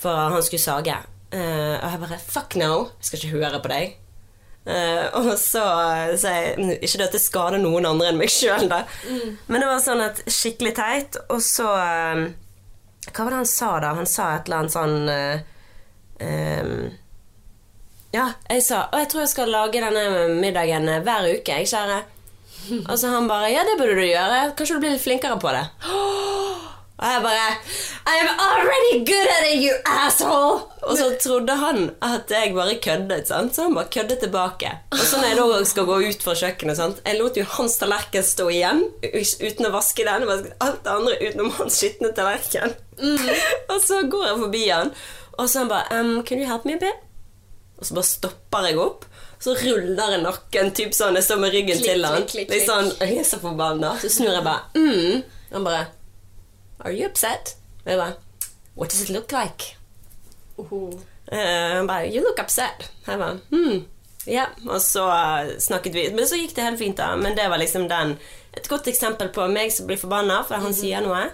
For 0.00 0.32
han 0.36 0.44
skulle 0.44 0.64
sage. 0.64 0.96
Uh, 1.26 1.76
og 1.82 1.88
jeg 1.90 2.02
bare 2.04 2.18
Fuck 2.22 2.54
no! 2.60 2.72
Jeg 3.00 3.08
skal 3.08 3.18
ikke 3.20 3.38
høre 3.40 3.62
på 3.64 3.72
deg. 3.72 3.96
Eh, 4.66 5.04
og 5.14 5.28
så 5.38 5.62
sier 6.18 6.56
jeg 6.58 6.78
Ikke 6.82 6.98
det 6.98 7.04
at 7.04 7.12
det 7.14 7.20
skader 7.22 7.60
noen 7.62 7.86
andre 7.86 8.08
enn 8.10 8.18
meg 8.18 8.32
sjøl, 8.34 8.66
da. 8.70 8.82
Men 9.46 9.62
det 9.62 9.68
var 9.70 9.82
sånn 9.84 10.02
at 10.02 10.24
skikkelig 10.26 10.74
teit. 10.78 11.18
Og 11.30 11.42
så 11.44 11.68
eh, 11.78 12.24
Hva 13.12 13.20
var 13.20 13.32
det 13.32 13.42
han 13.44 13.50
sa, 13.52 13.70
da? 13.84 13.94
Han 14.00 14.10
sa 14.10 14.32
et 14.34 14.50
eller 14.50 14.64
annet 14.64 14.74
sånn 14.74 14.96
uh, 15.06 15.36
um, 16.26 16.74
Ja, 18.16 18.30
jeg 18.50 18.66
sa 18.66 18.88
Og 18.90 18.98
jeg 19.04 19.10
tror 19.12 19.22
jeg 19.22 19.34
skal 19.36 19.54
lage 19.54 19.82
denne 19.84 20.28
middagen 20.34 20.90
hver 21.06 21.30
uke, 21.30 21.60
jeg, 21.60 21.70
kjære. 21.70 22.02
Og 22.90 22.96
så 22.98 23.14
han 23.14 23.30
bare 23.30 23.54
Ja, 23.54 23.62
det 23.68 23.78
burde 23.78 24.00
du 24.00 24.06
gjøre. 24.08 24.48
Kanskje 24.58 24.80
du 24.80 24.82
blir 24.82 24.96
litt 24.96 25.06
flinkere 25.06 25.38
på 25.42 25.54
det. 25.54 25.66
Og 26.96 27.04
jeg 27.04 27.22
bare 27.26 27.48
I'm 28.08 28.28
already 28.40 29.04
good 29.04 29.28
at 29.28 29.44
it, 29.50 29.58
you 29.60 29.74
asshole! 29.84 30.62
Og 30.86 30.96
så 30.96 31.08
trodde 31.20 31.56
han 31.60 31.90
at 32.04 32.30
jeg 32.32 32.54
bare 32.54 32.78
køddet, 32.80 33.28
sant? 33.28 33.54
så 33.54 33.66
han 33.66 33.74
bare 33.74 33.90
køddet 33.92 34.22
tilbake. 34.22 34.70
Og 34.94 35.02
så 35.02 35.20
når 35.20 35.28
jeg 35.28 35.36
da 35.40 35.64
skal 35.68 35.88
gå 35.90 35.98
ut 36.08 36.24
fra 36.24 36.36
kjøkkenet 36.40 36.78
sant? 36.78 37.02
Jeg 37.04 37.18
lot 37.20 37.36
jo 37.36 37.44
hans 37.56 37.76
tallerken 37.80 38.24
stå 38.24 38.46
igjen 38.54 38.84
uten 39.02 39.68
å 39.68 39.72
vaske 39.74 40.06
den. 40.08 40.24
Alt 40.30 40.86
det 40.86 40.94
andre 40.94 41.18
utenom 41.20 41.52
hans 41.58 41.80
skitne 41.82 42.14
tallerken. 42.16 42.76
og 43.72 43.76
så 43.84 44.00
går 44.08 44.30
jeg 44.30 44.40
forbi 44.46 44.64
han, 44.70 44.94
og 45.36 45.50
så 45.52 45.64
han 45.64 45.74
bare 45.74 46.00
um, 46.00 46.14
Can 46.24 46.40
you 46.40 46.48
help 46.48 46.64
me 46.64 46.78
a 46.78 46.80
bit? 46.80 47.04
Og 47.76 47.84
så 47.84 47.98
bare 47.98 48.08
stopper 48.08 48.70
jeg 48.70 48.80
opp. 48.80 49.04
Så 49.42 49.52
ruller 49.58 50.14
jeg 50.14 50.22
nakken, 50.24 50.72
typ 50.72 50.96
sånn. 50.96 51.18
Jeg 51.20 51.26
står 51.26 51.42
med 51.42 51.52
ryggen 51.52 51.76
klik, 51.76 51.90
til 51.90 52.08
han. 52.08 52.22
Klik, 52.22 52.30
klik, 52.32 52.48
klik. 52.48 52.56
Litt 52.56 52.70
sånn, 52.70 52.88
jeg 53.02 53.20
er 53.20 53.28
så 53.28 53.42
forbanna. 53.42 53.92
Så 54.00 54.08
snur 54.14 54.32
jeg 54.32 54.46
bare. 54.46 54.64
Mm. 54.78 55.26
Han 55.52 55.66
bare 55.66 55.84
Are 56.86 56.94
you 56.94 57.08
upset? 57.10 57.56
Og 57.84 57.90
jeg 57.90 57.98
bare 57.98 58.14
What 58.76 58.90
does 58.92 59.02
it 59.02 59.10
look 59.10 59.32
like? 59.32 59.74
Oho. 60.58 60.92
Eh, 61.32 61.74
han 61.74 61.88
bare 61.88 62.06
You 62.06 62.22
look 62.22 62.38
upset. 62.38 62.90
Jeg 63.06 63.18
bare 63.18 63.38
hmm. 63.50 63.84
Ja, 64.26 64.44
og 64.66 64.80
så 64.82 65.06
eh, 65.10 65.56
snakket 65.62 65.94
vi. 65.94 66.04
Men 66.14 66.26
så 66.26 66.38
gikk 66.38 66.54
det 66.56 66.64
helt 66.66 66.78
fint, 66.78 66.98
da. 66.98 67.14
Men 67.18 67.36
det 67.38 67.46
var 67.50 67.58
liksom 67.62 67.88
den 67.90 68.16
et 68.56 68.68
godt 68.68 68.86
eksempel 68.88 69.28
på 69.34 69.44
meg 69.52 69.74
som 69.74 69.86
blir 69.86 70.00
forbanna 70.00 70.40
fordi 70.46 70.62
han 70.62 70.74
sier 70.74 71.02
noe. 71.04 71.26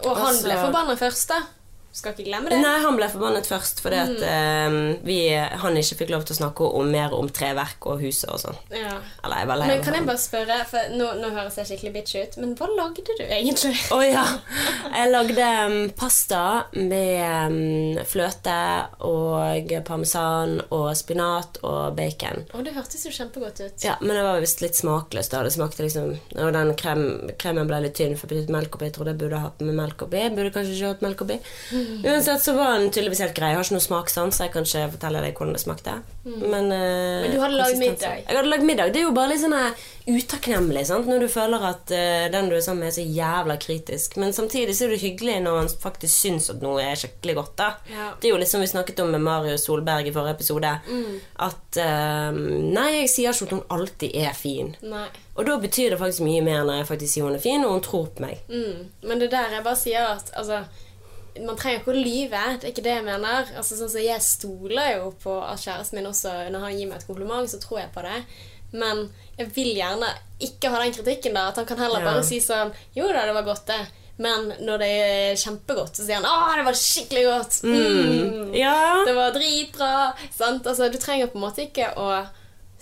Og 0.00 0.16
han 0.16 0.32
Også... 0.32 0.46
ble 0.48 0.56
forbanna 0.58 0.96
først, 0.98 1.32
da. 1.32 1.42
Skal 1.90 2.14
ikke 2.14 2.28
glemme 2.28 2.52
det. 2.52 2.60
Nei, 2.62 2.76
han 2.84 2.94
ble 2.94 3.08
forbannet 3.10 3.48
først 3.50 3.80
fordi 3.82 3.98
at 3.98 4.20
eh, 4.22 4.74
vi, 5.02 5.16
han 5.34 5.78
ikke 5.80 5.96
fikk 6.04 6.12
lov 6.14 6.22
til 6.26 6.36
å 6.36 6.38
snakke 6.38 6.68
om, 6.78 6.86
mer 6.86 7.14
om 7.16 7.26
treverk 7.34 7.88
og 7.90 8.04
huset 8.04 8.30
og 8.30 8.38
sånn. 8.44 8.60
Ja. 8.70 8.92
Eller 9.24 9.42
jeg 9.42 9.48
var 9.50 9.58
lei 9.58 9.70
Men 9.72 9.82
kan 9.82 9.96
jeg 9.98 10.06
bare 10.06 10.22
spørre, 10.22 10.58
for 10.70 10.94
nå, 10.94 11.08
nå 11.18 11.32
høres 11.34 11.58
jeg 11.58 11.70
skikkelig 11.72 11.92
bitch 11.96 12.14
ut, 12.20 12.38
men 12.42 12.54
hva 12.58 12.68
lagde 12.76 13.02
du 13.08 13.24
egentlig? 13.26 13.74
Å 13.90 13.98
ja. 14.06 14.22
Jeg 14.94 15.10
lagde 15.10 15.48
um, 15.66 15.76
pasta 15.98 16.44
med 16.76 17.50
um, 17.50 17.98
fløte 18.06 18.56
og 19.10 19.74
parmesan 19.86 20.60
og 20.70 20.88
spinat 20.98 21.58
og 21.66 21.98
bacon. 21.98 22.46
Å, 22.54 22.62
det 22.66 22.76
hørtes 22.76 23.02
jo 23.08 23.14
kjempegodt 23.14 23.64
ut. 23.64 23.84
Ja, 23.86 23.98
Men 24.00 24.14
det 24.14 24.24
var 24.28 24.40
visst 24.42 24.62
litt 24.62 24.78
smakløst. 24.78 25.34
da 25.34 25.42
Det 25.46 25.52
smakte 25.54 25.84
liksom 25.84 26.14
Og 26.38 26.54
den 26.54 26.72
krem, 26.78 27.04
kremen 27.40 27.66
ble 27.70 27.82
litt 27.86 27.98
tynn, 27.98 28.14
for 28.14 28.30
jeg 28.30 28.44
puttet 28.44 28.54
melk 28.54 28.78
oppi. 28.78 28.90
Jeg 28.90 28.96
trodde 28.96 29.14
jeg 29.16 29.22
burde 29.24 29.42
hatt 29.42 29.62
med 29.64 29.78
melk 29.78 30.06
oppi. 30.06 30.22
Jeg 30.22 30.36
burde 30.38 30.54
kanskje 30.54 30.76
ikke 30.76 30.94
hatt 30.94 31.06
melk 31.08 31.26
oppi. 31.26 31.38
Uansett 32.04 32.42
så 32.42 32.54
var 32.56 32.78
den 32.78 32.90
tydeligvis 32.90 33.22
helt 33.24 33.36
grei. 33.36 33.52
Jeg 33.52 33.58
har 33.60 33.66
ikke 33.66 33.76
noe 33.76 33.84
smakssans, 33.84 34.36
så 34.38 34.46
jeg 34.46 34.52
kan 34.54 34.66
ikke 34.66 34.90
fortelle 34.96 35.22
deg 35.24 35.38
hvordan 35.38 35.56
det 35.56 35.62
smakte. 35.62 35.94
Men, 36.24 36.68
uh, 36.72 37.22
Men 37.24 37.32
du 37.32 37.38
hadde 37.40 37.56
lagd 37.56 37.80
middag? 37.80 38.20
Jeg 38.26 38.36
hadde 38.36 38.52
lagd 38.52 38.66
middag. 38.68 38.92
Det 38.92 39.02
er 39.02 39.06
jo 39.06 39.14
bare 39.16 39.32
litt 39.32 39.42
sånn 39.44 39.56
utakknemlig 40.10 40.82
sant? 40.88 41.06
når 41.10 41.24
du 41.24 41.28
føler 41.30 41.64
at 41.70 41.92
uh, 41.94 42.26
den 42.32 42.50
du 42.50 42.56
er 42.58 42.64
sammen 42.64 42.84
med, 42.84 42.92
er 42.92 42.98
så 42.98 43.06
jævla 43.20 43.56
kritisk. 43.62 44.18
Men 44.20 44.36
samtidig 44.36 44.76
så 44.76 44.86
er 44.86 44.94
det 44.94 45.00
hyggelig 45.04 45.38
når 45.44 45.58
man 45.60 45.72
faktisk 45.86 46.14
syns 46.26 46.50
at 46.52 46.64
noe 46.64 46.82
er 46.84 47.00
skikkelig 47.00 47.38
godt. 47.40 47.56
da 47.60 47.70
Ja. 47.90 48.10
Det 48.20 48.28
er 48.28 48.34
jo 48.34 48.42
litt 48.42 48.52
som 48.52 48.64
vi 48.64 48.70
snakket 48.70 49.00
om 49.04 49.14
med 49.14 49.24
Marius 49.24 49.66
Solberg 49.68 50.08
i 50.10 50.14
forrige 50.14 50.38
episode. 50.38 50.74
At 51.48 51.80
uh, 51.80 52.30
Nei, 52.34 52.88
jeg 53.00 53.10
sier 53.12 53.34
ikke 53.34 53.50
at 53.50 53.56
hun 53.56 53.66
alltid 53.78 54.16
er 54.26 54.36
fin. 54.36 54.74
Nei. 54.82 55.08
Og 55.40 55.46
da 55.46 55.56
betyr 55.60 55.94
det 55.94 55.98
faktisk 56.00 56.24
mye 56.26 56.42
mer 56.44 56.64
når 56.68 56.82
jeg 56.82 56.88
faktisk 56.90 57.14
sier 57.14 57.24
hun 57.24 57.36
er 57.38 57.42
fin, 57.42 57.64
og 57.64 57.72
hun 57.78 57.84
tror 57.84 58.08
på 58.12 58.24
meg. 58.26 58.42
Mm. 58.50 58.90
Men 59.08 59.22
det 59.22 59.30
der 59.32 59.54
jeg 59.56 59.64
bare 59.64 59.78
sier 59.78 60.10
at 60.12 60.32
altså, 60.36 60.64
man 61.46 61.56
trenger 61.56 61.80
ikke 61.80 61.92
å 61.92 62.04
lyve. 62.04 62.42
Det 62.60 62.64
er 62.68 62.72
ikke 62.72 62.82
det 62.86 62.94
jeg 62.96 63.04
mener. 63.06 63.50
Altså, 63.56 63.76
sånn 63.78 63.90
så 63.92 64.02
Jeg 64.04 64.20
stoler 64.24 64.96
jo 64.98 65.10
på 65.22 65.36
at 65.44 65.58
kjæresten 65.62 65.94
min 66.00 66.06
også 66.10 66.50
Når 66.50 66.60
han 66.66 66.76
gir 66.78 66.86
meg 66.90 66.98
et 66.98 67.06
kompliment, 67.06 67.50
så 67.50 67.60
tror 67.62 67.80
jeg 67.80 67.92
på 67.94 68.02
det. 68.02 68.24
Men 68.72 69.08
jeg 69.38 69.48
vil 69.54 69.72
gjerne 69.76 70.10
ikke 70.40 70.70
ha 70.70 70.82
den 70.82 70.92
kritikken. 70.94 71.34
der. 71.34 71.48
At 71.48 71.56
han 71.56 71.66
kan 71.66 71.78
heller 71.78 72.00
Ja. 72.00 72.12
bare 72.12 72.24
si 72.24 72.38
sånn 72.40 72.72
Jo 72.96 73.08
da, 73.08 73.26
det 73.26 73.34
var 73.34 73.42
godt, 73.42 73.66
det. 73.66 73.86
Men 74.18 74.52
når 74.60 74.78
det 74.78 74.88
er 74.90 75.34
kjempegodt, 75.40 75.96
så 75.96 76.04
sier 76.04 76.20
han 76.20 76.24
'Å, 76.24 76.56
det 76.56 76.64
var 76.66 76.72
skikkelig 76.76 77.24
godt'. 77.24 77.62
Mm. 77.64 78.54
Ja. 78.54 79.04
Det 79.06 79.14
var 79.14 79.30
dritbra. 79.32 80.12
Sant? 80.30 80.66
Altså, 80.66 80.90
du 80.92 80.98
trenger 80.98 81.26
på 81.28 81.36
en 81.36 81.40
måte 81.48 81.64
ikke 81.70 81.94
å 81.96 82.26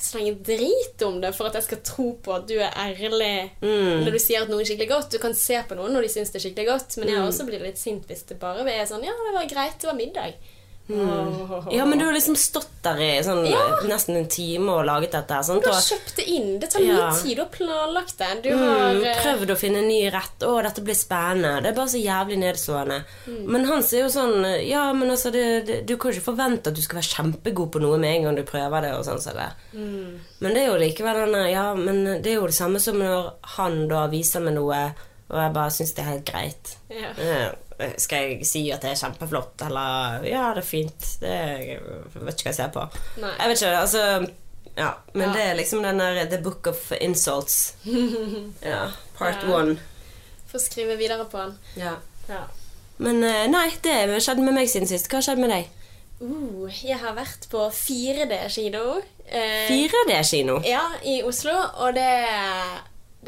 slenge 0.03 0.35
drit 0.47 1.03
om 1.07 1.21
det 1.21 1.35
for 1.37 1.49
at 1.51 1.55
jeg 1.59 1.63
skal 1.69 1.81
tro 1.87 2.07
på 2.23 2.35
at 2.35 2.47
du 2.49 2.55
er 2.59 2.71
ærlig 2.77 3.51
Mm. 3.63 4.05
når 4.05 4.11
du 4.15 4.19
sier 4.23 4.43
at 4.43 4.49
noe 4.53 4.61
er 4.63 4.69
skikkelig 4.69 4.89
godt. 4.93 5.11
Du 5.11 5.19
kan 5.19 5.35
se 5.35 5.59
på 5.69 5.75
noen 5.79 5.93
når 5.97 6.03
de 6.07 6.09
syns 6.13 6.31
det 6.31 6.41
er 6.41 6.47
skikkelig 6.49 6.67
godt, 6.69 6.97
men 6.99 7.09
jeg 7.09 7.17
jeg 7.19 7.27
også 7.33 7.47
blir 7.49 7.63
litt 7.65 7.79
sint 7.79 8.07
hvis 8.07 8.23
det 8.29 8.39
bare 8.39 8.65
er 8.71 8.87
sånn 8.87 9.05
Ja, 9.05 9.13
det 9.13 9.35
var 9.35 9.49
greit, 9.51 9.79
det 9.81 9.87
var 9.91 9.99
middag. 9.99 10.35
Åh. 10.90 11.68
Ja, 11.72 11.85
men 11.87 11.98
du 11.98 12.05
har 12.07 12.12
liksom 12.14 12.37
stått 12.37 12.68
der 12.83 12.96
i 13.03 13.09
sånn, 13.22 13.42
Ja. 13.51 13.61
nesten 13.85 14.16
en 14.16 14.29
time 14.29 14.72
og 14.72 14.87
laget 14.87 15.12
dette. 15.12 15.42
Sant? 15.44 15.62
Du 15.64 15.68
har 15.70 15.81
kjøpt 15.83 16.14
det 16.16 16.24
inn. 16.29 16.59
Det 16.61 16.70
tar 16.70 16.81
mye 16.81 16.96
Ja. 16.96 17.11
tid. 17.12 17.37
Du 17.37 17.42
har 17.42 17.51
planlagt 17.53 18.16
det. 18.18 18.42
Du 18.42 18.51
mm, 18.51 18.59
har 19.05 19.20
prøvd 19.22 19.51
å 19.51 19.57
finne 19.59 19.79
en 19.83 19.88
ny 19.88 20.09
rett. 20.11 20.38
Å, 20.48 20.62
dette 20.62 20.81
blir 20.81 20.94
spennende. 20.94 21.62
Det 21.62 21.68
er 21.72 21.77
bare 21.77 21.92
så 21.92 22.01
jævlig 22.03 22.38
nedslående. 22.38 23.05
Mm. 23.27 23.44
Men 23.46 23.64
Hans 23.66 23.92
er 23.92 24.01
jo 24.07 24.09
sånn 24.09 24.66
Ja, 24.68 24.92
men 24.92 25.11
altså, 25.11 25.31
det, 25.33 25.66
det, 25.66 25.87
du 25.87 25.96
kan 25.96 26.11
ikke 26.12 26.31
forvente 26.33 26.68
at 26.68 26.74
du 26.74 26.81
skal 26.83 27.01
være 27.01 27.14
kjempegod 27.14 27.70
på 27.72 27.81
noe 27.81 27.98
med 27.98 28.16
en 28.16 28.22
gang 28.24 28.37
du 28.37 28.42
prøver 28.44 28.83
det. 28.83 28.94
og 28.94 29.05
sånn 29.05 29.20
så 29.20 29.35
det. 29.35 29.51
mm. 29.74 30.18
Men 30.40 30.55
det 30.55 30.62
er 30.62 30.66
jo 30.72 30.79
likevel 30.81 31.20
denne 31.27 31.51
Ja, 31.51 31.74
men 31.74 32.22
det 32.22 32.27
er 32.33 32.35
jo 32.40 32.46
det 32.46 32.55
samme 32.55 32.81
som 32.81 32.96
når 32.98 33.33
han 33.59 33.88
da 33.88 34.07
viser 34.09 34.40
meg 34.40 34.55
noe 34.55 34.94
Og 35.29 35.37
jeg 35.43 35.53
bare 35.55 35.71
syns 35.75 35.93
det 35.93 36.03
er 36.05 36.11
helt 36.14 36.25
greit. 36.31 36.77
Ja. 36.91 37.11
Eh, 37.79 37.93
Skal 38.01 38.19
jeg 38.33 38.47
si 38.49 38.62
at 38.75 38.83
det 38.83 38.91
er 38.91 38.99
kjempeflott, 38.99 39.61
eller 39.67 40.25
Ja, 40.27 40.49
det 40.57 40.62
er 40.64 40.67
fint. 40.67 41.09
Det 41.21 41.33
jeg 41.33 41.81
vet 42.14 42.35
ikke 42.35 42.49
hva 42.49 42.53
jeg 42.53 42.55
ser 42.59 42.73
på. 42.75 42.87
Nei. 43.23 43.35
Jeg 43.38 43.49
vet 43.53 43.62
ikke, 43.62 43.75
altså 43.79 44.05
Ja, 44.79 44.91
men 45.14 45.29
Ja. 45.29 45.33
det 45.35 45.43
er 45.51 45.55
liksom 45.59 45.83
den 45.83 45.99
der 45.99 46.25
The 46.31 46.38
Book 46.43 46.67
of 46.67 46.93
Insults. 47.01 47.75
ja, 48.62 48.88
part 49.19 49.43
Ja. 49.43 49.55
one. 49.59 49.79
Får 50.49 50.59
skrive 50.59 50.97
videre 50.97 51.25
på 51.31 51.38
den. 51.38 51.59
Ja. 51.77 51.95
Ja. 52.29 52.43
Men 52.99 53.23
eh, 53.25 53.47
nei, 53.51 53.69
det 53.85 54.23
skjedde 54.23 54.43
med 54.43 54.55
meg 54.55 54.69
siden 54.71 54.88
sist. 54.88 55.09
Hva 55.12 55.21
skjedde 55.23 55.41
med 55.45 55.51
deg? 55.51 55.69
Uh, 56.21 56.67
jeg 56.83 56.97
har 56.99 57.12
vært 57.14 57.45
på 57.51 57.69
4D-kino. 57.71 59.01
Eh, 59.29 59.69
4D-kino. 59.69 60.57
Ja, 60.67 60.81
i 61.05 61.21
Oslo, 61.23 61.53
og 61.79 61.95
det, 61.95 62.09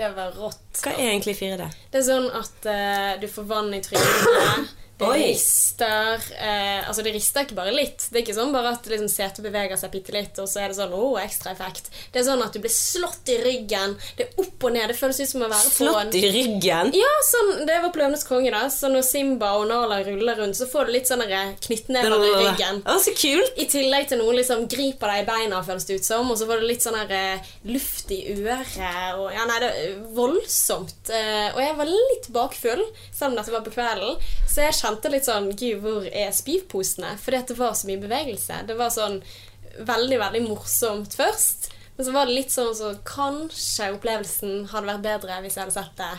det 0.00 0.08
var 0.16 0.32
rått. 0.32 0.80
Hva 0.80 0.94
er 0.96 1.10
egentlig 1.10 1.34
4D? 1.36 1.66
Det 1.92 2.00
er 2.00 2.04
sånn 2.06 2.28
at 2.32 2.68
uh, 2.68 3.10
du 3.20 3.26
får 3.28 3.48
vann 3.50 3.74
i 3.76 3.82
trynet. 3.84 4.70
Det 5.00 5.08
Oi. 5.08 5.20
rister. 5.30 6.20
Eh, 6.36 6.88
altså, 6.88 7.02
det 7.02 7.14
rister 7.14 7.46
ikke 7.46 7.56
bare 7.56 7.72
litt. 7.72 8.04
Det 8.10 8.20
er 8.20 8.24
ikke 8.26 8.36
sånn 8.36 8.52
bare 8.52 8.74
at 8.76 8.88
liksom, 8.90 9.08
setet 9.08 9.40
beveger 9.46 9.80
seg 9.80 9.92
bitte 9.94 10.12
litt, 10.12 10.36
og 10.42 10.48
så 10.50 10.60
er 10.60 10.70
det 10.70 10.76
sånn 10.76 10.92
oh, 10.92 11.16
ekstra 11.20 11.54
effekt. 11.54 11.88
Det 12.12 12.20
er 12.20 12.26
sånn 12.26 12.42
at 12.44 12.52
du 12.52 12.60
blir 12.60 12.74
slått 12.74 13.32
i 13.32 13.38
ryggen. 13.40 13.96
Det 14.18 14.26
er 14.26 14.42
opp 14.44 14.66
og 14.68 14.74
ned. 14.76 14.90
Det 14.92 14.98
føles 14.98 15.22
ut 15.22 15.32
som 15.32 15.46
å 15.46 15.48
være 15.48 15.70
på 15.70 15.70
en 15.70 15.90
Slått 15.90 16.18
i 16.18 16.24
ryggen? 16.34 16.92
Ja, 16.96 17.12
sånn, 17.30 17.52
det 17.68 17.78
var 17.80 17.94
på 17.94 18.02
Løvenes 18.02 18.26
konge, 18.28 18.52
da. 18.52 18.66
Så 18.72 18.90
når 18.92 19.06
Simba 19.08 19.54
og 19.56 19.66
Nala 19.70 20.02
ruller 20.04 20.42
rundt, 20.42 20.58
så 20.58 20.68
får 20.68 20.90
du 20.90 20.94
litt 20.98 21.08
sånn 21.08 21.24
der 21.24 21.54
knyttnever 21.64 22.26
i 22.26 22.34
ryggen. 22.42 22.82
Å, 22.84 22.98
så 23.00 23.16
kult! 23.16 23.56
I 23.56 23.68
tillegg 23.70 24.10
til 24.10 24.20
noen 24.20 24.36
liksom 24.40 24.66
griper 24.70 25.14
deg 25.14 25.24
i 25.24 25.28
beina, 25.30 25.62
føles 25.64 25.88
det 25.88 26.00
ut 26.00 26.10
som. 26.10 26.28
Og 26.28 26.36
så 26.40 26.48
får 26.50 26.60
du 26.60 26.68
litt 26.68 26.84
sånn 26.84 26.98
her 27.00 27.16
eh, 27.16 27.50
luft 27.72 28.12
i 28.12 28.20
øret. 28.36 28.76
Og, 29.16 29.30
ja, 29.32 29.48
nei, 29.48 29.58
det 29.64 29.72
er 29.72 29.96
voldsomt. 30.16 31.08
Eh, 31.08 31.48
og 31.54 31.60
jeg 31.64 31.76
var 31.80 31.90
litt 31.90 32.30
bakfull, 32.34 32.84
selv 33.08 33.32
om 33.32 33.40
dette 33.40 33.54
var 33.54 33.64
på 33.64 33.74
kvelden. 33.74 34.20
Så 34.50 34.64
jeg 34.66 34.76
kjente 34.76 34.89
litt 35.12 35.24
sånn 35.28 35.50
Gud, 35.56 35.80
hvor 35.84 36.06
er 36.06 36.30
spivposene? 36.32 37.16
Fordi 37.18 37.42
det 37.48 37.56
var 37.58 37.74
så 37.78 37.86
mye 37.90 38.00
bevegelse. 38.02 38.62
Det 38.66 38.76
var 38.78 38.90
sånn 38.94 39.22
veldig, 39.86 40.18
veldig 40.18 40.42
morsomt 40.48 41.14
først. 41.14 41.70
Men 41.96 42.06
så 42.06 42.12
var 42.12 42.26
det 42.26 42.34
litt 42.34 42.50
sånn 42.54 42.74
så 42.74 42.94
kanskje 43.04 43.90
opplevelsen 43.94 44.68
hadde 44.72 44.86
vært 44.88 45.02
bedre 45.04 45.40
hvis 45.44 45.56
jeg 45.58 45.66
hadde 45.66 45.76
sett 45.76 45.96
det 46.00 46.12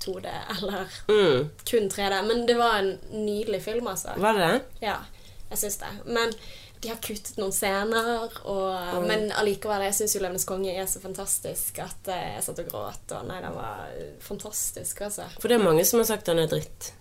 2D 0.00 0.30
eller 0.56 0.86
Mm. 1.08 1.50
kun 1.68 1.88
3D. 1.92 2.22
Men 2.26 2.46
det 2.46 2.56
var 2.56 2.78
en 2.78 2.98
nydelig 3.12 3.62
film, 3.62 3.86
altså. 3.86 4.14
Var 4.16 4.32
det 4.38 4.46
det? 4.48 4.60
Ja, 4.86 4.98
jeg 5.50 5.58
syns 5.58 5.76
det. 5.82 5.90
Men 6.06 6.32
de 6.80 6.88
har 6.88 6.96
kuttet 7.04 7.36
noen 7.36 7.52
scener, 7.52 8.30
og, 8.48 9.02
men 9.04 9.26
allikevel, 9.36 9.82
jeg 9.84 9.94
syns 9.98 10.14
jo 10.16 10.20
'Løvenes 10.22 10.46
konge' 10.48 10.72
er 10.72 10.86
så 10.88 11.00
fantastisk 11.02 11.78
at 11.84 12.08
eh, 12.08 12.36
jeg 12.36 12.44
satt 12.46 12.58
og 12.62 12.70
gråt. 12.72 13.12
Og 13.18 13.26
nei, 13.28 13.40
den 13.44 13.52
var 13.52 13.90
fantastisk, 14.24 15.02
altså. 15.04 15.26
For 15.38 15.48
det 15.52 15.58
er 15.60 15.64
mange 15.66 15.84
som 15.84 16.00
har 16.00 16.06
sagt 16.08 16.26
han 16.32 16.38
er 16.40 16.48
dritt. 16.48 16.92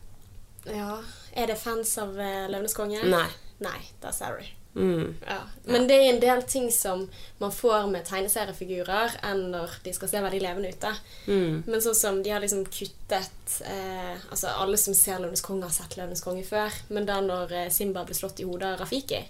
Ja. 0.75 0.99
Er 1.33 1.51
det 1.51 1.59
fans 1.61 1.97
av 2.01 2.15
uh, 2.17 2.47
'Løvenes 2.49 2.77
konge'? 2.77 3.03
Nei. 3.09 3.27
Nei, 3.59 3.79
da 4.01 4.11
sorry. 4.15 4.47
Mm. 4.75 5.15
Ja. 5.27 5.39
Men 5.63 5.87
det 5.87 5.95
er 5.95 6.09
en 6.13 6.19
del 6.21 6.41
ting 6.47 6.71
som 6.71 7.07
man 7.37 7.51
får 7.51 7.87
med 7.91 8.05
tegneseriefigurer 8.07 9.17
enn 9.27 9.49
når 9.51 9.79
de 9.83 9.93
skal 9.95 10.11
se 10.11 10.21
veldig 10.23 10.41
levende 10.43 10.71
ut. 10.71 10.85
Mm. 11.27 11.63
Men 11.65 11.83
sånn 11.83 11.97
som 11.97 12.21
de 12.23 12.31
har 12.31 12.43
liksom 12.43 12.63
kuttet 12.69 13.57
eh, 13.65 14.15
Altså 14.29 14.53
alle 14.53 14.77
som 14.77 14.93
ser 14.93 15.19
'Løvenes 15.19 15.43
konge', 15.45 15.67
har 15.67 15.75
sett 15.75 15.97
'Løvenes 15.97 16.23
konge' 16.23 16.47
før. 16.47 16.81
Men 16.89 17.09
da 17.09 17.19
når 17.25 17.55
eh, 17.63 17.71
Simba 17.73 18.05
ble 18.05 18.15
slått 18.15 18.39
i 18.39 18.47
hodet 18.47 18.75
av 18.75 18.83
Rafiki 18.83 19.23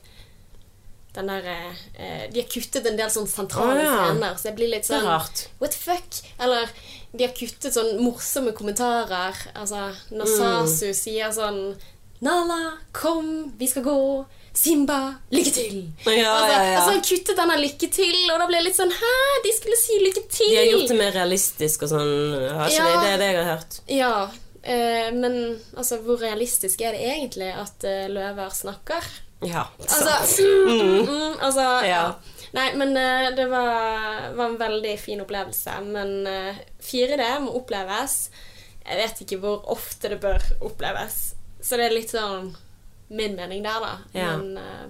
den 1.16 1.28
der, 1.28 1.46
eh, 1.94 2.30
De 2.32 2.42
har 2.42 2.50
kuttet 2.50 2.86
en 2.86 2.98
del 2.98 3.10
sånne 3.10 3.32
sentrale 3.32 3.80
oh, 3.80 3.84
ja. 3.84 3.96
scener, 4.06 4.36
så 4.38 4.50
jeg 4.52 4.58
blir 4.60 4.70
litt 4.70 4.86
sånn. 4.86 5.08
What 5.60 5.74
the 5.74 5.80
fuck? 5.80 6.20
Eller 6.38 6.70
de 7.14 7.24
har 7.26 7.34
kuttet 7.34 7.74
sånn 7.74 7.98
morsomme 8.04 8.52
kommentarer. 8.54 9.36
Altså 9.56 9.90
når 10.12 10.28
Mm. 10.40 10.94
Sier 10.94 11.32
sånn 11.32 11.76
Nala, 12.22 12.74
kom, 12.92 13.54
vi 13.58 13.68
skal 13.68 13.84
gå. 13.84 14.26
Simba, 14.54 15.14
lykke 15.32 15.52
til! 15.56 15.76
Ja, 16.04 16.34
altså, 16.34 16.52
ja, 16.52 16.64
ja. 16.64 16.80
altså 16.82 16.92
han 16.92 17.02
kuttet 17.06 17.38
denne 17.38 17.56
'lykke 17.62 17.88
til', 17.96 18.32
og 18.34 18.40
da 18.42 18.48
ble 18.50 18.58
jeg 18.58 18.66
litt 18.66 18.76
sånn 18.76 18.92
Hæ? 18.92 19.14
De 19.46 19.52
skulle 19.56 19.78
si 19.80 19.94
'lykke 20.02 20.24
til'! 20.28 20.50
De 20.50 20.58
har 20.58 20.66
gjort 20.74 20.90
det 20.90 20.98
mer 20.98 21.12
realistisk 21.16 21.84
og 21.84 21.90
sånn. 21.94 22.12
Har 22.58 22.68
ikke 22.68 22.76
Ja. 22.76 22.90
det? 22.90 23.00
Det 23.06 23.12
er 23.14 23.18
det 23.18 23.30
jeg 23.30 23.38
har 23.46 23.52
hørt. 23.56 23.80
Ja, 23.88 24.30
eh, 24.64 25.12
men 25.14 25.60
altså, 25.78 25.98
hvor 26.04 26.18
realistisk 26.20 26.82
er 26.82 26.92
det 26.92 27.02
egentlig 27.08 27.54
at 27.56 27.84
eh, 27.88 28.10
løver 28.10 28.50
snakker? 28.50 29.04
Ja. 29.48 29.64
Altså, 29.80 30.44
mm, 30.68 31.08
mm, 31.08 31.34
altså 31.40 31.86
Ja. 31.88 32.04
Nei, 32.56 32.68
men 32.80 32.96
eh, 32.98 33.30
det 33.38 33.46
var, 33.52 34.30
var 34.38 34.46
en 34.50 34.58
veldig 34.58 34.96
fin 35.00 35.22
opplevelse. 35.22 35.76
Men 35.86 36.28
eh, 36.28 36.58
4D 36.82 37.28
må 37.46 37.54
oppleves. 37.60 38.16
Jeg 38.86 38.98
vet 39.04 39.22
ikke 39.26 39.38
hvor 39.44 39.68
ofte 39.70 40.10
det 40.10 40.20
bør 40.24 40.42
oppleves. 40.66 41.20
Så 41.62 41.78
det 41.78 41.90
er 41.90 41.94
litt 41.98 42.14
sånn 42.16 42.54
min 43.10 43.36
mening 43.38 43.62
der, 43.66 43.80
da. 43.84 43.94
Ja. 44.18 44.32
Men, 44.38 44.58
eh, 44.58 44.88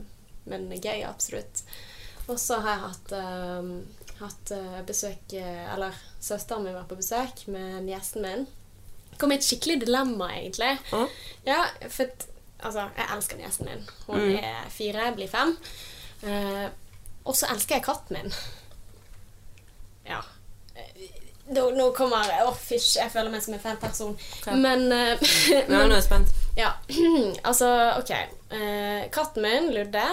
men 0.50 0.70
gøy, 0.80 1.04
absolutt. 1.08 1.64
Og 2.30 2.38
så 2.40 2.60
har 2.64 2.76
jeg 2.78 2.86
hatt, 2.86 3.12
eh, 3.18 3.70
hatt 4.22 4.52
eh, 4.56 4.80
besøk 4.86 5.34
eh, 5.40 5.64
Eller 5.74 5.96
søsteren 6.22 6.64
min 6.68 6.76
var 6.78 6.88
på 6.90 6.98
besøk 7.00 7.46
med 7.52 7.84
niesen 7.88 8.22
min. 8.26 8.48
Kom 9.20 9.34
i 9.34 9.40
et 9.40 9.44
skikkelig 9.44 9.82
dilemma, 9.84 10.30
egentlig. 10.38 10.76
Å? 10.96 11.02
Ja, 11.48 11.64
for 11.92 12.08
altså, 12.64 12.86
jeg 12.96 13.10
elsker 13.18 13.40
niesen 13.42 13.68
min. 13.68 13.82
Hun 14.08 14.20
Mm. 14.22 14.36
er 14.40 14.70
fire, 14.72 15.10
blir 15.18 15.28
fem. 15.32 15.58
Eh, 16.24 16.68
og 17.30 17.38
så 17.38 17.48
elsker 17.54 17.78
jeg 17.78 17.86
katten 17.86 18.18
min. 18.18 18.34
Ja. 20.10 20.24
Eh, 20.76 21.06
Nå, 21.50 21.64
nå 21.74 21.88
kommer 21.98 22.28
Å, 22.46 22.52
fysj, 22.54 23.00
jeg 23.00 23.10
føler 23.10 23.32
meg 23.34 23.42
som 23.42 23.56
en 23.56 23.62
feil 23.64 23.78
person. 23.82 24.12
Hva? 24.44 24.54
Men, 24.54 24.84
eh, 24.94 25.30
Ja, 25.50 25.64
nå 25.70 25.80
er 25.88 25.96
jeg 25.96 26.06
spent. 26.06 26.34
ja, 26.58 26.74
altså, 27.50 27.70
ok. 27.98 28.12
Uh, 28.54 29.08
katten 29.14 29.42
min, 29.46 29.72
Ludde, 29.74 30.04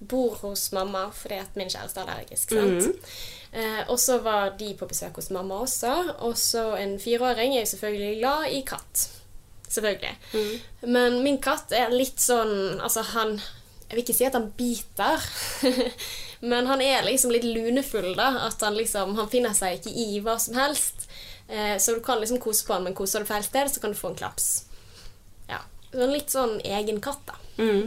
bor 0.00 0.36
hos 0.42 0.70
mamma 0.76 1.06
fordi 1.16 1.38
at 1.42 1.56
min 1.60 1.68
kjæreste 1.72 2.00
er 2.00 2.08
allergisk. 2.14 2.52
sant? 2.56 3.12
Eh, 3.56 3.82
og 3.88 3.96
så 4.00 4.18
var 4.24 4.50
de 4.58 4.70
på 4.76 4.88
besøk 4.88 5.16
hos 5.20 5.30
mamma 5.32 5.60
også. 5.64 5.92
Og 6.24 6.34
så 6.40 6.70
en 6.80 6.96
fireåring 7.00 7.54
er 7.56 7.62
jo 7.64 7.70
selvfølgelig 7.74 8.18
glad 8.20 8.48
i 8.52 8.62
katt. 8.68 9.06
Selvfølgelig. 9.68 10.16
Men 10.88 11.20
min 11.24 11.38
katt 11.42 11.72
er 11.74 11.90
litt 11.90 12.20
sånn 12.22 12.78
Altså, 12.78 13.02
han 13.16 13.32
Jeg 13.88 13.96
vil 13.96 14.02
ikke 14.04 14.14
si 14.14 14.26
at 14.28 14.36
han 14.38 14.50
biter. 14.56 15.24
Men 16.40 16.66
han 16.66 16.82
er 16.84 17.06
liksom 17.06 17.32
litt 17.32 17.44
lunefull, 17.44 18.12
da. 18.16 18.28
At 18.48 18.60
han 18.62 18.76
liksom 18.76 19.16
Han 19.16 19.30
finner 19.32 19.54
seg 19.56 19.78
ikke 19.78 19.94
i 19.94 20.20
hva 20.20 20.38
som 20.42 20.58
helst. 20.58 21.08
Eh, 21.48 21.76
så 21.78 21.94
du 21.94 22.02
kan 22.04 22.20
liksom 22.20 22.40
kose 22.42 22.66
på 22.66 22.74
han, 22.76 22.84
men 22.84 22.94
koser 22.94 23.22
du 23.22 23.28
feil 23.28 23.44
sted, 23.44 23.70
så 23.72 23.80
kan 23.80 23.94
du 23.94 23.98
få 23.98 24.12
en 24.12 24.20
klaps. 24.20 24.50
Ja. 25.48 25.62
Sånn 25.92 26.12
litt 26.12 26.32
sånn 26.34 26.58
egen 26.60 27.00
katt, 27.00 27.22
da. 27.28 27.38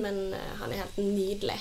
Men 0.02 0.34
eh, 0.34 0.52
han 0.62 0.72
er 0.74 0.84
helt 0.84 0.98
nydelig. 0.98 1.60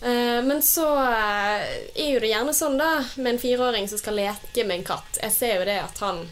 Eh, 0.00 0.40
men 0.44 0.62
så 0.62 0.88
eh, 1.04 1.62
er 1.94 2.10
jo 2.14 2.20
det 2.20 2.32
gjerne 2.32 2.54
sånn, 2.56 2.78
da, 2.80 3.04
med 3.16 3.34
en 3.34 3.42
fireåring 3.42 3.88
som 3.88 4.00
skal 4.00 4.16
leke 4.16 4.64
med 4.64 4.80
en 4.80 4.86
katt. 4.92 5.20
Jeg 5.22 5.36
ser 5.36 5.58
jo 5.58 5.66
det 5.68 5.80
at 5.82 6.04
han 6.04 6.24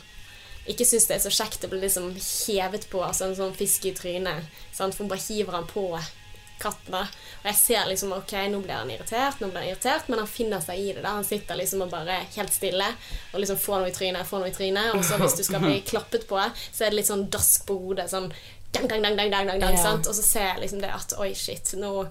ikke 0.68 0.85
syns 0.85 1.09
det 1.09 1.16
er 1.16 1.24
så 1.24 1.33
kjekt 1.33 1.64
å 1.64 1.70
bli 1.72 1.81
liksom 1.81 2.11
hevet 2.16 2.88
på, 2.92 3.01
altså 3.05 3.29
en 3.29 3.37
sånn 3.37 3.57
fisk 3.57 3.88
i 3.88 3.94
trynet. 3.96 4.48
Sant? 4.72 4.96
For 4.96 5.05
hun 5.05 5.12
bare 5.12 5.24
hiver 5.24 5.57
han 5.57 5.68
på 5.68 5.87
katten. 6.62 6.92
da. 6.94 7.03
Og 7.42 7.47
jeg 7.51 7.59
ser 7.61 7.87
liksom 7.90 8.12
ok, 8.16 8.35
nå 8.53 8.61
blir 8.64 8.75
han 8.79 8.90
irritert, 8.90 9.40
nå 9.40 9.49
blir 9.51 9.62
han 9.64 9.71
irritert, 9.73 10.09
men 10.09 10.18
han 10.23 10.29
finner 10.31 10.61
seg 10.64 10.79
i 10.83 10.92
det. 10.92 11.03
da. 11.03 11.16
Han 11.18 11.25
sitter 11.25 11.57
liksom 11.61 11.83
og 11.87 11.90
bare 11.94 12.21
helt 12.37 12.53
stille 12.55 12.90
og 13.33 13.40
liksom 13.40 13.59
får 13.64 13.81
noe 13.83 13.88
i 13.92 13.97
trynet, 13.97 14.27
får 14.29 14.44
noe 14.44 14.53
i 14.53 14.57
trynet. 14.59 14.94
Og 14.94 15.05
så 15.05 15.18
hvis 15.23 15.38
du 15.38 15.42
skal 15.47 15.64
bli 15.64 15.81
klappet 15.90 16.29
på, 16.29 16.38
så 16.73 16.85
er 16.85 16.90
det 16.92 17.01
litt 17.03 17.11
sånn 17.11 17.29
dask 17.31 17.66
på 17.68 17.79
hodet. 17.83 18.09
sånn 18.11 18.31
dang, 18.73 18.88
dang, 18.88 19.03
dang, 19.03 19.16
dang, 19.16 19.31
dang, 19.33 19.61
dang, 19.61 19.75
Ja. 19.75 19.83
sant? 19.83 20.07
Og 20.07 20.14
så 20.14 20.23
ser 20.23 20.47
jeg 20.53 20.61
liksom 20.66 20.81
det 20.85 20.90
at 20.92 21.14
oi, 21.18 21.31
shit, 21.35 21.73
nå 21.81 22.09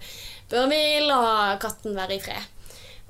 bør 0.50 0.70
vi 0.72 0.80
la 1.06 1.58
katten 1.62 1.94
være 1.96 2.16
i 2.18 2.22
fred. 2.24 2.54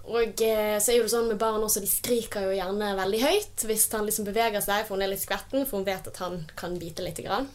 Og 0.07 0.39
eh, 0.41 0.77
så 0.79 0.91
er 0.93 0.97
jo 0.97 1.03
det 1.03 1.11
sånn 1.11 1.25
med 1.27 1.39
barn 1.39 1.59
også, 1.63 1.81
de 1.83 1.87
skriker 1.91 2.45
jo 2.47 2.53
gjerne 2.55 2.93
veldig 2.95 3.19
høyt 3.25 3.63
hvis 3.67 3.89
han 3.91 4.05
liksom 4.07 4.23
beveger 4.29 4.61
seg, 4.63 4.85
for 4.87 4.95
hun 4.95 5.03
er 5.03 5.11
litt 5.11 5.23
skvetten, 5.23 5.65
for 5.67 5.79
hun 5.81 5.87
vet 5.87 6.07
at 6.07 6.19
han 6.23 6.45
kan 6.55 6.77
bite 6.79 7.03
lite 7.03 7.25
grann. 7.25 7.49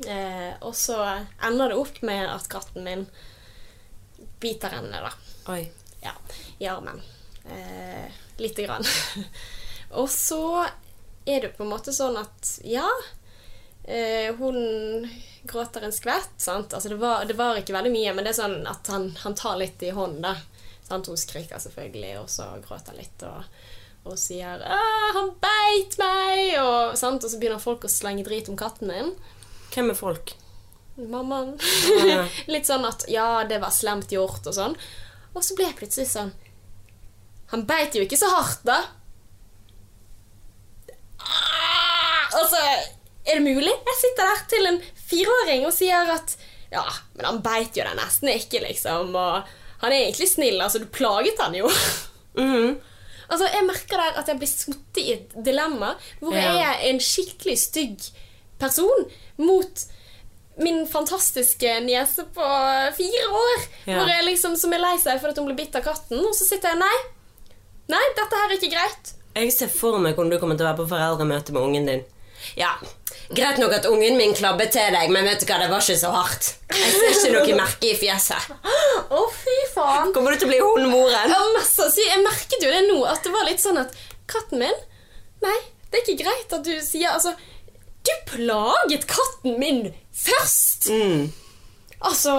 Eh, 0.00 0.52
og 0.60 0.74
så 0.76 0.98
ender 1.42 1.68
det 1.68 1.78
opp 1.78 2.02
med 2.02 2.26
at 2.28 2.48
katten 2.50 2.84
min 2.84 3.06
biter 4.40 4.68
henne, 4.78 5.02
da. 5.04 5.12
Oi. 5.52 5.62
Ja, 6.02 6.14
i 6.58 6.66
armen. 6.66 7.02
Eh, 7.44 8.12
lite 8.36 8.62
grann. 8.62 8.84
og 10.00 10.10
så 10.10 10.64
er 11.24 11.40
det 11.40 11.52
på 11.56 11.62
en 11.62 11.70
måte 11.70 11.94
sånn 11.94 12.16
at 12.18 12.56
ja, 12.66 12.88
eh, 13.84 14.32
hun 14.34 15.06
gråter 15.42 15.86
en 15.86 15.94
skvett, 15.94 16.34
sant. 16.36 16.74
Altså 16.74 16.90
det 16.90 16.98
var, 16.98 17.24
det 17.28 17.38
var 17.38 17.60
ikke 17.60 17.76
veldig 17.76 17.92
mye, 17.94 18.14
men 18.16 18.26
det 18.26 18.32
er 18.34 18.40
sånn 18.40 18.66
at 18.66 18.90
han, 18.90 19.12
han 19.22 19.38
tar 19.38 19.60
litt 19.60 19.82
i 19.86 19.92
hånden, 19.94 20.24
da. 20.24 20.34
Sant? 20.82 21.06
Hun 21.06 21.20
skriker 21.20 21.62
selvfølgelig, 21.62 22.16
og 22.24 22.30
så 22.30 22.48
gråter 22.64 22.98
litt 22.98 23.22
og, 23.24 23.46
og 24.10 24.18
sier 24.18 24.64
han 25.14 25.30
beit 25.40 25.94
meg!' 26.00 26.58
Og, 26.58 26.98
sant? 26.98 27.22
og 27.22 27.30
så 27.30 27.38
begynner 27.38 27.62
folk 27.62 27.86
å 27.86 27.92
slenge 27.92 28.26
drit 28.26 28.50
om 28.50 28.58
katten 28.58 28.90
min. 28.90 29.14
Hvem 29.72 29.90
er 29.90 29.94
folk? 29.98 30.32
Mammaen. 30.96 31.54
ja. 32.06 32.26
Litt 32.52 32.66
sånn 32.68 32.84
at 32.84 33.04
'ja, 33.08 33.44
det 33.48 33.60
var 33.62 33.70
slemt 33.72 34.10
gjort', 34.12 34.46
og 34.46 34.54
sånn. 34.54 34.74
Og 35.34 35.42
så 35.44 35.54
ble 35.56 35.64
jeg 35.70 35.76
plutselig 35.78 36.10
sånn 36.12 36.32
Han 37.52 37.62
beit 37.68 37.94
jo 37.96 38.02
ikke 38.04 38.16
så 38.20 38.28
hardt, 38.32 38.60
da. 38.68 38.76
Altså, 42.32 42.60
Er 43.26 43.38
det 43.38 43.44
mulig? 43.44 43.70
Jeg 43.86 43.98
sitter 44.00 44.28
der 44.30 44.40
til 44.50 44.66
en 44.70 44.78
fireåring 45.08 45.66
og 45.68 45.74
sier 45.76 46.08
at 46.16 46.36
Ja, 46.72 46.82
men 47.14 47.26
han 47.28 47.42
beit 47.44 47.76
jo 47.76 47.84
deg 47.84 47.98
nesten 47.98 48.30
ikke, 48.32 48.62
liksom. 48.64 49.12
Og 49.14 49.50
han 49.82 49.92
er 49.92 50.06
egentlig 50.06 50.28
snill. 50.30 50.56
Altså, 50.64 50.78
du 50.80 50.86
plaget 50.92 51.38
han 51.40 51.54
jo. 51.58 51.68
Mhm. 52.34 52.78
Altså, 53.28 53.44
Jeg 53.52 53.64
merker 53.68 54.00
der 54.00 54.18
at 54.20 54.28
jeg 54.28 54.38
blir 54.40 54.48
sittet 54.48 54.98
i 55.02 55.12
et 55.12 55.34
dilemma 55.44 55.94
hvor 56.20 56.32
Ja. 56.34 56.52
jeg 56.52 56.64
er 56.64 56.90
en 56.90 56.98
skikkelig 57.00 57.58
stygg 57.60 58.06
person 58.62 59.04
mot 59.42 59.84
min 60.62 60.82
fantastiske 60.86 61.74
niese 61.86 62.26
på 62.36 62.48
fire 62.96 63.26
år. 63.42 63.66
Ja. 63.88 64.06
Jeg 64.10 64.28
liksom, 64.30 64.56
Som 64.60 64.74
er 64.76 64.82
lei 64.84 64.94
seg 65.00 65.20
fordi 65.20 65.34
at 65.34 65.42
hun 65.42 65.50
ble 65.50 65.58
bitt 65.58 65.76
av 65.78 65.84
katten. 65.86 66.20
Og 66.22 66.34
så 66.36 66.48
sitter 66.48 66.74
jeg 66.74 66.82
Nei, 66.82 66.96
nei, 67.94 68.02
dette 68.18 68.40
her 68.40 68.50
er 68.50 68.58
ikke 68.58 68.74
greit. 68.74 69.14
Jeg 69.32 69.52
ser 69.54 69.72
for 69.72 69.96
meg 70.02 70.14
hvordan 70.16 70.34
du 70.34 70.40
kommer 70.40 70.58
til 70.58 70.66
å 70.66 70.72
være 70.72 70.82
på 70.82 70.90
foreldremøte 70.92 71.56
med 71.56 71.64
ungen 71.64 71.88
din. 71.88 72.04
Ja, 72.58 72.74
Greit 73.32 73.58
nok 73.58 73.72
at 73.72 73.86
ungen 73.88 74.18
min 74.20 74.34
klabbet 74.36 74.74
til 74.74 74.92
deg, 74.92 75.08
men 75.12 75.24
vet 75.24 75.40
du 75.40 75.46
hva, 75.48 75.56
det 75.62 75.70
var 75.72 75.80
ikke 75.80 75.96
så 75.96 76.10
hardt. 76.12 76.48
Jeg 76.74 76.90
ser 76.98 77.30
ikke 77.30 77.54
noe 77.54 77.58
merke 77.62 77.88
i 77.88 77.94
fjeset. 77.96 78.50
Å, 79.12 79.20
fy 79.32 79.54
faen. 79.72 80.10
Kommer 80.12 80.34
du 80.34 80.42
til 80.42 80.50
å 80.50 80.52
bli 80.52 80.58
hundmoren? 80.60 81.32
Ja, 81.32 81.38
mest. 81.56 81.80
Jeg 81.96 82.20
merket 82.24 82.64
jo 82.64 82.72
det 82.72 82.82
nå, 82.90 82.98
at 83.08 83.24
det 83.24 83.32
var 83.32 83.48
litt 83.48 83.62
sånn 83.62 83.80
at 83.80 83.94
Katten 84.30 84.60
min 84.62 84.76
Nei, 85.42 85.56
det 85.90 85.98
er 85.98 86.04
ikke 86.04 86.22
greit 86.22 86.52
at 86.54 86.62
du 86.64 86.72
sier 86.84 87.10
Altså, 87.10 87.32
du 88.06 88.12
plaget 88.30 89.06
katten 89.10 89.58
min 89.60 89.82
først! 90.12 90.90
Mm. 90.90 91.32
Altså, 92.02 92.34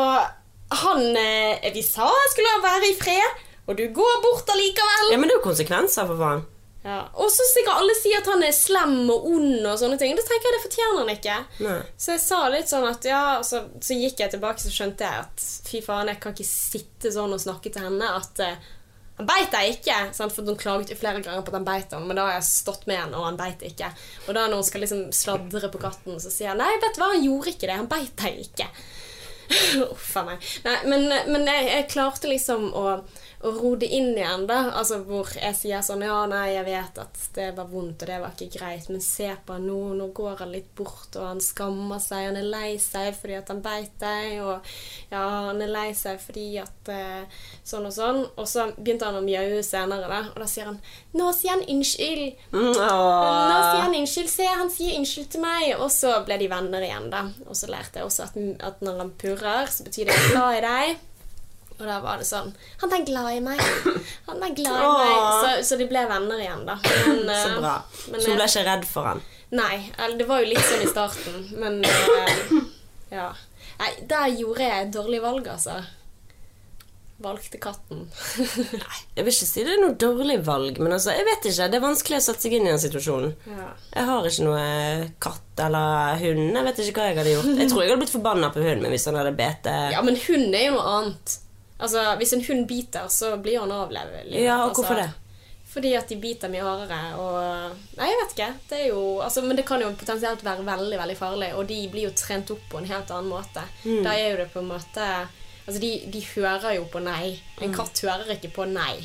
han 0.83 1.03
eh, 1.17 1.69
Vi 1.73 1.83
sa 1.85 2.07
jeg 2.09 2.31
skulle 2.33 2.55
være 2.63 2.89
i 2.89 2.97
fred, 2.99 3.43
og 3.67 3.77
du 3.79 3.85
går 3.95 4.17
bort 4.25 4.49
allikevel. 4.51 5.13
Ja, 5.13 5.19
men 5.19 5.29
det 5.29 5.37
er 5.37 5.39
jo 5.39 5.45
konsekvenser, 5.45 6.09
for 6.09 6.19
faen. 6.19 6.43
Ja. 6.83 6.97
Og 7.15 7.29
så 7.31 7.45
sikkert 7.47 7.79
alle 7.79 7.93
sier 7.95 8.19
at 8.19 8.27
han 8.27 8.41
er 8.43 8.51
slem 8.51 9.05
og 9.07 9.27
ond 9.31 9.63
og 9.63 9.77
sånne 9.79 9.95
ting. 9.99 10.17
Da 10.17 10.25
tenker 10.27 10.49
jeg 10.49 10.57
det 10.57 10.63
fortjener 10.65 10.99
han 10.99 11.11
ikke. 11.13 11.37
Nei. 11.63 11.77
Så 11.95 12.17
jeg 12.17 12.23
sa 12.25 12.39
litt 12.51 12.71
sånn 12.71 12.87
at 12.89 13.07
ja, 13.07 13.23
så, 13.47 13.63
så 13.79 13.95
gikk 13.95 14.19
jeg 14.19 14.33
tilbake, 14.33 14.59
så 14.59 14.71
skjønte 14.73 15.07
jeg 15.07 15.23
at 15.23 15.45
fy 15.69 15.79
faen, 15.85 16.11
jeg 16.11 16.19
kan 16.23 16.35
ikke 16.35 16.49
sitte 16.49 17.13
sånn 17.15 17.35
og 17.35 17.43
snakke 17.43 17.71
til 17.71 17.87
henne 17.87 18.09
at 18.19 18.43
eh, 18.43 18.71
han 19.19 19.27
beit 19.29 19.51
deg 19.53 19.75
ikke, 19.75 19.97
sant? 20.17 20.33
for 20.33 20.47
hun 20.47 20.57
klaget 20.57 20.89
jo 20.89 20.97
flere 20.97 21.21
ganger 21.21 21.43
på 21.45 21.53
at 21.53 21.59
han 21.59 21.67
beit 21.67 21.91
henne, 21.93 22.07
men 22.09 22.17
da 22.17 22.25
har 22.27 22.37
jeg 22.39 22.47
stått 22.49 22.87
med 22.89 22.97
henne, 22.97 23.19
og 23.19 23.27
han 23.27 23.37
beit 23.37 23.61
ikke. 23.65 23.91
Og 24.25 24.33
da 24.33 24.47
når 24.47 24.61
hun 24.61 24.67
skal 24.69 24.81
liksom 24.85 25.03
sladre 25.13 25.69
på 25.69 25.81
katten, 25.83 26.17
så 26.21 26.33
sier 26.33 26.49
jeg 26.49 26.59
nei, 26.59 26.71
vet 26.81 26.97
du 26.97 27.01
hva, 27.03 27.11
han 27.13 27.27
gjorde 27.27 27.53
ikke 27.53 27.69
det, 27.69 27.77
han 27.77 27.91
beit 27.91 28.15
deg 28.23 28.41
ikke. 28.47 28.69
Uff 29.85 30.09
a 30.17 30.25
meg. 30.31 30.49
Nei, 30.65 30.77
men, 30.89 31.05
men 31.29 31.45
jeg, 31.51 31.69
jeg 31.69 31.91
klarte 31.93 32.31
liksom 32.31 32.71
å, 32.73 32.85
å 33.43 33.51
ro 33.51 33.73
det 33.75 33.89
inn 33.91 34.13
igjen, 34.15 34.45
da. 34.47 34.59
Altså 34.79 35.01
hvor 35.03 35.27
jeg 35.35 35.55
sier 35.57 35.83
sånn 35.83 36.05
Ja, 36.05 36.21
nei, 36.31 36.53
jeg 36.53 36.65
vet 36.67 36.99
at 37.01 37.19
det 37.35 37.49
var 37.57 37.67
vondt, 37.71 38.03
og 38.05 38.09
det 38.09 38.19
var 38.23 38.35
ikke 38.35 38.59
greit, 38.59 38.87
men 38.91 39.03
se 39.03 39.27
på 39.45 39.57
han 39.57 39.67
nå. 39.67 39.79
Nå 39.99 40.09
går 40.15 40.45
han 40.45 40.53
litt 40.53 40.69
bort, 40.77 41.11
og 41.17 41.27
han 41.27 41.43
skammer 41.43 41.99
seg. 42.03 42.29
Han 42.29 42.39
er 42.39 42.47
lei 42.47 42.71
seg 42.81 43.11
fordi 43.17 43.37
at 43.39 43.51
han 43.51 43.61
beit 43.65 43.93
deg, 44.01 44.39
og 44.45 44.73
ja, 45.11 45.23
han 45.49 45.61
er 45.63 45.73
lei 45.73 45.89
seg 45.97 46.21
fordi 46.23 46.47
at 46.63 46.91
eh, 46.93 47.41
Sånn 47.63 47.87
og 47.87 47.93
sånn. 47.95 48.21
Og 48.39 48.47
så 48.49 48.67
begynte 48.77 49.07
han 49.07 49.19
å 49.19 49.23
mjaue 49.25 49.61
senere, 49.65 50.07
da, 50.11 50.21
og 50.31 50.39
da 50.39 50.47
sier 50.49 50.69
han 50.71 50.79
Nå 51.13 51.29
sier 51.35 51.53
han 51.53 51.65
unnskyld. 51.69 52.43
Mm, 52.55 52.71
Nå 52.73 53.59
sier 53.59 53.83
han 53.83 53.97
unnskyld. 53.99 54.31
Se, 54.31 54.47
han 54.49 54.71
sier 54.73 54.97
unnskyld 54.97 55.31
til 55.35 55.43
meg. 55.43 55.69
Og 55.77 55.89
så 55.93 56.15
ble 56.25 56.39
de 56.41 56.49
venner 56.51 56.83
igjen, 56.85 57.09
da. 57.13 57.27
Og 57.47 57.57
så 57.59 57.69
lærte 57.71 58.01
jeg 58.01 58.09
også 58.09 58.27
at, 58.27 58.37
at 58.71 58.83
når 58.85 59.01
han 59.03 59.15
purrer, 59.19 59.69
så 59.69 59.85
betyr 59.85 60.09
det 60.09 60.15
'jeg 60.15 60.29
er 60.29 60.31
glad 60.33 60.57
i 60.57 60.63
deg'. 60.67 61.01
Og 61.83 61.89
da 61.89 61.97
var 61.99 62.21
det 62.21 62.25
sånn 62.29 62.53
'Han 62.79 62.93
er 62.95 63.01
glad 63.05 63.29
i 63.35 63.39
meg'. 63.43 63.63
Han 64.29 64.43
er 64.47 64.53
glad 64.55 64.83
i 64.87 64.91
meg. 65.03 65.17
Så, 65.43 65.49
så 65.67 65.77
de 65.81 65.87
ble 65.89 66.03
venner 66.07 66.39
igjen, 66.39 66.61
da. 66.69 66.77
Men, 67.07 67.25
Så 67.27 67.49
eh, 67.49 67.57
bra. 67.59 67.73
Men, 68.11 68.21
Så 68.21 68.29
du 68.29 68.35
ble 68.37 68.43
eh, 68.47 68.53
ikke 68.53 68.63
redd 68.69 68.85
for 68.87 69.09
han? 69.11 69.23
Nei. 69.51 69.75
Det 70.17 70.25
var 70.29 70.39
jo 70.41 70.47
litt 70.53 70.63
sånn 70.65 70.85
i 70.85 70.87
starten, 70.89 71.43
men 71.59 71.83
eh, 71.85 72.53
Ja. 73.13 73.33
Nei, 73.81 73.91
der 74.07 74.31
gjorde 74.31 74.63
jeg 74.63 74.87
et 74.87 74.93
dårlig 74.95 75.19
valg, 75.21 75.47
altså. 75.51 75.75
Valgte 77.23 77.59
katten. 77.61 78.07
Jeg 79.15 79.23
vil 79.23 79.29
ikke 79.31 79.45
si 79.47 79.63
det 79.63 79.75
er 79.75 79.81
noe 79.83 79.93
dårlig 80.01 80.39
valg, 80.43 80.79
men 80.81 80.91
altså, 80.95 81.13
jeg 81.13 81.23
vet 81.27 81.45
ikke. 81.45 81.67
Det 81.71 81.77
er 81.77 81.83
vanskelig 81.83 82.17
å 82.17 82.23
sette 82.25 82.41
seg 82.47 82.55
inn 82.57 82.65
i 82.65 82.71
den 82.73 82.81
situasjonen. 82.81 83.35
ja. 83.47 83.67
Jeg 83.93 84.07
har 84.09 84.27
ikke 84.27 84.47
noe 84.47 84.65
katt 85.23 85.61
eller 85.67 86.17
hund. 86.23 86.57
Jeg 86.57 86.65
vet 86.67 86.81
ikke 86.83 86.97
hva 86.99 87.05
jeg 87.11 87.19
hadde 87.21 87.35
gjort. 87.35 87.51
Jeg 87.61 87.69
tror 87.69 87.83
jeg 87.83 87.91
hadde 87.93 88.01
blitt 88.01 88.15
forbanna 88.17 88.49
på 88.55 88.63
hunden 88.65 88.81
min 88.87 88.95
hvis 88.95 89.05
han 89.07 89.19
hadde 89.21 89.35
bete. 89.37 89.75
ja, 89.93 90.01
men 90.01 90.17
hund 90.25 90.57
er 90.57 90.65
jo 90.65 90.73
noe 90.79 90.95
annet. 90.97 91.37
Altså, 91.83 92.03
Hvis 92.21 92.31
en 92.37 92.43
hund 92.47 92.63
biter, 92.69 93.09
så 93.11 93.33
blir 93.43 93.59
han 93.59 93.71
avlevet. 93.75 94.29
Ja, 94.39 94.61
og 94.65 94.73
hvorfor 94.77 94.95
det? 95.01 95.09
Fordi 95.73 95.91
at 95.97 96.07
de 96.07 96.15
biter 96.21 96.51
mye 96.53 96.61
hardere. 96.63 96.97
Og 97.17 97.97
Nei, 97.97 98.07
jeg 98.11 98.17
vet 98.21 98.33
ikke. 98.35 98.49
Det 98.69 98.77
er 98.79 98.87
jo, 98.93 98.99
altså, 99.25 99.41
men 99.43 99.57
det 99.57 99.65
kan 99.67 99.81
jo 99.81 99.89
potensielt 99.97 100.43
være 100.45 100.63
veldig 100.67 100.99
veldig 101.01 101.15
farlig, 101.17 101.49
og 101.57 101.65
de 101.67 101.79
blir 101.91 102.05
jo 102.07 102.11
trent 102.15 102.51
opp 102.53 102.61
på 102.71 102.77
en 102.79 102.85
helt 102.91 103.09
annen 103.11 103.31
måte. 103.33 103.63
Mm. 103.83 104.03
Da 104.05 104.13
er 104.13 104.29
jo 104.31 104.37
det 104.43 104.51
på 104.53 104.61
en 104.63 104.69
måte 104.73 105.07
Altså, 105.65 105.79
de, 105.79 105.89
de 106.11 106.19
hører 106.35 106.73
jo 106.75 106.83
på 106.91 106.99
nei. 106.99 107.39
En 107.61 107.69
Mm. 107.71 107.75
katt 107.77 107.99
hører 108.03 108.33
ikke 108.35 108.49
på 108.51 108.65
nei. 108.67 108.97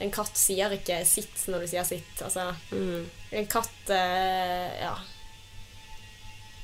En 0.00 0.10
katt 0.14 0.36
sier 0.38 0.70
ikke 0.76 1.00
sitt 1.04 1.46
når 1.50 1.60
du 1.64 1.66
sier 1.66 1.84
sitt. 1.84 2.22
Altså, 2.22 2.44
Mm. 2.70 3.06
en 3.32 3.46
katt 3.46 3.90
eh, 3.90 4.80
Ja. 4.84 4.94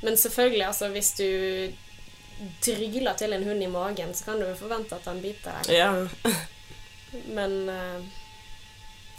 Men 0.02 0.14
selvfølgelig, 0.16 0.66
altså, 0.66 0.88
hvis 0.94 1.10
du 1.18 1.72
dryler 2.64 3.16
til 3.16 3.32
en 3.32 3.46
hund 3.48 3.62
i 3.62 3.70
magen, 3.72 4.14
så 4.14 4.24
kan 4.30 4.40
du 4.40 4.46
jo 4.48 4.54
forvente 4.58 4.98
at 4.98 5.08
han 5.08 5.22
biter 5.24 5.56
deg. 5.64 5.74
Ja. 5.76 5.92
Men 7.32 7.68
eh, 7.72 8.00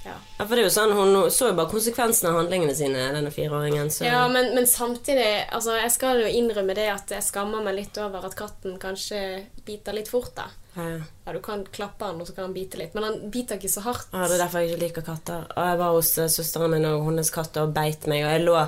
ja. 0.06 0.14
ja, 0.38 0.46
for 0.46 0.54
det 0.56 0.62
er 0.62 0.68
jo 0.68 0.74
sånn, 0.76 0.94
Hun 0.96 1.16
så 1.34 1.50
jo 1.50 1.56
bare 1.58 1.72
konsekvensen 1.72 2.30
av 2.30 2.38
handlingene 2.40 2.76
sine, 2.78 3.08
denne 3.16 3.32
fireåringen. 3.34 3.90
Så. 3.92 4.06
Ja, 4.08 4.22
men, 4.32 4.54
men 4.56 4.68
samtidig 4.70 5.26
altså, 5.52 5.76
Jeg 5.80 5.92
skal 5.96 6.22
jo 6.24 6.30
innrømme 6.32 6.76
det 6.78 6.88
at 6.94 7.12
jeg 7.18 7.26
skammer 7.26 7.64
meg 7.66 7.80
litt 7.80 7.98
over 8.04 8.28
at 8.28 8.38
katten 8.38 8.78
kanskje 8.82 9.22
biter 9.68 9.98
litt 9.98 10.12
fort. 10.12 10.34
da. 10.38 10.48
Ja. 10.78 11.00
Ja, 11.26 11.34
Du 11.34 11.40
kan 11.44 11.66
klappe 11.74 12.06
han, 12.06 12.22
og 12.22 12.30
så 12.30 12.36
kan 12.38 12.48
han 12.48 12.56
bite 12.56 12.80
litt. 12.80 12.94
Men 12.96 13.08
han 13.08 13.32
biter 13.34 13.58
ikke 13.58 13.72
så 13.74 13.84
hardt. 13.88 14.12
Ja, 14.14 14.28
det 14.28 14.38
er 14.38 14.44
derfor 14.46 14.64
jeg 14.64 14.72
ikke 14.76 14.84
liker 14.86 15.08
katter. 15.10 15.48
Og 15.56 15.72
jeg 15.72 15.82
var 15.82 15.98
hos 15.98 16.14
eh, 16.22 16.30
søsteren 16.32 16.76
min 16.76 16.88
og 16.92 17.08
hennes 17.10 17.34
katt 17.34 17.58
og 17.64 17.74
beit 17.76 18.08
meg, 18.08 18.24
og 18.28 18.36
jeg 18.36 18.46
lå 18.46 18.62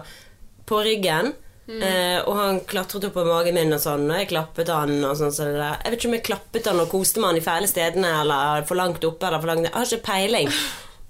på 0.69 0.81
ryggen. 0.85 1.33
Eh, 1.69 2.17
og 2.25 2.33
han 2.39 2.59
klatret 2.65 3.03
opp 3.05 3.13
på 3.13 3.25
magen 3.27 3.53
min, 3.53 3.73
og 3.75 3.81
sånn 3.83 4.07
Og 4.09 4.17
jeg 4.17 4.29
klappet 4.31 4.71
han. 4.73 4.95
og 5.05 5.15
sånn 5.19 5.31
så. 5.35 5.45
Jeg 5.53 5.85
vet 5.91 5.99
ikke 5.99 6.09
om 6.09 6.17
jeg 6.17 6.25
klappet 6.25 6.65
han 6.71 6.79
og 6.81 6.89
koste 6.89 7.21
med 7.21 7.29
han 7.29 7.37
i 7.37 7.45
fæle 7.45 7.69
stedene, 7.69 8.13
eller 8.23 8.65
for 8.65 8.79
langt 8.79 9.03
oppe 9.05 9.27
eller 9.27 9.39
for 9.43 9.51
langt 9.51 9.61
ned. 9.67 9.71
Jeg 9.71 9.77
har 9.77 9.85
ikke 9.99 10.07
peiling. 10.09 10.49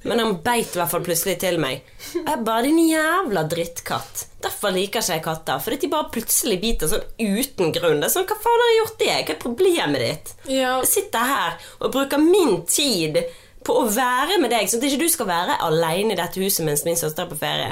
Men 0.07 0.19
han 0.23 0.37
beit 0.43 0.75
i 0.75 0.79
hvert 0.79 0.91
fall 0.93 1.03
plutselig 1.03 1.33
til 1.41 1.57
meg. 1.59 1.81
Jeg 2.15 2.43
bare 2.47 2.63
Din 2.63 2.77
jævla 2.87 3.41
drittkatt. 3.51 4.25
Derfor 4.39 4.71
liker 4.71 5.01
ikke 5.03 5.17
jeg 5.17 5.23
katter. 5.25 5.59
Fordi 5.59 5.77
de 5.81 5.89
bare 5.91 6.11
plutselig 6.13 6.59
biter 6.61 6.87
sånn 6.87 7.03
uten 7.19 7.73
grunn. 7.75 7.99
Det 7.99 8.07
er 8.07 8.13
sånn, 8.13 8.27
Hva 8.29 8.37
faen 8.39 8.63
har 8.63 8.69
jeg 8.71 8.79
gjort 8.79 8.99
det? 9.01 9.09
Hva 9.27 9.35
er 9.35 9.41
problemet 9.43 9.99
ditt? 10.05 10.33
Ja, 10.47 10.77
Jeg 10.79 10.87
sitter 10.87 11.19
her 11.33 11.57
og 11.81 11.91
bruker 11.91 12.17
min 12.23 12.61
tid 12.65 13.19
på 13.69 13.75
å 13.77 13.85
være 13.93 14.39
med 14.41 14.51
deg, 14.53 14.67
sånn 14.69 14.81
at 14.81 14.87
ikke 14.89 15.03
du 15.03 15.13
skal 15.13 15.29
være 15.29 15.57
alene 15.67 16.15
i 16.15 16.19
dette 16.19 16.41
huset 16.41 16.65
mens 16.65 16.83
min 16.87 16.97
søster 16.99 17.25
er 17.25 17.31
på 17.31 17.37
ferie. 17.39 17.69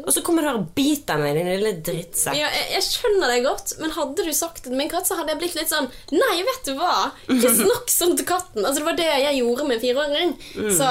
Og 0.00 0.10
så 0.14 0.22
kommer 0.26 0.44
du 0.46 0.50
her 0.50 0.60
og 0.60 0.70
biter 0.76 1.20
meg, 1.20 1.34
din 1.38 1.50
lille 1.50 1.74
drittsekk. 1.86 2.38
ja 2.38 2.48
jeg, 2.54 2.66
jeg 2.76 2.86
skjønner 2.86 3.34
det 3.34 3.42
godt, 3.46 3.74
men 3.82 3.94
hadde 3.96 4.26
du 4.26 4.32
sagt 4.36 4.62
det 4.62 4.70
til 4.70 4.78
min 4.78 4.90
katt, 4.92 5.08
så 5.08 5.18
hadde 5.18 5.34
jeg 5.34 5.42
blitt 5.42 5.58
litt 5.58 5.72
sånn 5.72 5.88
Nei, 6.14 6.40
vet 6.46 6.66
du 6.68 6.74
hva? 6.78 7.10
Ikke 7.26 7.52
snakk 7.62 7.90
sånn 7.92 8.16
til 8.18 8.28
katten. 8.28 8.62
Altså, 8.64 8.80
det 8.80 8.88
var 8.88 8.98
det 8.98 9.08
jeg 9.10 9.38
gjorde 9.40 9.68
med 9.68 9.78
en 9.78 9.84
fireåring. 9.84 10.34
Så 10.78 10.90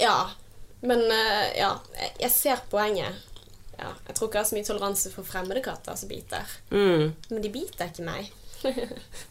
ja. 0.00 0.18
Men 0.80 1.04
eh, 1.12 1.58
ja, 1.60 1.74
jeg 2.22 2.32
ser 2.32 2.62
poenget. 2.72 3.26
Ja, 3.76 3.92
jeg 4.06 4.16
tror 4.16 4.28
ikke 4.28 4.40
jeg 4.40 4.44
har 4.44 4.50
så 4.50 4.58
mye 4.58 4.68
toleranse 4.68 5.12
for 5.12 5.28
fremmede 5.28 5.64
katter 5.64 5.96
som 5.96 6.08
biter. 6.08 6.54
Mm. 6.72 7.10
Men 7.30 7.42
de 7.44 7.52
biter 7.52 7.92
ikke 7.92 8.08
meg. 8.08 8.32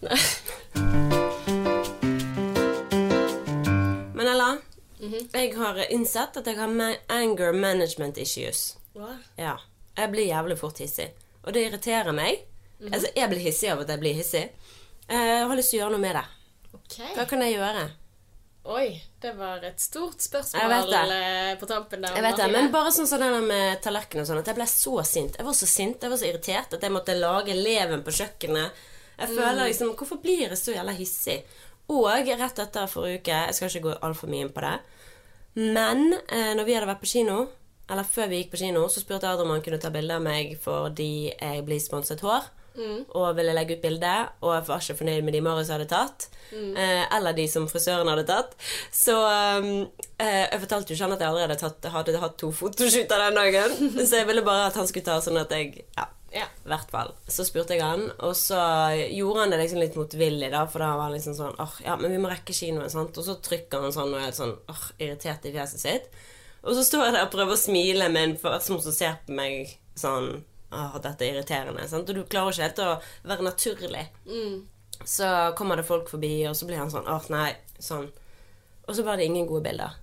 Nei. 0.05 1.15
Men 4.37 5.13
-hmm. 5.13 5.29
jeg 5.33 5.57
har 5.57 5.91
innsett 5.91 6.37
at 6.37 6.47
jeg 6.47 6.57
har 6.57 6.97
anger 7.07 7.53
management 7.53 8.17
issues. 8.17 8.77
Hva? 8.93 9.17
Ja. 9.37 9.57
Jeg 9.95 10.11
blir 10.11 10.25
jævlig 10.27 10.57
fort 10.59 10.77
hissig. 10.77 11.13
Og 11.43 11.53
det 11.53 11.65
irriterer 11.67 12.11
meg. 12.11 12.45
Altså, 12.93 13.07
jeg 13.15 13.29
blir 13.29 13.39
hissig 13.39 13.69
av 13.71 13.79
at 13.79 13.89
jeg 13.89 13.99
blir 13.99 14.13
hissig. 14.13 14.49
Eh, 15.09 15.15
Jeg 15.17 15.47
har 15.47 15.55
lyst 15.55 15.69
til 15.73 15.79
å 15.79 15.83
gjøre 15.83 15.95
noe 15.97 16.03
med 16.03 16.15
det. 16.15 16.25
Okay. 16.73 17.15
Hva 17.15 17.25
kan 17.29 17.41
jeg 17.41 17.57
gjøre? 17.57 17.89
Oi, 18.69 19.01
det 19.21 19.31
var 19.37 19.63
et 19.65 19.81
stort 19.81 20.21
spørsmål 20.21 20.91
det. 20.91 20.99
eh, 21.15 21.55
på 21.59 21.65
tampen 21.65 22.03
der. 22.03 22.13
Jeg 22.13 22.23
vet 22.23 22.37
det, 22.37 22.51
men 22.51 22.71
bare 22.71 22.91
sånn 22.91 23.07
som 23.07 23.21
det 23.21 23.29
der 23.31 23.47
med 23.47 23.81
tallerken 23.81 24.21
og 24.21 24.27
sånn, 24.27 24.41
at 24.43 24.51
jeg 24.51 24.57
ble 24.59 24.67
så 24.69 24.93
sint. 25.07 25.39
Jeg 25.39 25.47
var 25.47 25.57
så 25.57 25.69
sint, 25.69 26.03
jeg 26.03 26.11
var 26.11 26.21
så 26.21 26.27
irritert 26.27 26.75
at 26.77 26.85
jeg 26.85 26.93
måtte 26.93 27.15
lage 27.17 27.55
leven 27.55 28.03
på 28.05 28.13
kjøkkenet. 28.19 28.83
Jeg 29.19 29.33
føler 29.35 29.65
liksom 29.67 29.95
Hvorfor 29.99 30.21
blir 30.23 30.45
jeg 30.45 30.57
så 30.57 30.75
jævla 30.75 30.93
hissig? 30.95 31.41
Og 31.89 32.05
rett 32.29 32.59
etter 32.61 32.89
forrige 32.91 33.23
uke 33.23 33.37
Jeg 33.47 33.55
skal 33.57 33.71
ikke 33.71 33.87
gå 33.87 33.95
altfor 34.05 34.29
mye 34.29 34.45
inn 34.45 34.53
på 34.53 34.61
det. 34.65 34.75
Men 35.59 36.13
eh, 36.29 36.53
når 36.55 36.67
vi 36.67 36.75
hadde 36.77 36.89
vært 36.89 37.01
på 37.01 37.09
kino, 37.09 37.39
eller 37.89 38.05
før 38.05 38.29
vi 38.29 38.43
gikk 38.43 38.51
på 38.53 38.61
kino, 38.61 38.85
så 38.93 39.01
spurte 39.01 39.25
jeg 39.25 39.41
om 39.41 39.49
han 39.55 39.63
kunne 39.65 39.79
ta 39.81 39.89
bilde 39.93 40.13
av 40.19 40.21
meg 40.21 40.53
fordi 40.61 41.31
jeg 41.33 41.63
blir 41.65 41.81
sponset 41.81 42.21
hår. 42.21 42.45
Og 43.17 43.33
ville 43.35 43.51
legge 43.57 43.75
ut 43.75 43.81
bilde, 43.83 44.11
og 44.45 44.53
jeg 44.53 44.67
var 44.69 44.83
ikke 44.85 44.95
fornøyd 45.01 45.25
med 45.25 45.33
de 45.35 45.41
Marius 45.43 45.71
hadde 45.73 45.87
tatt. 45.89 46.29
Eh, 46.53 47.01
eller 47.17 47.33
de 47.35 47.47
som 47.51 47.65
frisøren 47.67 48.07
hadde 48.07 48.23
tatt. 48.29 48.53
Så 48.95 49.17
eh, 49.25 50.45
jeg 50.53 50.61
fortalte 50.61 50.93
jo 50.93 50.95
ikke 50.95 51.07
han 51.09 51.15
at 51.17 51.25
jeg 51.25 51.33
allerede 51.33 51.57
tatt, 51.59 51.89
hadde 51.91 52.21
hatt 52.21 52.37
to 52.39 52.51
fotoshooter 52.55 53.25
den 53.25 53.41
dagen. 53.41 53.75
Så 54.07 54.21
jeg 54.21 54.29
ville 54.29 54.45
bare 54.45 54.69
at 54.69 54.79
han 54.79 54.87
skulle 54.87 55.09
ta 55.09 55.17
sånn 55.25 55.41
at 55.41 55.51
jeg 55.57 55.83
Ja. 55.97 56.07
Ja. 56.33 56.45
Hvert 56.69 56.91
fall. 56.93 57.13
Så 57.27 57.45
spurte 57.47 57.73
jeg 57.73 57.81
han, 57.85 58.09
og 58.25 58.35
så 58.37 58.59
gjorde 59.09 59.45
han 59.45 59.53
det 59.53 59.61
liksom 59.63 59.81
litt 59.81 59.95
motvillig, 59.97 60.51
da, 60.53 60.65
for 60.69 60.83
da 60.83 60.91
var 60.95 61.07
han 61.07 61.15
liksom 61.15 61.37
sånn 61.37 61.55
åh, 61.61 61.77
ja, 61.85 61.95
men 61.97 62.13
vi 62.13 62.19
må 62.21 62.29
rekke 62.31 62.53
kinoen, 62.53 62.89
sant. 62.93 63.17
Og 63.17 63.25
så 63.25 63.37
trykker 63.45 63.85
han 63.85 63.95
sånn 63.95 64.13
og 64.13 64.21
er 64.21 64.35
sånn 64.35 64.53
åh, 64.69 64.83
irritert 65.01 65.47
i 65.49 65.53
fjeset 65.55 65.81
sitt. 65.85 66.09
Og 66.61 66.75
så 66.75 66.83
står 66.85 67.05
jeg 67.07 67.15
der 67.15 67.25
og 67.27 67.33
prøver 67.33 67.55
å 67.55 67.61
smile 67.61 68.09
med 68.11 68.23
en 68.27 68.35
person 68.41 68.81
som 68.83 68.93
ser 68.93 69.15
på 69.25 69.35
meg 69.37 69.71
sånn 69.97 70.43
åh, 70.75 70.97
dette 71.01 71.25
er 71.25 71.37
irriterende. 71.37 71.87
Sant? 71.89 72.09
Og 72.11 72.19
du 72.19 72.25
klarer 72.29 72.53
ikke 72.53 72.67
helt 72.67 72.83
å 72.83 72.89
være 73.31 73.47
naturlig. 73.47 74.03
Så 75.07 75.29
kommer 75.57 75.79
det 75.79 75.87
folk 75.87 76.09
forbi, 76.11 76.33
og 76.49 76.57
så 76.59 76.67
blir 76.69 76.81
han 76.81 76.91
sånn 76.93 77.07
åh, 77.09 77.25
nei, 77.33 77.53
sånn. 77.79 78.09
Og 78.85 78.95
så 78.97 79.05
var 79.07 79.17
det 79.17 79.25
ingen 79.29 79.47
gode 79.49 79.63
bilder. 79.69 79.95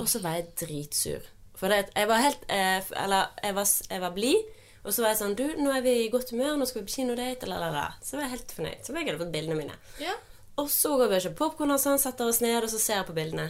Og 0.00 0.06
så 0.08 0.18
var 0.24 0.38
jeg 0.38 0.50
dritsur. 0.64 1.30
For 1.54 1.70
det, 1.70 1.90
jeg 1.94 2.08
var 2.10 2.22
helt 2.24 2.40
eh, 2.50 2.82
Eller 2.98 3.28
jeg 3.44 3.54
var, 3.54 3.68
jeg 3.90 4.00
var 4.02 4.14
blid. 4.16 4.53
Og 4.84 4.92
så 4.92 5.02
var 5.02 5.14
jeg 5.14 5.20
sånn 5.22 5.34
Du, 5.38 5.44
nå 5.58 5.72
er 5.72 5.84
vi 5.84 5.92
i 6.04 6.08
godt 6.12 6.30
humør, 6.34 6.56
nå 6.60 6.66
skal 6.68 6.82
vi 6.82 6.88
på 6.90 6.98
kinodate, 6.98 7.48
eller. 7.48 7.96
Så 8.04 8.18
var 8.18 8.26
jeg 8.26 8.34
helt 8.36 8.56
fornøyd. 8.56 8.80
Så 8.84 8.92
jeg 8.92 9.06
hadde 9.08 9.20
fått 9.22 9.32
bildene 9.34 9.58
mine. 9.58 9.76
Ja. 10.02 10.16
Og 10.60 10.68
så 10.70 10.92
går 11.00 11.08
vi 11.10 11.16
og 11.18 11.24
kjøper 11.24 11.40
popkorn, 11.40 11.72
og 11.74 11.80
sånn, 11.82 12.00
setter 12.02 12.28
oss 12.30 12.42
ned, 12.44 12.58
og 12.62 12.70
så 12.70 12.80
ser 12.82 13.00
jeg 13.00 13.08
på 13.08 13.16
bildene. 13.16 13.48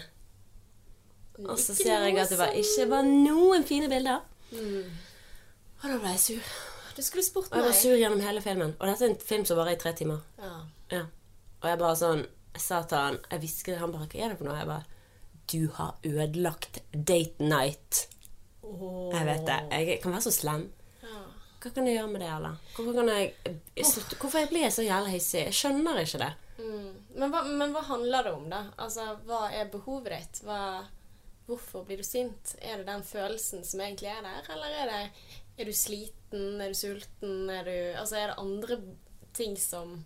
Og 1.42 1.58
så 1.58 1.74
ser 1.74 2.06
jeg 2.06 2.18
at 2.22 2.30
det 2.30 2.38
var, 2.38 2.54
ikke 2.54 2.86
var 2.92 3.08
noen 3.08 3.66
fine 3.66 3.90
bilder. 3.90 4.22
Og 4.54 5.90
da 5.90 5.98
ble 5.98 6.14
jeg 6.14 6.22
sur. 6.22 6.54
Du 6.94 7.02
skulle 7.02 7.26
spurt 7.26 7.50
meg. 7.50 7.58
Og 7.58 7.64
jeg 7.64 7.66
var 7.72 7.78
sur 7.80 7.98
gjennom 7.98 8.22
hele 8.22 8.42
filmen. 8.44 8.76
Og 8.78 8.86
dette 8.86 9.04
er 9.04 9.12
en 9.12 9.18
film 9.32 9.44
som 9.48 9.58
varer 9.58 9.74
i 9.74 9.80
tre 9.82 9.92
timer. 9.98 10.22
Ja. 10.38 10.52
Ja. 10.94 11.02
Og 11.58 11.70
jeg 11.70 11.80
bare 11.80 11.96
sånn 11.96 12.26
Jeg 12.54 12.60
sa 12.60 12.82
til 12.84 13.00
han 13.00 13.14
Jeg 13.32 13.40
hvisket 13.40 13.78
Han 13.80 13.92
bare 13.94 14.04
Hva 14.12 14.18
er 14.20 14.32
det 14.34 14.36
for 14.36 14.46
noe? 14.46 14.56
Jeg 14.60 14.68
bare 14.68 14.84
Du 15.48 15.62
har 15.78 15.94
ødelagt 16.04 16.82
date 16.92 17.40
night. 17.42 18.02
Jeg 18.62 19.26
vet 19.26 19.46
det. 19.48 19.56
Jeg 19.72 19.96
kan 20.02 20.12
være 20.14 20.26
så 20.28 20.32
slem. 20.34 20.66
Hva 21.64 21.70
kan 21.72 21.86
jeg 21.88 21.96
gjøre 21.96 22.08
med 22.12 22.20
det, 22.20 22.26
eller? 22.28 22.56
Hvorfor 22.76 22.96
kan 22.98 23.06
jeg, 23.08 23.28
jeg 23.72 24.18
Hvorfor 24.20 24.42
jeg 24.42 24.48
blir 24.50 24.72
så 24.74 24.82
jævla 24.84 25.12
hissig? 25.14 25.46
Jeg 25.46 25.56
skjønner 25.56 26.00
ikke 26.02 26.20
det. 26.20 26.32
Mm. 26.58 26.90
Men, 27.14 27.30
hva, 27.32 27.40
men 27.48 27.72
hva 27.72 27.82
handler 27.88 28.26
det 28.26 28.34
om, 28.36 28.44
da? 28.52 28.60
Altså, 28.84 29.06
Hva 29.24 29.46
er 29.48 29.70
behovet 29.72 30.12
ditt? 30.12 30.42
Hva, 30.44 30.58
hvorfor 31.48 31.86
blir 31.88 32.02
du 32.02 32.06
sint? 32.06 32.52
Er 32.60 32.82
det 32.82 32.88
den 32.90 33.06
følelsen 33.08 33.64
som 33.64 33.80
egentlig 33.80 34.12
er 34.12 34.20
der, 34.26 34.50
eller 34.52 34.76
er 34.82 34.92
det 34.92 35.00
Er 35.56 35.70
du 35.70 35.72
sliten? 35.72 36.60
Er 36.60 36.68
du 36.68 36.76
sulten? 36.76 37.48
Er, 37.48 37.64
du, 37.64 37.76
altså, 38.00 38.20
er 38.20 38.34
det 38.34 38.38
andre 38.44 38.78
ting 39.34 39.56
som 39.58 40.02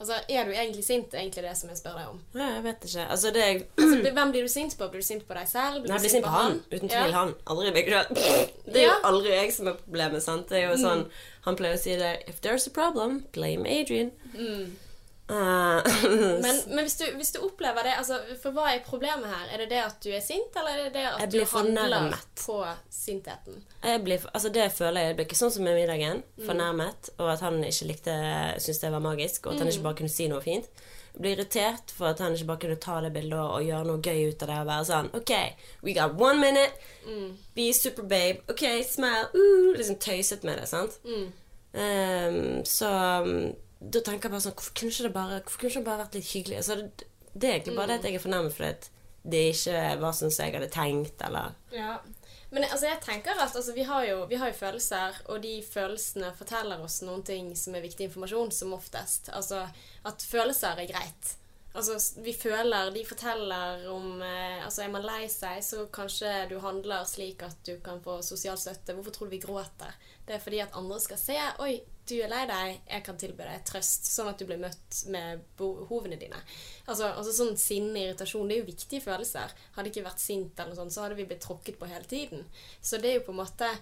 Altså, 0.00 0.14
Er 0.28 0.44
du 0.44 0.50
egentlig 0.50 0.84
sint, 0.84 1.10
Det 1.10 1.18
er 1.18 1.22
egentlig 1.22 1.42
det 1.44 1.56
som 1.56 1.68
jeg 1.70 1.78
spør 1.78 1.94
deg 1.98 2.08
om? 2.10 2.20
Nei, 2.34 2.48
jeg 2.54 2.62
vet 2.64 2.84
ikke. 2.88 3.04
Altså, 3.14 3.30
det 3.32 3.42
er 3.42 3.60
Altså, 3.78 4.12
hvem 4.16 4.30
blir 4.34 4.42
du 4.42 4.48
sint 4.48 4.74
på? 4.78 4.88
Blir 4.90 5.00
du 5.00 5.06
sint 5.06 5.26
på 5.28 5.34
deg 5.38 5.48
selv? 5.48 5.84
Nei, 5.86 5.92
jeg 5.94 6.00
blir 6.00 6.10
sint 6.16 6.24
på 6.24 6.30
han. 6.34 6.56
Uten 6.72 6.88
tvil 6.88 7.10
Ja. 7.10 7.18
han. 7.20 7.34
Aldri 7.46 7.72
meg 7.76 7.86
sjøl. 7.92 8.08
Det 8.66 8.76
er 8.82 8.86
jo 8.88 8.96
Mm. 9.04 9.08
aldri 9.10 9.30
jeg 9.30 9.52
som 9.52 9.68
er 9.68 9.76
problemet, 9.84 10.22
sant. 10.22 10.48
Det 10.48 10.58
er 10.62 10.70
jo 10.70 10.76
sånn 10.82 11.06
Han 11.44 11.56
pleier 11.56 11.74
å 11.76 11.78
si 11.78 11.94
det 11.96 12.24
If 12.28 12.40
there's 12.40 12.66
a 12.66 12.70
problem, 12.70 13.24
blame 13.32 13.66
Adrian. 13.68 14.10
Mm. 14.34 14.76
Uh, 15.24 15.80
Men, 16.44 16.56
men 16.68 16.82
hvis, 16.84 16.98
du, 17.00 17.04
hvis 17.16 17.30
du 17.32 17.38
opplever 17.46 17.86
det 17.86 17.94
altså, 17.96 18.18
For 18.42 18.52
hva 18.52 18.66
er 18.74 18.82
problemet 18.84 19.24
her? 19.24 19.46
Er 19.54 19.62
det 19.62 19.70
det 19.70 19.78
at 19.80 19.96
du 20.04 20.10
er 20.12 20.20
sint, 20.20 20.52
eller 20.60 20.74
er 20.76 20.82
det 20.84 20.98
det 20.98 21.04
at 21.08 21.32
du 21.32 21.38
handler 21.48 22.18
på 22.36 22.58
sintheten? 22.92 23.62
blir, 24.04 24.26
altså 24.34 24.50
det 24.52 24.66
føler 24.76 25.00
jeg. 25.06 25.16
Blir 25.16 25.24
ikke 25.24 25.38
sånn 25.38 25.54
som 25.54 25.64
med 25.64 25.78
middagen. 25.78 26.20
Mm. 26.36 26.44
Fornærmet. 26.44 27.08
Og 27.16 27.32
at 27.32 27.40
han 27.46 27.56
ikke 27.64 27.88
likte 27.88 28.18
syntes 28.58 28.82
det 28.84 28.92
var 28.92 29.00
magisk, 29.06 29.46
og 29.46 29.54
at 29.54 29.64
han 29.64 29.70
Mm. 29.70 29.72
ikke 29.72 29.86
bare 29.88 29.98
kunne 30.02 30.12
si 30.12 30.28
noe 30.28 30.44
fint. 30.44 30.68
Jeg 31.14 31.22
blir 31.22 31.36
irritert 31.38 31.92
for 31.94 32.10
at 32.10 32.18
han 32.20 32.34
ikke 32.36 32.50
bare 32.52 32.62
kunne 32.66 32.76
ta 32.84 33.00
det 33.00 33.12
bildet 33.14 33.38
og, 33.38 33.62
gjøre 33.64 33.84
noe 33.86 34.02
gøy 34.04 34.28
ut 34.28 34.42
av 34.44 34.48
det. 34.50 34.60
Og 34.60 34.66
være 34.74 34.88
sånn 34.90 35.10
OK, 35.14 35.32
we 35.86 35.94
got 35.96 36.20
one 36.20 36.40
minute. 36.40 36.74
Mm. 37.08 37.32
Be 37.56 37.72
super 37.72 38.02
babe. 38.02 38.44
OK, 38.50 38.66
smile. 38.84 39.28
Uh, 39.32 39.72
liksom 39.78 39.96
tøyset 40.04 40.44
med 40.44 40.58
det, 40.60 40.68
sant. 40.68 41.00
Mm. 41.08 41.32
Um, 41.74 42.64
så 42.68 42.90
da 43.92 44.00
tenker 44.00 44.28
jeg 44.28 44.34
bare 44.34 44.44
sånn 44.44 44.56
Hvorfor 44.56 44.74
kunne 44.80 45.06
det 45.06 45.14
bare, 45.14 45.38
hvorfor 45.42 45.60
kunne 45.60 45.72
ikke 45.72 45.82
det 45.82 45.88
bare 45.88 46.02
vært 46.04 46.18
litt 46.18 46.32
hyggelig? 46.32 46.58
Altså, 46.60 46.76
det, 46.80 47.08
det 47.34 47.48
er 47.48 47.56
egentlig 47.56 47.76
bare 47.78 47.90
det 47.92 48.00
at 48.00 48.08
jeg 48.08 48.18
er 48.18 48.24
fornærmet 48.24 48.56
fordi 48.56 48.72
at 48.74 48.90
det 49.24 49.40
ikke 49.54 49.82
var 50.02 50.16
sånn 50.16 50.32
som 50.34 50.44
jeg 50.44 50.54
hadde 50.58 50.72
tenkt, 50.72 51.22
eller 51.24 51.54
Ja. 51.72 51.96
Men 52.54 52.66
altså, 52.68 52.86
jeg 52.86 53.00
tenker 53.02 53.34
at 53.34 53.56
altså, 53.56 53.72
vi, 53.74 53.82
har 53.88 54.04
jo, 54.06 54.18
vi 54.30 54.36
har 54.38 54.52
jo 54.52 54.58
følelser, 54.58 55.16
og 55.32 55.40
de 55.42 55.56
følelsene 55.66 56.28
forteller 56.38 56.82
oss 56.84 57.00
noen 57.02 57.24
ting 57.26 57.48
som 57.58 57.74
er 57.74 57.82
viktig 57.82 58.06
informasjon, 58.06 58.52
som 58.54 58.76
oftest. 58.76 59.32
Altså 59.34 59.64
at 60.06 60.26
følelser 60.28 60.78
er 60.78 60.90
greit. 60.92 61.32
Altså, 61.74 61.96
vi 62.22 62.32
føler 62.38 62.92
De 62.94 63.02
forteller 63.06 63.88
om 63.90 64.20
eh, 64.22 64.60
Altså, 64.62 64.84
er 64.84 64.92
man 64.92 65.06
lei 65.06 65.24
seg, 65.32 65.58
så 65.66 65.86
kanskje 65.94 66.30
du 66.52 66.58
handler 66.62 67.06
slik 67.08 67.42
at 67.42 67.58
du 67.66 67.74
kan 67.84 67.98
få 68.04 68.20
sosial 68.22 68.58
støtte. 68.60 68.94
Hvorfor 68.94 69.16
tror 69.16 69.30
du 69.30 69.34
vi 69.34 69.42
gråter? 69.42 69.96
Det 70.26 70.36
er 70.36 70.44
fordi 70.44 70.62
at 70.62 70.76
andre 70.78 71.00
skal 71.02 71.20
se 71.20 71.38
Oi, 71.64 71.72
du 72.08 72.14
er 72.20 72.30
lei 72.30 72.44
deg. 72.48 72.76
Jeg 72.90 73.04
kan 73.06 73.18
tilby 73.18 73.48
deg 73.48 73.64
trøst. 73.66 74.06
Sånn 74.12 74.30
at 74.30 74.38
du 74.38 74.46
blir 74.48 74.60
møtt 74.62 75.00
med 75.10 75.42
behovene 75.58 76.18
dine. 76.20 76.38
Altså, 76.86 77.10
altså 77.10 77.34
sånn 77.34 77.58
sinne, 77.60 78.04
irritasjon, 78.04 78.46
det 78.48 78.58
er 78.58 78.62
jo 78.62 78.70
viktige 78.70 79.04
følelser. 79.04 79.52
Hadde 79.74 79.90
ikke 79.90 80.06
vært 80.06 80.22
sint, 80.22 80.54
eller 80.54 80.74
noe 80.74 80.82
sånt, 80.82 80.94
så 80.94 81.04
hadde 81.06 81.18
vi 81.18 81.26
blitt 81.28 81.42
tråkket 81.44 81.80
på 81.80 81.90
hele 81.90 82.06
tiden. 82.08 82.46
Så 82.80 83.02
det 83.02 83.10
er 83.10 83.18
jo 83.18 83.26
på 83.28 83.34
en 83.34 83.42
måte 83.42 83.72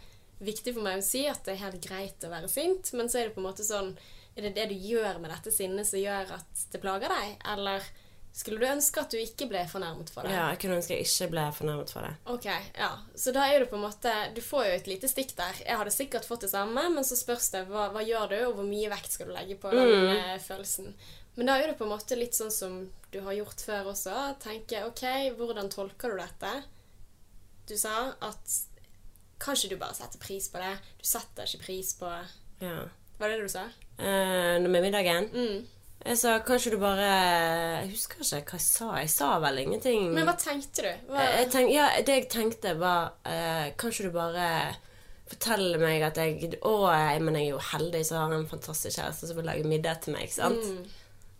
viktig 0.43 0.75
for 0.75 0.87
meg 0.87 1.03
å 1.03 1.07
si 1.07 1.27
at 1.31 1.45
det 1.47 1.57
er 1.57 1.65
helt 1.67 1.85
greit 1.85 2.25
å 2.27 2.33
være 2.33 2.51
sint, 2.51 2.95
men 2.99 3.11
så 3.11 3.21
er 3.21 3.29
det 3.29 3.37
på 3.37 3.43
en 3.43 3.49
måte 3.51 3.67
sånn 3.67 3.93
Er 4.37 4.49
det 4.49 4.55
det 4.57 4.71
du 4.71 4.77
gjør 4.79 5.19
med 5.21 5.33
dette 5.33 5.53
sinnet 5.53 5.89
som 5.89 6.01
gjør 6.01 6.37
at 6.39 6.65
det 6.73 6.81
plager 6.81 7.13
deg, 7.13 7.35
eller 7.53 7.85
skulle 8.33 8.63
du 8.63 8.65
ønske 8.65 9.01
at 9.03 9.13
du 9.13 9.19
ikke 9.21 9.45
ble 9.51 9.61
fornærmet 9.69 10.09
for 10.09 10.25
det? 10.25 10.33
Ja, 10.33 10.47
jeg 10.55 10.63
kunne 10.63 10.79
ønske 10.79 10.97
jeg 10.97 11.05
ikke 11.05 11.29
ble 11.35 11.43
fornærmet 11.53 11.91
for 11.93 12.07
det. 12.07 12.13
Ok, 12.33 12.47
ja. 12.79 12.89
Så 13.13 13.35
da 13.37 13.45
er 13.45 13.61
det 13.61 13.69
på 13.69 13.77
en 13.77 13.85
måte 13.85 14.13
Du 14.33 14.41
får 14.41 14.71
jo 14.71 14.77
et 14.79 14.89
lite 14.89 15.11
stikk 15.11 15.35
der. 15.37 15.59
Jeg 15.61 15.77
hadde 15.83 15.93
sikkert 15.93 16.29
fått 16.29 16.47
det 16.47 16.53
samme, 16.55 16.87
men 16.95 17.05
så 17.05 17.19
spørs 17.19 17.51
det 17.53 17.67
hva, 17.69 17.91
hva 17.93 18.05
gjør 18.07 18.33
du, 18.33 18.39
og 18.47 18.55
hvor 18.57 18.69
mye 18.69 18.89
vekt 18.93 19.13
skal 19.13 19.29
du 19.29 19.35
legge 19.37 19.59
på 19.61 19.75
den 19.75 19.93
mm. 20.09 20.41
følelsen. 20.47 20.95
Men 21.37 21.49
da 21.49 21.59
er 21.59 21.71
det 21.71 21.77
på 21.81 21.85
en 21.85 21.93
måte 21.93 22.17
litt 22.17 22.37
sånn 22.37 22.53
som 22.53 22.81
du 23.13 23.21
har 23.25 23.37
gjort 23.37 23.65
før 23.69 23.93
også. 23.93 24.17
Tenke 24.41 24.81
ok, 24.89 25.05
hvordan 25.37 25.69
tolker 25.73 26.13
du 26.13 26.21
dette? 26.21 26.55
Du 27.69 27.77
sa 27.77 28.15
at 28.17 28.57
kanskje 29.43 29.75
du 29.75 29.77
bare 29.81 29.97
setter 29.97 30.21
pris 30.23 30.49
på 30.49 30.61
det. 30.63 30.73
Du 31.01 31.05
setter 31.09 31.49
ikke 31.49 31.67
pris 31.67 31.93
på 32.01 32.09
Ja. 32.65 32.89
Var 33.23 33.31
det 33.31 33.39
det 33.39 33.47
du 33.47 33.53
sa? 33.53 33.63
Eh, 34.03 34.59
med 34.67 34.83
middagen 34.83 35.29
Mm. 35.33 35.61
Jeg 36.03 36.19
sa 36.19 36.33
kanskje 36.43 36.73
du 36.73 36.79
bare 36.83 37.11
Jeg 37.85 37.91
husker 37.93 38.19
ikke 38.25 38.57
hva 38.57 38.59
jeg 38.59 38.65
sa. 38.67 38.87
Jeg 38.99 39.11
sa 39.13 39.29
vel 39.39 39.61
ingenting. 39.63 40.09
Men 40.11 40.27
hva 40.27 40.35
tenkte 40.35 40.83
du? 40.83 41.13
Hva, 41.13 41.27
jeg 41.39 41.51
tenk, 41.53 41.71
ja, 41.71 41.85
det 42.03 42.17
jeg 42.17 42.29
tenkte, 42.33 42.73
var 42.81 43.13
eh, 43.25 43.69
Kanskje 43.79 44.09
du 44.09 44.17
bare 44.17 44.49
forteller 45.31 45.79
meg 45.79 46.03
at 46.03 46.19
jeg 46.19 46.59
Å, 46.59 46.73
jeg, 46.91 47.21
men 47.23 47.39
jeg 47.39 47.47
er 47.47 47.53
jo 47.55 47.61
heldig 47.71 48.01
som 48.09 48.19
har 48.19 48.35
en 48.35 48.49
fantastisk 48.51 48.99
kjæreste 48.99 49.31
som 49.31 49.39
vil 49.39 49.47
lage 49.47 49.63
middag 49.71 50.03
til 50.03 50.17
meg. 50.17 50.27
ikke 50.27 50.41
sant? 50.41 50.67
Mm. 50.67 50.83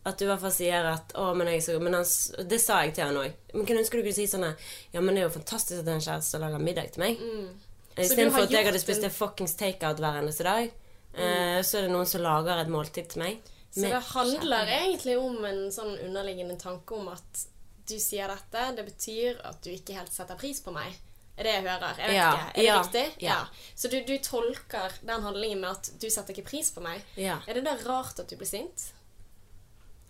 At 0.07 0.19
du 0.19 0.25
i 0.25 0.31
hvert 0.31 0.45
fall 0.45 0.55
sier 0.55 0.87
at 0.93 1.13
Å, 1.19 1.27
men 1.35 1.51
jeg 1.51 1.65
så 1.67 1.81
men 1.83 1.99
han, 1.99 2.07
Det 2.47 2.61
sa 2.63 2.79
jeg 2.87 2.95
til 2.95 3.09
han 3.09 3.19
òg. 3.19 3.35
Men 3.57 3.67
kunne 3.67 3.83
ønske 3.83 3.99
du 3.99 4.05
kunne 4.07 4.15
si 4.21 4.29
sånn 4.31 4.47
Ja, 4.47 5.01
men 5.03 5.11
det 5.17 5.25
er 5.25 5.27
jo 5.27 5.35
fantastisk 5.41 5.81
at 5.83 5.87
det 5.91 5.97
er 5.97 5.99
en 5.99 6.07
kjæreste 6.07 6.37
som 6.37 6.47
lager 6.47 6.63
middag 6.63 6.95
til 6.95 7.03
meg. 7.03 7.19
Mm. 7.19 7.51
Istedenfor 7.99 8.47
at 8.47 8.55
jeg 8.55 8.65
hadde 8.71 8.81
spist 8.81 9.05
en 9.05 9.13
fuckings 9.13 9.59
takeout 9.59 9.99
hver 10.01 10.23
eneste 10.23 10.47
dag, 10.47 10.71
eh, 11.15 11.61
så 11.63 11.79
er 11.79 11.87
det 11.87 11.93
noen 11.93 12.07
som 12.09 12.23
lager 12.25 12.59
et 12.63 12.69
måltid 12.73 13.09
til 13.13 13.23
meg. 13.23 13.41
Så 13.73 13.87
det 13.89 14.03
handler 14.13 14.67
kjærlighet. 14.67 14.83
egentlig 14.83 15.15
om 15.19 15.45
en 15.49 15.63
sånn 15.73 15.95
underliggende 16.05 16.59
tanke 16.61 16.95
om 16.99 17.09
at 17.09 17.47
du 17.89 17.95
sier 17.99 18.29
dette, 18.29 18.67
det 18.77 18.85
betyr 18.85 19.41
at 19.49 19.63
du 19.65 19.71
ikke 19.73 19.97
helt 19.97 20.13
setter 20.13 20.37
pris 20.39 20.61
på 20.65 20.73
meg. 20.75 20.93
Er 21.37 21.45
det 21.49 21.53
jeg 21.55 21.63
hører? 21.65 21.95
Jeg 21.99 22.09
vet 22.11 22.17
Ja, 22.19 22.33
ikke. 22.33 22.49
Er 22.49 22.55
det 22.61 22.65
ja, 22.67 22.75
riktig? 22.83 23.05
ja. 23.25 23.39
Så 23.75 23.89
du, 23.89 23.97
du 24.05 24.19
tolker 24.23 24.93
den 25.01 25.23
handlingen 25.25 25.61
med 25.65 25.71
at 25.71 25.89
du 26.03 26.11
setter 26.13 26.37
ikke 26.37 26.51
pris 26.51 26.71
på 26.71 26.83
meg. 26.85 27.01
Er 27.17 27.55
det 27.57 27.65
da 27.65 27.73
rart 27.87 28.21
at 28.21 28.29
du 28.29 28.37
blir 28.37 28.47
sint? 28.51 28.91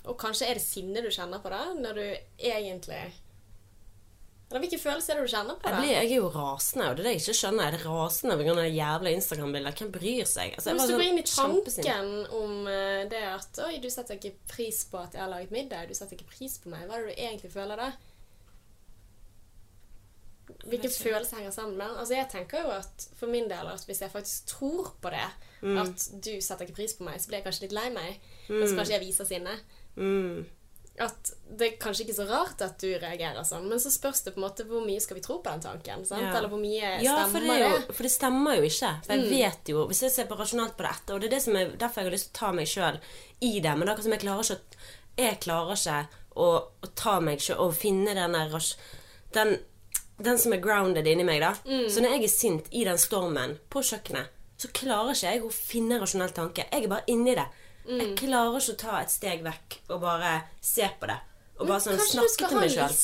Og 0.04 0.16
kanskje 0.18 0.48
er 0.50 0.58
det 0.58 0.64
sinne 0.64 0.98
du 1.04 1.10
kjenner 1.14 1.38
på 1.38 1.52
da, 1.54 1.62
når 1.78 1.94
du 1.94 2.06
egentlig 2.42 3.04
Eller 4.52 4.66
hvilke 4.66 4.78
følelser 4.82 5.14
er 5.14 5.22
det 5.22 5.24
du 5.30 5.32
kjenner 5.32 5.56
på 5.56 5.70
Jeg, 5.70 5.78
blir, 5.80 5.90
jeg 5.94 6.08
er 6.10 6.18
jo 6.18 6.26
rasende, 6.34 6.88
og 6.90 6.96
det 6.98 7.00
er 7.00 7.06
det 7.08 7.12
jeg 7.14 7.20
ikke 7.22 7.34
skjønner. 7.38 7.64
Jeg 7.72 7.78
er 7.78 7.84
rasende 7.88 8.34
pga. 8.36 8.54
det 8.58 8.66
jævla 8.76 9.12
Instagram-bildet. 9.16 9.78
Hvem 9.80 9.92
bryr 9.94 10.28
seg? 10.28 10.52
Altså, 10.58 10.74
Hvis 10.76 10.82
du 10.90 10.92
går 10.92 11.00
sånn 11.00 11.08
inn 11.08 11.20
i 11.22 11.24
tanken 11.32 12.10
om 12.42 12.68
eh, 12.68 13.02
det 13.08 13.22
at 13.32 13.60
Oi, 13.64 13.78
du 13.80 13.88
setter 13.88 14.18
ikke 14.20 14.34
pris 14.52 14.82
på 14.92 15.00
at 15.00 15.16
jeg 15.16 15.24
har 15.24 15.32
laget 15.32 15.54
middag. 15.56 15.88
Du 15.88 15.96
setter 15.96 16.18
ikke 16.20 16.28
pris 16.36 16.58
på 16.60 16.68
meg. 16.74 16.84
Hva 16.84 16.98
er 17.00 17.06
det 17.08 17.16
du 17.16 17.22
egentlig 17.24 17.52
føler 17.56 17.80
da? 17.80 17.88
Hvilke 20.68 20.90
følelser 20.92 21.36
henger 21.40 21.50
sammen 21.56 21.78
med 21.78 21.86
den? 21.88 21.96
Altså, 22.02 22.14
jeg 22.14 22.28
tenker 22.30 22.60
jo 22.66 22.74
at 22.76 23.08
for 23.16 23.32
min 23.32 23.48
del 23.50 23.66
at 23.72 23.84
hvis 23.88 24.02
jeg 24.04 24.12
faktisk 24.12 24.52
tror 24.52 24.92
på 25.00 25.10
det, 25.16 25.28
Mm. 25.62 25.78
at 25.78 26.08
du 26.24 26.40
setter 26.42 26.66
ikke 26.66 26.74
pris 26.74 26.92
på 26.98 27.04
meg, 27.06 27.20
så 27.22 27.28
blir 27.30 27.38
jeg 27.38 27.44
kanskje 27.46 27.62
litt 27.68 27.74
lei 27.76 27.88
meg. 27.94 28.16
Og 28.50 28.64
så 28.66 28.74
kanskje 28.74 28.96
jeg 28.96 29.04
viser 29.04 29.24
sinne. 29.28 29.52
Mm. 29.94 30.44
At 31.00 31.30
det 31.48 31.66
er 31.66 31.76
kanskje 31.80 32.04
ikke 32.04 32.14
så 32.18 32.26
rart 32.28 32.60
at 32.60 32.74
du 32.82 32.86
reagerer 33.00 33.44
sånn, 33.48 33.64
men 33.68 33.80
så 33.80 33.88
spørs 33.90 34.20
det 34.26 34.34
på 34.34 34.40
en 34.42 34.44
måte 34.44 34.66
hvor 34.68 34.82
mye 34.84 35.00
skal 35.00 35.16
vi 35.16 35.22
tro 35.24 35.38
på 35.40 35.48
den 35.50 35.62
tanken? 35.64 36.04
sant? 36.04 36.20
Ja. 36.22 36.34
Eller 36.36 36.48
hvor 36.52 36.60
mye 36.60 36.90
Ja, 37.02 37.14
stemmer 37.24 37.46
er 37.48 37.62
det? 37.62 37.70
jo, 37.88 37.94
for 37.96 38.02
det 38.02 38.12
stemmer 38.12 38.56
jo 38.58 38.62
ikke. 38.68 38.90
For 39.06 39.12
jeg 39.14 39.22
Mm. 39.24 39.30
vet 39.30 39.68
jo, 39.72 39.86
Hvis 39.88 40.02
jeg 40.02 40.10
ser 40.12 40.26
på 40.26 40.36
rasjonelt 40.38 40.76
på 40.76 40.84
det 40.84 40.90
etter 40.92 41.14
Og 41.14 41.20
det 41.20 41.26
er 41.32 41.36
det 41.36 41.42
som 41.42 41.56
er, 41.56 41.70
derfor 41.80 41.94
jeg 42.02 42.04
har 42.10 42.16
lyst 42.16 42.28
til 42.32 42.36
å 42.36 42.40
ta 42.40 42.52
meg 42.52 42.66
sjøl 42.66 43.00
i 43.40 43.52
det. 43.60 43.72
Men 43.72 43.80
det 43.80 43.88
er 43.88 43.92
akkurat 43.94 44.04
som 44.04 44.12
jeg 44.12 44.20
klarer 44.20 44.42
ikke 44.44 44.60
Jeg 45.18 45.40
klarer 45.40 45.72
ikke 45.72 46.08
å, 46.36 46.48
å 46.82 46.86
ta 46.94 47.20
meg 47.20 47.38
sjøl 47.40 47.58
og 47.58 47.74
finne 47.74 48.14
den 48.14 48.32
der 48.32 48.60
den, 49.32 49.58
den 50.20 50.38
som 50.38 50.52
er 50.52 50.60
grounded 50.60 51.06
inni 51.06 51.24
meg, 51.24 51.40
da. 51.40 51.54
Mm. 51.66 51.88
Så 51.90 52.00
når 52.00 52.10
jeg 52.18 52.24
er 52.24 52.28
sint 52.28 52.66
i 52.70 52.84
den 52.84 52.98
stormen 52.98 53.58
på 53.70 53.80
kjøkkenet, 53.80 54.28
så 54.58 54.68
klarer 54.72 55.12
ikke 55.16 55.32
jeg 55.32 55.42
å 55.42 55.50
finne 55.52 55.98
rasjonell 56.00 56.30
tanke. 56.36 56.66
Jeg 56.70 56.84
er 56.84 56.88
bare 56.88 57.04
inni 57.08 57.34
det. 57.34 57.46
Mm. 57.88 57.98
Jeg 58.00 58.16
klarer 58.22 58.58
ikke 58.58 58.76
å 58.76 58.80
ta 58.84 58.96
et 59.02 59.12
steg 59.12 59.44
vekk 59.46 59.78
og 59.90 60.02
bare 60.04 60.32
se 60.62 60.86
på 61.00 61.10
det. 61.10 61.18
Og 61.60 61.68
bare 61.68 61.82
sånn 61.84 62.00
snakke 62.00 62.48
til 62.48 62.58
meg 62.58 62.72
sjøl. 62.72 62.96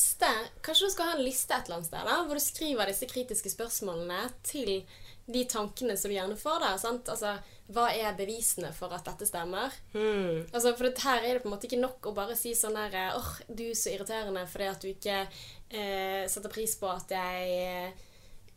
Kanskje 0.65 0.89
du 0.89 0.93
skal 0.93 1.11
ha 1.11 1.17
en 1.17 1.23
liste 1.23 1.55
et 1.55 1.69
eller 1.69 1.79
annet 1.79 1.89
sted 1.91 2.09
da, 2.09 2.17
hvor 2.25 2.39
du 2.39 2.43
skriver 2.43 2.91
disse 2.91 3.07
kritiske 3.07 3.53
spørsmålene 3.53 4.25
til 4.43 4.81
de 5.29 5.45
tankene 5.45 5.95
som 5.97 6.09
du 6.09 6.15
gjerne 6.17 6.37
får 6.39 6.63
der. 6.63 6.77
Sant? 6.81 7.11
Altså, 7.13 7.35
hva 7.69 7.85
er 7.93 8.17
bevisene 8.17 8.71
for 8.75 8.93
at 8.95 9.05
dette 9.05 9.27
stemmer? 9.29 9.73
Hmm. 9.93 10.41
Altså, 10.49 10.73
for 10.73 10.87
det, 10.89 10.95
her 11.05 11.21
er 11.21 11.37
det 11.37 11.43
på 11.43 11.51
en 11.51 11.53
måte 11.53 11.69
ikke 11.69 11.81
nok 11.81 12.09
å 12.09 12.15
bare 12.17 12.37
si 12.39 12.55
sånn 12.57 12.77
der 12.79 13.13
åh, 13.13 13.31
du 13.47 13.67
er 13.69 13.77
så 13.77 13.93
irriterende 13.93 14.45
fordi 14.49 14.69
at 14.71 14.81
du 14.81 14.89
ikke 14.89 15.19
eh, 15.21 16.23
setter 16.31 16.51
pris 16.51 16.73
på 16.81 16.89
at 16.89 17.13
jeg 17.13 17.59
eh, 17.61 18.07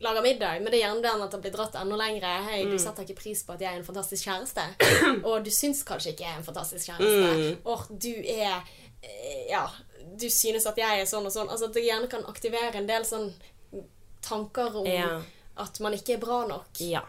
lager 0.03 0.21
middag. 0.25 0.59
Men 0.61 0.71
det 0.71 0.77
er 0.79 0.83
gjerne 0.87 1.01
den 1.05 1.23
at 1.25 1.31
det 1.35 1.39
blir 1.45 1.53
dratt 1.55 1.75
enda 1.79 1.95
lengre. 1.99 2.31
Hei, 2.49 2.59
du 2.69 2.75
setter 2.81 3.03
ikke 3.07 3.19
pris 3.21 3.43
på 3.47 3.53
at 3.55 3.61
jeg 3.65 3.71
er 3.73 3.79
en 3.81 3.87
fantastisk 3.87 4.27
kjæreste. 4.27 4.65
Og 5.29 5.43
du 5.45 5.49
syns 5.53 5.83
kanskje 5.87 6.13
ikke 6.13 6.25
jeg 6.27 6.33
er 6.35 6.41
en 6.41 6.47
fantastisk 6.47 6.89
kjæreste. 6.91 7.57
og 7.65 7.87
du 8.03 8.11
er 8.13 8.59
eh, 9.01 9.49
Ja, 9.51 9.65
du 10.19 10.27
synes 10.29 10.65
at 10.69 10.77
jeg 10.77 11.01
er 11.01 11.09
sånn 11.09 11.25
og 11.25 11.33
sånn. 11.35 11.49
Altså 11.49 11.71
at 11.71 11.73
det 11.79 11.85
gjerne 11.87 12.07
kan 12.11 12.23
aktivere 12.29 12.75
en 12.79 12.87
del 12.89 13.03
sånn 13.07 13.31
tanker 14.23 14.75
om 14.83 14.85
Ja. 14.87 15.21
at 15.57 15.79
man 15.79 15.93
ikke 15.93 16.13
er 16.15 16.21
bra 16.23 16.45
nok. 16.47 16.69
Ja. 16.79 17.01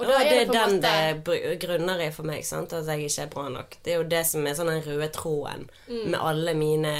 Og 0.00 0.06
da 0.08 0.16
er 0.22 0.30
det 0.30 0.46
det 0.48 0.54
den 0.54 0.76
måte 0.78 1.24
det 1.26 1.58
grunner 1.60 2.00
i 2.00 2.10
for 2.14 2.24
meg, 2.24 2.44
sant? 2.46 2.72
at 2.72 2.86
jeg 2.88 3.04
ikke 3.10 3.22
er 3.26 3.30
bra 3.34 3.48
nok. 3.52 3.76
Det 3.84 3.92
er 3.92 3.98
jo 4.00 4.06
det 4.08 4.22
som 4.26 4.46
er 4.46 4.54
sånn 4.56 4.70
den 4.72 4.82
røde 4.86 5.08
tråden 5.12 5.66
Mm. 5.90 6.06
med 6.10 6.20
alle 6.20 6.54
mine 6.54 6.92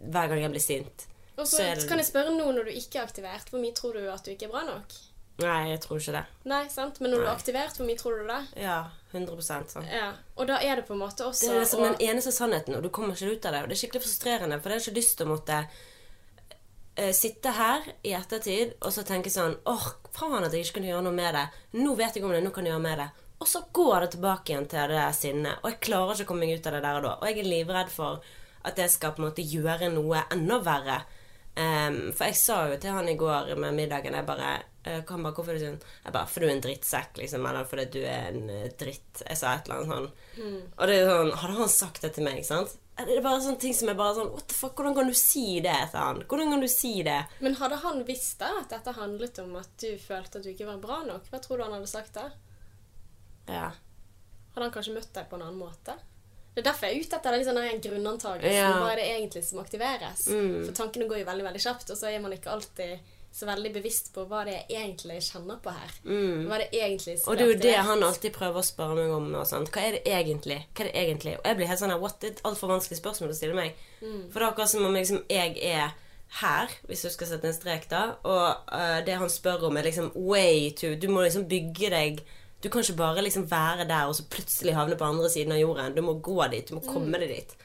Hver 0.00 0.28
gang 0.28 0.40
jeg 0.42 0.50
blir 0.50 0.60
sint. 0.64 1.06
Og 1.38 1.46
så 1.48 1.62
er 1.62 1.74
det- 1.76 1.88
kan 1.88 1.98
jeg 1.98 2.06
spørre 2.06 2.34
nå 2.36 2.52
når 2.52 2.64
du 2.64 2.70
ikke 2.70 3.00
er 3.00 3.06
aktivert, 3.06 3.48
hvor 3.50 3.60
mye 3.60 3.74
tror 3.74 3.92
du 3.94 4.10
at 4.10 4.24
du 4.24 4.30
ikke 4.30 4.46
er 4.46 4.52
bra 4.52 4.62
nok? 4.64 4.92
Nei, 5.38 5.70
jeg 5.70 5.80
tror 5.80 5.98
ikke 5.98 6.12
det. 6.12 6.24
Nei, 6.44 6.68
sant? 6.68 7.00
Men 7.00 7.10
når 7.10 7.22
du 7.22 7.24
er 7.24 7.34
aktivert, 7.34 7.76
hvor 7.76 7.86
mye 7.86 7.96
tror 7.98 8.18
du 8.20 8.26
det? 8.28 8.62
Ja, 8.62 8.90
100% 9.12 9.72
sånn. 9.72 9.86
Ja. 9.90 10.12
Og 10.36 10.46
da 10.46 10.58
er 10.60 10.76
det 10.76 10.86
på 10.86 10.92
en 10.92 11.00
måte 11.00 11.24
også 11.24 11.48
Det 11.48 11.50
er 11.56 11.60
liksom 11.64 11.80
og... 11.80 11.98
den 11.98 12.08
eneste 12.10 12.32
sannheten, 12.32 12.76
og 12.76 12.82
du 12.82 12.90
kommer 12.90 13.14
ikke 13.16 13.32
ut 13.32 13.46
av 13.46 13.52
det. 13.52 13.62
Og 13.62 13.68
det 13.68 13.76
er 13.78 13.80
skikkelig 13.86 14.02
frustrerende, 14.04 14.60
for 14.60 14.68
jeg 14.68 14.78
har 14.80 14.84
ikke 14.86 15.00
lyst 15.00 15.16
til 15.16 15.26
å 15.26 15.32
måtte 15.32 15.66
eh, 16.96 17.12
sitte 17.12 17.50
her 17.56 17.88
i 18.04 18.12
ettertid 18.12 18.74
og 18.82 18.92
så 18.92 19.04
tenke 19.08 19.32
sånn 19.32 19.56
åh, 19.66 19.88
faen 20.12 20.44
at 20.44 20.52
jeg 20.52 20.66
ikke 20.66 20.78
kunne 20.78 20.92
gjøre 20.92 21.06
noe 21.08 21.16
med 21.16 21.34
det. 21.34 21.46
Nå 21.80 21.96
vet 21.96 22.14
jeg 22.14 22.24
om 22.24 22.34
det, 22.36 22.42
nå 22.44 22.52
kan 22.52 22.68
jeg 22.68 22.74
gjøre 22.74 22.84
med 22.84 22.98
det. 22.98 23.08
Og 23.40 23.48
så 23.48 23.64
går 23.74 24.04
det 24.04 24.10
tilbake 24.12 24.52
igjen 24.52 24.68
til 24.70 24.78
det 24.92 25.00
der 25.00 25.16
sinnet, 25.16 25.58
og 25.64 25.72
jeg 25.72 25.80
klarer 25.88 26.14
ikke 26.14 26.28
å 26.28 26.30
komme 26.30 26.46
meg 26.46 26.60
ut 26.60 26.66
av 26.68 26.76
det 26.76 26.82
der 26.84 27.00
og 27.00 27.02
da. 27.08 27.14
Og 27.16 27.26
jeg 27.26 27.40
er 27.40 27.48
livredd 27.48 27.90
for 27.90 28.20
at 28.62 28.78
jeg 28.78 28.92
skal 28.92 29.16
på 29.16 29.22
en 29.22 29.28
måte 29.30 29.42
gjøre 29.42 29.88
noe 29.90 30.20
enda 30.30 30.60
verre. 30.62 31.00
Ehm, 31.54 32.12
for 32.16 32.30
jeg 32.30 32.36
sa 32.40 32.54
jo 32.70 32.76
til 32.80 32.94
han 32.96 33.08
i 33.12 33.16
går 33.20 33.50
med 33.60 33.74
middagen 33.76 34.14
Jeg 34.16 34.24
bare 34.24 34.52
uh, 34.86 35.02
Han 35.10 35.22
bare 35.22 35.34
'Hvorfor 35.36 35.50
er 35.52 35.58
du 35.58 35.64
sånn?' 35.66 35.82
Jeg 36.04 36.12
bare 36.14 36.26
'For 36.26 36.40
du 36.40 36.46
er 36.46 36.54
en 36.54 36.62
drittsekk', 36.64 37.18
liksom. 37.18 37.46
Eller 37.46 37.64
'fordi 37.64 37.84
du 37.92 37.98
er 38.00 38.28
en 38.28 38.48
eh, 38.50 38.70
dritt'. 38.70 39.22
Jeg 39.28 39.36
sa 39.36 39.54
et 39.54 39.68
eller 39.68 39.82
annet 39.82 39.92
sånn. 39.92 40.08
Og 40.78 40.86
det 40.86 40.96
er 40.96 41.10
sånn 41.10 41.36
Hadde 41.42 41.58
han 41.58 41.68
sagt 41.68 42.00
det 42.02 42.14
til 42.14 42.24
meg, 42.24 42.44
sant? 42.44 42.78
Det 42.96 43.16
er 43.16 43.22
bare 43.24 43.40
sånne 43.40 43.60
ting 43.60 43.74
som 43.74 43.88
er 43.88 43.94
bare 43.94 44.14
sånn 44.14 44.32
What 44.32 44.48
the 44.48 44.54
fuck, 44.54 44.74
hvordan 44.76 44.94
kan 44.94 45.06
du 45.06 45.14
si 45.14 45.60
det 45.60 45.76
til 45.90 45.98
han? 45.98 46.22
Hvordan 46.28 46.50
kan 46.50 46.60
du 46.60 46.68
si 46.68 47.02
det? 47.02 47.20
Men 47.40 47.54
hadde 47.54 47.76
han 47.84 48.04
visst 48.04 48.38
det, 48.38 48.50
at 48.62 48.70
dette 48.70 48.96
handlet 48.96 49.38
om 49.38 49.56
at 49.56 49.76
du 49.76 49.98
følte 49.98 50.38
at 50.38 50.44
du 50.44 50.50
ikke 50.50 50.66
var 50.66 50.80
bra 50.80 51.02
nok? 51.04 51.28
Hva 51.28 51.40
tror 51.40 51.58
du 51.58 51.64
han 51.64 51.72
hadde 51.72 51.86
sagt 51.86 52.14
da? 52.14 52.30
Ja. 53.48 53.72
Hadde 54.54 54.64
han 54.64 54.72
kanskje 54.72 54.94
møtt 54.94 55.12
deg 55.12 55.28
på 55.28 55.36
en 55.36 55.42
annen 55.42 55.60
måte? 55.60 55.96
Det 56.52 56.60
er 56.60 56.68
derfor 56.68 56.88
jeg 56.88 56.98
er 56.98 57.06
ute 57.06 57.18
etter 57.18 57.34
den 57.36 57.46
sånn 57.46 57.82
grunnantagelsen. 57.86 58.52
Ja. 58.58 58.68
Hva 58.76 58.92
er 58.92 59.00
det 59.00 59.08
egentlig 59.14 59.42
som 59.46 59.62
aktiveres? 59.62 60.26
For 60.28 60.76
tankene 60.76 61.08
går 61.08 61.22
jo 61.22 61.28
veldig 61.30 61.48
veldig 61.48 61.64
kjapt, 61.64 61.92
og 61.94 61.98
så 61.98 62.10
er 62.10 62.22
man 62.24 62.34
ikke 62.36 62.52
alltid 62.52 63.12
så 63.32 63.46
veldig 63.48 63.70
bevisst 63.72 64.10
på 64.12 64.26
hva 64.28 64.42
det 64.44 64.58
er 64.58 64.82
egentlig 64.82 65.14
jeg 65.16 65.24
kjenner 65.30 65.60
på 65.64 65.72
her. 65.72 65.94
Hva 66.04 66.58
er 66.58 66.64
det 66.66 66.82
egentlig 66.82 67.14
Og 67.24 67.38
det 67.38 67.46
er 67.46 67.52
jo 67.54 67.60
det 67.62 67.76
han 67.88 68.04
alltid 68.04 68.34
prøver 68.36 68.60
å 68.60 68.66
spørre 68.66 68.98
meg 68.98 69.14
om. 69.16 69.30
Og 69.40 69.46
sånt. 69.48 69.72
Hva 69.72 69.86
er 69.88 69.96
det 69.96 70.02
egentlig? 70.04 70.58
Hva 70.76 70.84
er 70.84 70.90
det 70.90 71.04
egentlig? 71.06 71.34
Og 71.38 71.48
jeg 71.48 71.58
blir 71.58 71.70
helt 71.70 71.80
sånn 71.80 71.94
her, 71.94 72.02
What? 72.02 72.18
Det 72.20 72.28
er 72.28 72.36
et 72.36 72.44
altfor 72.50 72.74
vanskelig 72.74 73.00
spørsmål 73.00 73.32
å 73.32 73.38
stille 73.38 73.56
meg. 73.56 73.80
For 74.02 74.36
det 74.36 74.44
er 74.44 74.48
akkurat 74.50 74.74
som 74.74 74.84
om 74.84 74.98
liksom, 74.98 75.22
jeg 75.32 75.56
er 75.72 75.96
her, 76.42 76.76
hvis 76.88 77.06
du 77.06 77.10
skal 77.12 77.28
sette 77.28 77.48
en 77.48 77.56
strek, 77.56 77.88
da. 77.90 78.04
Og 78.28 78.68
uh, 78.72 79.00
det 79.04 79.16
han 79.20 79.32
spør 79.32 79.68
om, 79.68 79.80
er 79.80 79.88
liksom 79.88 80.12
way 80.16 80.70
too 80.76 80.96
Du 81.00 81.08
må 81.12 81.24
liksom 81.24 81.48
bygge 81.48 81.92
deg 81.92 82.22
Du 82.62 82.68
kan 82.70 82.84
ikke 82.84 82.98
bare 82.98 83.24
liksom 83.24 83.48
være 83.50 83.88
der 83.90 84.06
og 84.06 84.14
så 84.14 84.26
plutselig 84.30 84.76
havne 84.76 84.96
på 84.98 85.06
andre 85.06 85.30
siden 85.30 85.54
av 85.54 85.58
jorden. 85.58 85.96
Du 85.96 86.02
må 86.06 86.14
gå 86.22 86.38
dit. 86.52 86.68
Du 86.68 86.78
må 86.78 86.82
komme 86.86 87.18
deg 87.18 87.32
dit. 87.34 87.56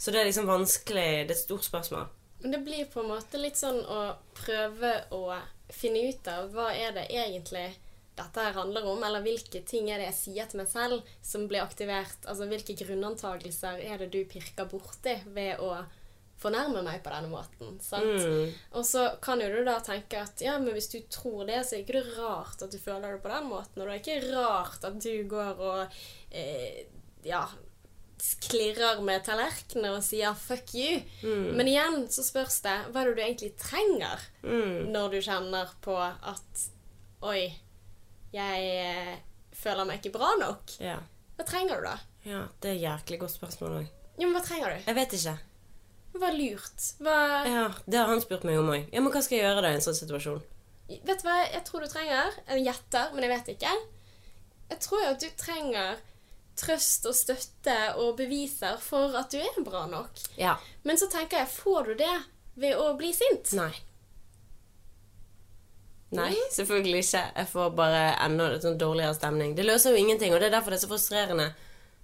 Så 0.00 0.10
det 0.10 0.22
er 0.22 0.30
liksom 0.30 0.48
vanskelig 0.48 1.06
Det 1.28 1.34
er 1.34 1.36
et 1.36 1.44
stort 1.44 1.66
spørsmål. 1.66 2.08
Men 2.40 2.56
det 2.56 2.62
blir 2.64 2.88
på 2.88 3.02
en 3.02 3.12
måte 3.12 3.38
litt 3.38 3.58
sånn 3.60 3.78
å 3.84 4.00
prøve 4.34 4.94
å 5.12 5.22
finne 5.70 6.08
ut 6.08 6.28
av 6.32 6.48
hva 6.54 6.70
er 6.72 6.94
det 6.96 7.06
egentlig 7.12 7.68
dette 8.16 8.42
her 8.42 8.56
handler 8.56 8.86
om, 8.90 9.02
eller 9.04 9.22
hvilke 9.24 9.62
ting 9.66 9.90
er 9.90 10.00
det 10.00 10.08
jeg 10.10 10.18
sier 10.18 10.48
til 10.48 10.60
meg 10.60 10.68
selv 10.72 11.12
som 11.24 11.46
blir 11.48 11.62
aktivert. 11.62 12.24
Altså 12.26 12.48
hvilke 12.50 12.76
grunnantagelser 12.80 13.80
er 13.84 14.02
det 14.02 14.10
du 14.14 14.20
pirker 14.28 14.68
borti 14.72 15.14
ved 15.36 15.60
å 15.62 15.76
fornærme 16.40 16.82
meg 16.86 17.02
på 17.04 17.12
denne 17.12 17.30
måten. 17.32 17.78
Sant? 17.84 18.26
Og 18.72 18.86
så 18.88 19.06
kan 19.22 19.42
jo 19.42 19.48
du 19.52 19.60
da 19.66 19.78
tenke 19.84 20.22
at 20.24 20.40
ja, 20.44 20.56
men 20.58 20.72
hvis 20.76 20.90
du 20.92 21.00
tror 21.12 21.44
det, 21.48 21.62
så 21.66 21.76
er 21.76 21.82
ikke 21.84 21.98
det 22.00 22.16
rart 22.18 22.62
at 22.64 22.72
du 22.72 22.78
føler 22.80 23.16
det 23.16 23.22
på 23.24 23.32
den 23.32 23.50
måten. 23.50 23.82
Og 23.82 23.88
det 23.88 23.96
er 23.96 24.00
ikke 24.04 24.36
rart 24.36 24.86
at 24.88 25.00
du 25.04 25.12
går 25.28 25.60
og 25.60 26.00
eh, 26.30 26.86
ja, 27.26 27.44
klirrer 28.48 29.00
med 29.04 29.24
tallerkenene 29.24 29.94
og 29.96 30.04
sier 30.04 30.34
'fuck 30.36 30.74
you'. 30.74 31.00
Men 31.56 31.68
igjen 31.68 32.04
så 32.12 32.24
spørs 32.24 32.60
det 32.66 32.76
hva 32.92 33.02
er 33.02 33.10
det 33.10 33.16
du 33.16 33.22
egentlig 33.24 33.52
trenger 33.56 34.20
når 34.92 35.10
du 35.10 35.20
kjenner 35.24 35.72
på 35.80 35.96
at 35.96 36.66
'oi, 37.22 37.52
jeg 38.32 38.68
eh, 38.80 39.16
føler 39.52 39.84
meg 39.84 40.00
ikke 40.00 40.18
bra 40.18 40.34
nok'. 40.40 40.76
Ja. 40.80 40.98
Hva 41.36 41.44
trenger 41.48 41.80
du 41.80 41.88
da? 41.88 41.98
ja 42.24 42.42
det 42.60 42.68
er 42.70 42.74
et 42.74 42.82
jæklig 42.82 43.20
godt 43.20 43.32
spørsmål 43.32 43.78
òg. 43.80 43.86
Jo, 44.20 44.26
men 44.28 44.36
hva 44.36 44.42
trenger 44.44 44.74
du? 44.74 44.82
Jeg 44.86 44.94
vet 44.98 45.12
ikke. 45.16 45.38
Hva 46.16 46.30
lurt? 46.34 46.86
Hva 46.98 47.16
Ja, 47.46 47.66
Det 47.86 47.98
har 47.98 48.10
han 48.10 48.20
spurt 48.22 48.44
meg 48.44 48.58
om 48.58 48.70
òg. 48.72 48.88
Ja, 48.92 49.00
men 49.00 49.12
hva 49.12 49.22
skal 49.22 49.38
jeg 49.38 49.46
gjøre 49.46 49.62
da 49.62 49.70
i 49.70 49.78
en 49.78 49.84
sånn 49.84 49.98
situasjon? 49.98 50.42
Vet 50.90 51.22
du 51.22 51.26
hva 51.28 51.36
jeg 51.46 51.62
tror 51.68 51.84
du 51.84 51.90
trenger? 51.92 52.34
En 52.50 52.64
gjetter, 52.64 53.12
men 53.14 53.22
jeg 53.26 53.30
vet 53.36 53.52
ikke. 53.54 53.74
Jeg 54.70 54.80
tror 54.82 55.04
jo 55.04 55.12
at 55.14 55.22
du 55.22 55.28
trenger 55.38 56.00
trøst 56.60 57.06
og 57.08 57.14
støtte 57.16 57.76
og 58.02 58.16
beviser 58.18 58.80
for 58.82 59.14
at 59.16 59.30
du 59.32 59.38
er 59.40 59.62
bra 59.64 59.84
nok. 59.90 60.18
Ja. 60.36 60.56
Men 60.84 60.98
så 61.00 61.08
tenker 61.10 61.42
jeg, 61.42 61.52
får 61.54 61.92
du 61.92 61.94
det 62.02 62.16
ved 62.60 62.76
å 62.76 62.90
bli 62.98 63.12
sint? 63.16 63.54
Nei. 63.56 63.72
Nei, 66.10 66.34
selvfølgelig 66.50 67.04
ikke. 67.04 67.22
Jeg 67.38 67.48
får 67.52 67.74
bare 67.78 68.02
enda 68.24 68.48
en 68.50 68.62
sånn 68.64 68.78
dårligere 68.80 69.14
stemning. 69.14 69.54
Det 69.54 69.66
løser 69.66 69.94
jo 69.94 70.00
ingenting, 70.02 70.34
og 70.34 70.42
det 70.42 70.48
er 70.50 70.56
derfor 70.56 70.74
det 70.74 70.80
er 70.80 70.84
så 70.84 70.90
frustrerende. 70.90 71.52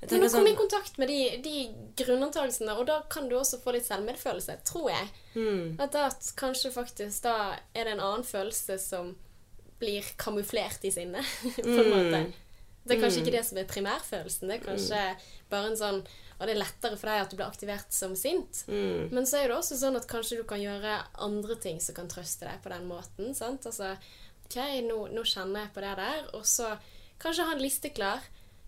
Men 0.00 0.26
å 0.26 0.28
komme 0.28 0.50
i 0.50 0.52
sånn, 0.52 0.58
kontakt 0.58 0.98
med 1.00 1.08
de, 1.08 1.20
de 1.42 1.60
grunnantagelsene, 1.96 2.74
og 2.76 2.86
da 2.90 2.98
kan 3.10 3.30
du 3.30 3.36
også 3.38 3.62
få 3.62 3.72
litt 3.74 3.86
selvmedfølelse, 3.88 4.58
tror 4.68 4.90
jeg. 4.92 5.06
Mm. 5.34 5.78
At 5.80 5.94
da 5.96 6.10
kanskje 6.36 6.72
faktisk 6.74 7.24
da 7.24 7.36
er 7.72 7.88
det 7.88 7.94
en 7.96 8.04
annen 8.04 8.26
følelse 8.26 8.76
som 8.82 9.14
blir 9.80 10.04
kamuflert 10.20 10.84
i 10.84 10.92
sinnet, 10.92 11.24
på 11.62 11.80
en 11.80 11.90
måte. 11.92 12.20
Det 12.86 12.94
er 12.94 13.02
kanskje 13.02 13.24
ikke 13.24 13.34
det 13.34 13.42
som 13.48 13.58
er 13.58 13.66
primærfølelsen. 13.70 14.46
Det 14.46 14.60
er 14.60 14.62
kanskje 14.62 15.00
bare 15.50 15.72
en 15.72 15.78
sånn 15.80 15.96
Og 16.36 16.44
det 16.44 16.52
er 16.52 16.60
lettere 16.60 16.98
for 17.00 17.08
deg 17.08 17.22
at 17.24 17.30
du 17.32 17.38
blir 17.38 17.48
aktivert 17.48 17.94
som 17.96 18.12
sint. 18.18 18.60
Mm. 18.68 19.08
Men 19.16 19.24
så 19.26 19.40
er 19.40 19.48
det 19.48 19.56
også 19.56 19.78
sånn 19.80 19.96
at 19.96 20.06
kanskje 20.10 20.36
du 20.38 20.44
kan 20.46 20.60
gjøre 20.60 20.98
andre 21.24 21.56
ting 21.58 21.80
som 21.80 21.96
kan 21.96 22.10
trøste 22.12 22.44
deg 22.44 22.60
på 22.60 22.70
den 22.74 22.84
måten. 22.90 23.32
sant? 23.34 23.64
Altså, 23.64 23.94
ok, 24.44 24.58
nå, 24.84 24.98
nå 25.16 25.24
kjenner 25.24 25.64
jeg 25.64 25.72
på 25.72 25.82
det 25.86 25.94
der, 25.96 26.26
og 26.36 26.44
så 26.44 26.74
kanskje 27.22 27.48
ha 27.48 27.56
en 27.56 27.64
liste 27.64 27.90
klar. 27.96 28.20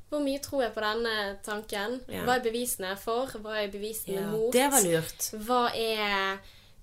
Hvor 0.09 0.23
mye 0.25 0.41
tror 0.41 0.63
jeg 0.65 0.73
på 0.73 0.81
denne 0.85 1.17
tanken? 1.45 1.99
Ja. 2.09 2.23
Hva 2.25 2.39
er 2.39 2.45
bevisene 2.47 2.95
for? 3.01 3.29
Hva 3.45 3.59
er 3.63 3.73
bevisene 3.73 4.23
ja, 4.23 4.29
mot? 4.31 4.53
Det 4.55 4.69
var 4.73 4.85
lurt. 4.87 5.27
Hva 5.45 5.59
er 5.77 6.39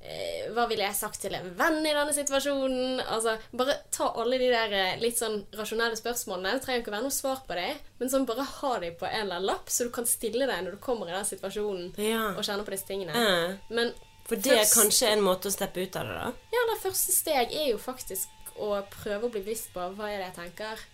eh, 0.05 0.45
Hva 0.53 0.67
ville 0.69 0.85
jeg 0.85 0.97
sagt 0.99 1.17
til 1.23 1.33
en 1.33 1.47
venn 1.57 1.79
i 1.81 1.93
denne 1.95 2.13
situasjonen? 2.13 3.01
Altså, 3.01 3.33
Bare 3.57 3.79
ta 3.95 4.11
alle 4.21 4.37
de 4.41 4.51
der 4.53 4.75
eh, 4.77 4.99
litt 5.01 5.17
sånn 5.17 5.39
rasjonelle 5.57 5.97
spørsmålene. 5.97 6.53
Det 6.59 6.67
trenger 6.67 6.83
ikke 6.83 6.93
å 6.93 6.97
være 6.99 7.07
noe 7.07 7.17
svar 7.17 7.41
på 7.47 7.57
dem, 7.57 7.81
men 7.97 8.13
sånn 8.13 8.29
bare 8.29 8.45
ha 8.51 8.73
dem 8.85 8.97
på 9.01 9.09
en 9.09 9.21
eller 9.23 9.39
annen 9.39 9.49
lapp, 9.49 9.73
så 9.73 9.89
du 9.89 9.93
kan 9.97 10.05
stille 10.09 10.45
deg 10.45 10.61
når 10.67 10.77
du 10.77 10.83
kommer 10.85 11.09
i 11.09 11.17
den 11.17 11.25
situasjonen 11.33 11.93
Ja. 12.05 12.27
og 12.35 12.45
kjenne 12.45 12.67
på 12.67 12.75
disse 12.77 12.89
tingene. 12.91 13.17
Ja. 13.17 13.53
Men 13.73 13.93
For 14.29 14.37
det 14.37 14.53
er 14.59 14.69
kanskje 14.69 15.09
en 15.13 15.25
måte 15.25 15.49
å 15.49 15.53
steppe 15.53 15.81
ut 15.81 15.97
av 15.97 16.05
det, 16.09 16.15
da. 16.21 16.31
Ja, 16.53 16.61
det 16.73 16.81
første 16.85 17.13
steg 17.13 17.53
er 17.53 17.71
jo 17.73 17.81
faktisk 17.81 18.29
å 18.61 18.75
prøve 19.01 19.27
å 19.27 19.31
bli 19.33 19.41
bevisst 19.41 19.73
på 19.73 19.83
hva 19.97 20.07
er 20.13 20.21
det 20.21 20.29
jeg 20.29 20.37
tenker. 20.39 20.85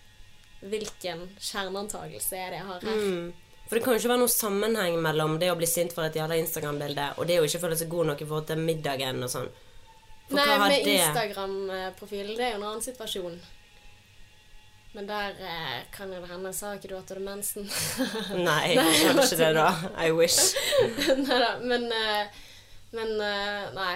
Hvilken 0.62 1.24
kjerneantagelse 1.42 2.38
er 2.38 2.52
det 2.52 2.60
jeg 2.60 2.68
har 2.68 2.84
her? 2.86 3.00
Mm. 3.00 3.32
For 3.66 3.78
det 3.78 3.84
kan 3.84 3.94
jo 3.94 4.02
ikke 4.02 4.10
være 4.12 4.20
noen 4.20 4.32
sammenheng 4.34 4.96
mellom 5.02 5.38
det 5.40 5.48
å 5.50 5.56
bli 5.58 5.66
sint 5.70 5.94
for 5.96 6.04
et 6.04 6.16
jævla 6.18 6.36
Instagram-bilde 6.42 7.06
og 7.16 7.26
det 7.30 7.38
å 7.40 7.46
ikke 7.46 7.62
føle 7.62 7.78
seg 7.80 7.90
god 7.90 8.10
nok 8.12 8.22
i 8.22 8.28
forhold 8.28 8.48
til 8.50 8.60
middagen 8.60 9.24
og 9.24 9.32
sånn. 9.32 9.48
For 10.28 10.38
Nei, 10.38 10.58
med 10.60 10.88
Instagram-profilen, 10.92 12.36
det 12.36 12.46
er 12.46 12.54
jo 12.54 12.60
en 12.60 12.66
annen 12.68 12.84
situasjon. 12.84 13.38
Men 14.92 15.08
der 15.08 15.38
eh, 15.40 15.76
kan 15.92 16.10
jo 16.12 16.20
det 16.20 16.28
hende 16.28 16.50
Sa 16.52 16.74
ikke 16.76 16.90
du 16.90 16.96
at 16.98 17.08
du 17.08 17.14
hadde 17.14 17.24
mensen? 17.24 17.64
Nei, 18.48 18.74
Nei, 18.76 18.88
ikke 19.08 19.38
det, 19.40 19.52
da. 19.56 19.70
I 19.96 20.10
wish. 20.12 20.52
Neida, 21.24 21.54
men 21.64 21.88
eh, 21.96 22.42
Men 22.92 23.14
eh, 23.24 23.70
nei. 23.72 23.94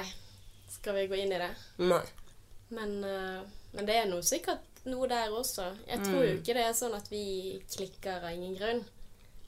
Skal 0.72 0.96
vi 0.96 1.04
gå 1.10 1.18
inn 1.20 1.34
i 1.36 1.40
det? 1.42 1.50
Nei. 1.84 2.00
Men, 2.72 2.96
eh, 3.04 3.42
men 3.76 3.88
det 3.88 3.98
er 4.00 4.08
nå 4.08 4.22
sikkert 4.24 4.75
noe 4.90 5.08
der 5.10 5.32
også. 5.34 5.70
Jeg 5.88 6.04
tror 6.04 6.22
jo 6.24 6.36
ikke 6.38 6.54
det 6.56 6.64
er 6.66 6.76
sånn 6.76 6.94
at 6.96 7.08
vi 7.10 7.24
klikker 7.72 8.22
av 8.24 8.34
ingen 8.34 8.56
grunn. 8.58 8.84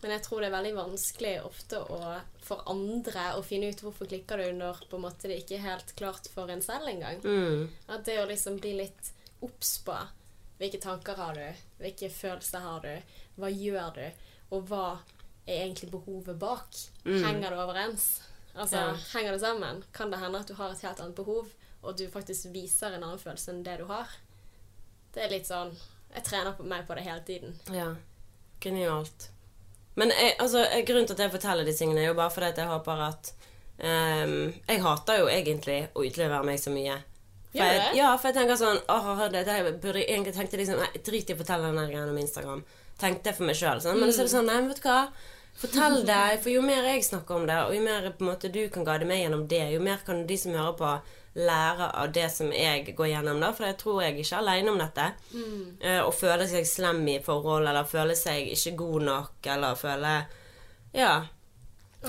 Men 0.02 0.12
jeg 0.14 0.22
tror 0.22 0.40
det 0.40 0.48
er 0.48 0.54
veldig 0.54 0.74
vanskelig 0.76 1.32
ofte 1.42 1.80
å, 1.82 1.98
for 2.46 2.62
andre 2.70 3.32
å 3.34 3.42
finne 3.42 3.72
ut 3.72 3.80
hvorfor 3.82 4.06
klikker 4.06 4.38
du 4.38 4.60
når 4.60 4.84
på 4.90 4.98
en 4.98 5.04
måte 5.08 5.30
det 5.30 5.40
ikke 5.42 5.56
er 5.56 5.64
helt 5.64 5.90
klart 5.98 6.28
for 6.30 6.50
en 6.54 6.62
selv 6.62 6.86
engang. 6.90 7.18
Mm. 7.24 7.66
At 7.90 8.06
det 8.06 8.20
å 8.22 8.28
liksom 8.30 8.60
bli 8.62 8.76
litt 8.78 9.10
obs 9.42 9.78
på 9.86 9.96
hvilke 10.58 10.78
tanker 10.82 11.18
har 11.18 11.34
du, 11.38 11.64
hvilke 11.82 12.10
følelser 12.14 12.62
har 12.62 12.86
du, 12.86 13.18
hva 13.38 13.50
gjør 13.50 13.90
du, 13.98 14.06
og 14.54 14.70
hva 14.70 14.86
er 15.48 15.64
egentlig 15.64 15.90
behovet 15.92 16.38
bak? 16.38 16.78
Henger 17.06 17.50
det 17.54 17.58
overens? 17.58 18.08
Altså, 18.54 18.76
Ja. 18.76 18.94
Henger 19.14 19.32
det 19.32 19.42
sammen? 19.42 19.82
Kan 19.94 20.10
det 20.10 20.18
hende 20.18 20.40
at 20.40 20.48
du 20.50 20.54
har 20.58 20.72
et 20.74 20.82
helt 20.82 21.00
annet 21.00 21.18
behov, 21.18 21.50
og 21.82 21.98
du 21.98 22.08
faktisk 22.10 22.50
viser 22.54 22.94
en 22.94 23.02
annen 23.04 23.22
følelse 23.22 23.52
enn 23.54 23.62
det 23.66 23.78
du 23.78 23.86
har? 23.90 24.10
Det 25.14 25.24
er 25.24 25.32
litt 25.32 25.48
sånn 25.48 25.72
Jeg 26.14 26.24
trener 26.26 26.54
på 26.56 26.64
meg 26.68 26.86
på 26.88 26.96
det 26.96 27.04
hele 27.06 27.20
tiden. 27.26 27.58
Ja. 27.74 27.90
Genialt. 28.62 29.28
Men 29.98 30.12
jeg, 30.14 30.36
altså, 30.38 30.62
grunnen 30.86 31.08
til 31.08 31.16
at 31.16 31.24
jeg 31.24 31.34
forteller 31.34 31.66
de 31.66 31.74
tingene, 31.74 32.04
er 32.04 32.12
jo 32.12 32.18
bare 32.18 32.30
fordi 32.30 32.52
at 32.52 32.60
jeg 32.62 32.70
håper 32.70 33.04
at 33.08 33.30
um, 33.82 34.34
Jeg 34.52 34.82
hater 34.84 35.22
jo 35.22 35.30
egentlig 35.32 35.78
å 35.92 36.04
utlevere 36.06 36.46
meg 36.46 36.60
så 36.62 36.72
mye. 36.74 36.98
For 37.48 37.58
Gjør 37.58 37.72
jeg, 37.72 37.80
det? 37.80 37.96
ja, 37.98 38.12
for 38.20 38.28
jeg 38.28 38.36
tenker 38.36 38.60
sånn 38.60 38.78
Åh, 38.92 39.24
det, 39.32 39.42
det 39.48 39.56
burde 39.80 40.02
jeg 40.02 40.10
egentlig 40.12 40.34
tenkte 40.36 40.60
liksom 40.60 40.82
Nei, 40.82 40.90
drit 41.00 41.30
i 41.32 41.34
å 41.34 41.40
fortelle 41.40 41.72
den 41.72 41.90
greia 41.90 42.04
om 42.04 42.20
Instagram. 42.20 42.62
Tenkte 43.00 43.30
jeg 43.30 43.38
for 43.38 43.48
meg 43.48 43.58
sjøl. 43.58 43.82
Sånn. 43.82 43.98
Men 44.00 44.12
så 44.12 44.22
er 44.22 44.28
det 44.28 44.34
sånn 44.34 44.48
Nei, 44.50 44.58
men 44.60 44.70
vet 44.72 44.82
du 44.82 44.88
hva. 44.88 45.00
Fortell 45.58 46.02
det. 46.06 46.38
For 46.44 46.52
jo 46.52 46.62
mer 46.62 46.86
jeg 46.86 47.06
snakker 47.08 47.40
om 47.40 47.46
det, 47.48 47.56
og 47.66 47.74
jo 47.74 47.80
mer 47.82 48.10
på 48.12 48.22
en 48.22 48.30
måte 48.30 48.50
du 48.54 48.60
kan 48.74 48.86
guide 48.86 49.08
meg 49.08 49.24
gjennom 49.24 49.46
det, 49.50 49.64
jo 49.74 49.80
mer 49.82 50.04
kan 50.06 50.22
de 50.28 50.36
som 50.38 50.54
hører 50.54 50.76
på, 50.78 50.92
lære 51.34 51.90
av 51.94 52.12
det 52.12 52.30
som 52.32 52.52
jeg 52.52 52.94
går 52.96 53.10
gjennom. 53.12 53.40
da 53.40 53.52
For 53.52 53.66
jeg 53.66 53.78
tror 53.78 54.02
jeg 54.02 54.18
ikke 54.18 54.36
er 54.36 54.38
aleine 54.42 54.70
om 54.72 54.78
dette. 54.78 55.08
å 55.34 56.06
og 56.06 56.14
føle 56.14 56.48
seg 56.48 56.66
slem 56.66 57.02
i 57.08 57.18
forhold, 57.24 57.68
eller 57.68 57.84
føle 57.84 58.16
seg 58.16 58.48
ikke 58.54 58.76
god 58.76 59.02
nok, 59.02 59.46
eller 59.46 59.74
føle 59.74 60.14
Ja. 60.94 61.26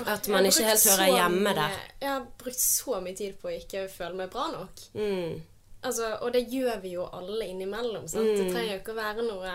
At 0.06 0.28
man 0.28 0.46
ikke 0.46 0.64
helt 0.64 0.84
hører 0.86 1.16
hjemme 1.16 1.54
der. 1.54 1.78
Jeg 2.00 2.08
har 2.08 2.26
brukt 2.38 2.60
så 2.60 3.00
mye 3.02 3.16
tid 3.16 3.38
på 3.40 3.48
å 3.50 3.56
ikke 3.56 3.88
føle 3.90 4.14
meg 4.14 4.30
bra 4.30 4.46
nok. 4.52 4.82
Mm. 4.94 5.40
Altså, 5.82 6.12
og 6.20 6.32
det 6.32 6.46
gjør 6.52 6.80
vi 6.82 6.92
jo 6.94 7.06
alle 7.12 7.48
innimellom. 7.50 8.06
Sant? 8.08 8.28
Mm. 8.28 8.36
Det 8.36 8.52
trenger 8.52 8.72
jo 8.74 8.80
ikke 8.80 8.94
å 8.94 9.00
være 9.00 9.26
noe 9.26 9.54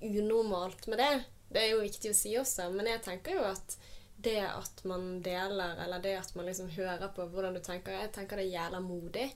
unormalt 0.00 0.86
med 0.86 0.98
det. 0.98 1.12
Det 1.50 1.62
er 1.62 1.72
jo 1.74 1.82
viktig 1.84 2.12
å 2.12 2.16
si 2.16 2.34
også, 2.38 2.68
men 2.74 2.86
jeg 2.86 3.02
tenker 3.04 3.38
jo 3.38 3.46
at 3.50 3.76
det 4.24 4.40
at 4.46 4.84
man 4.88 5.20
deler, 5.24 5.76
eller 5.84 6.02
det 6.04 6.14
at 6.18 6.34
man 6.36 6.46
liksom 6.48 6.70
hører 6.74 7.08
på 7.14 7.26
hvordan 7.32 7.54
du 7.56 7.60
tenker, 7.64 7.92
jeg 7.92 8.12
tenker 8.14 8.36
det 8.40 8.46
er 8.48 8.54
jævla 8.56 8.80
modig. 8.84 9.26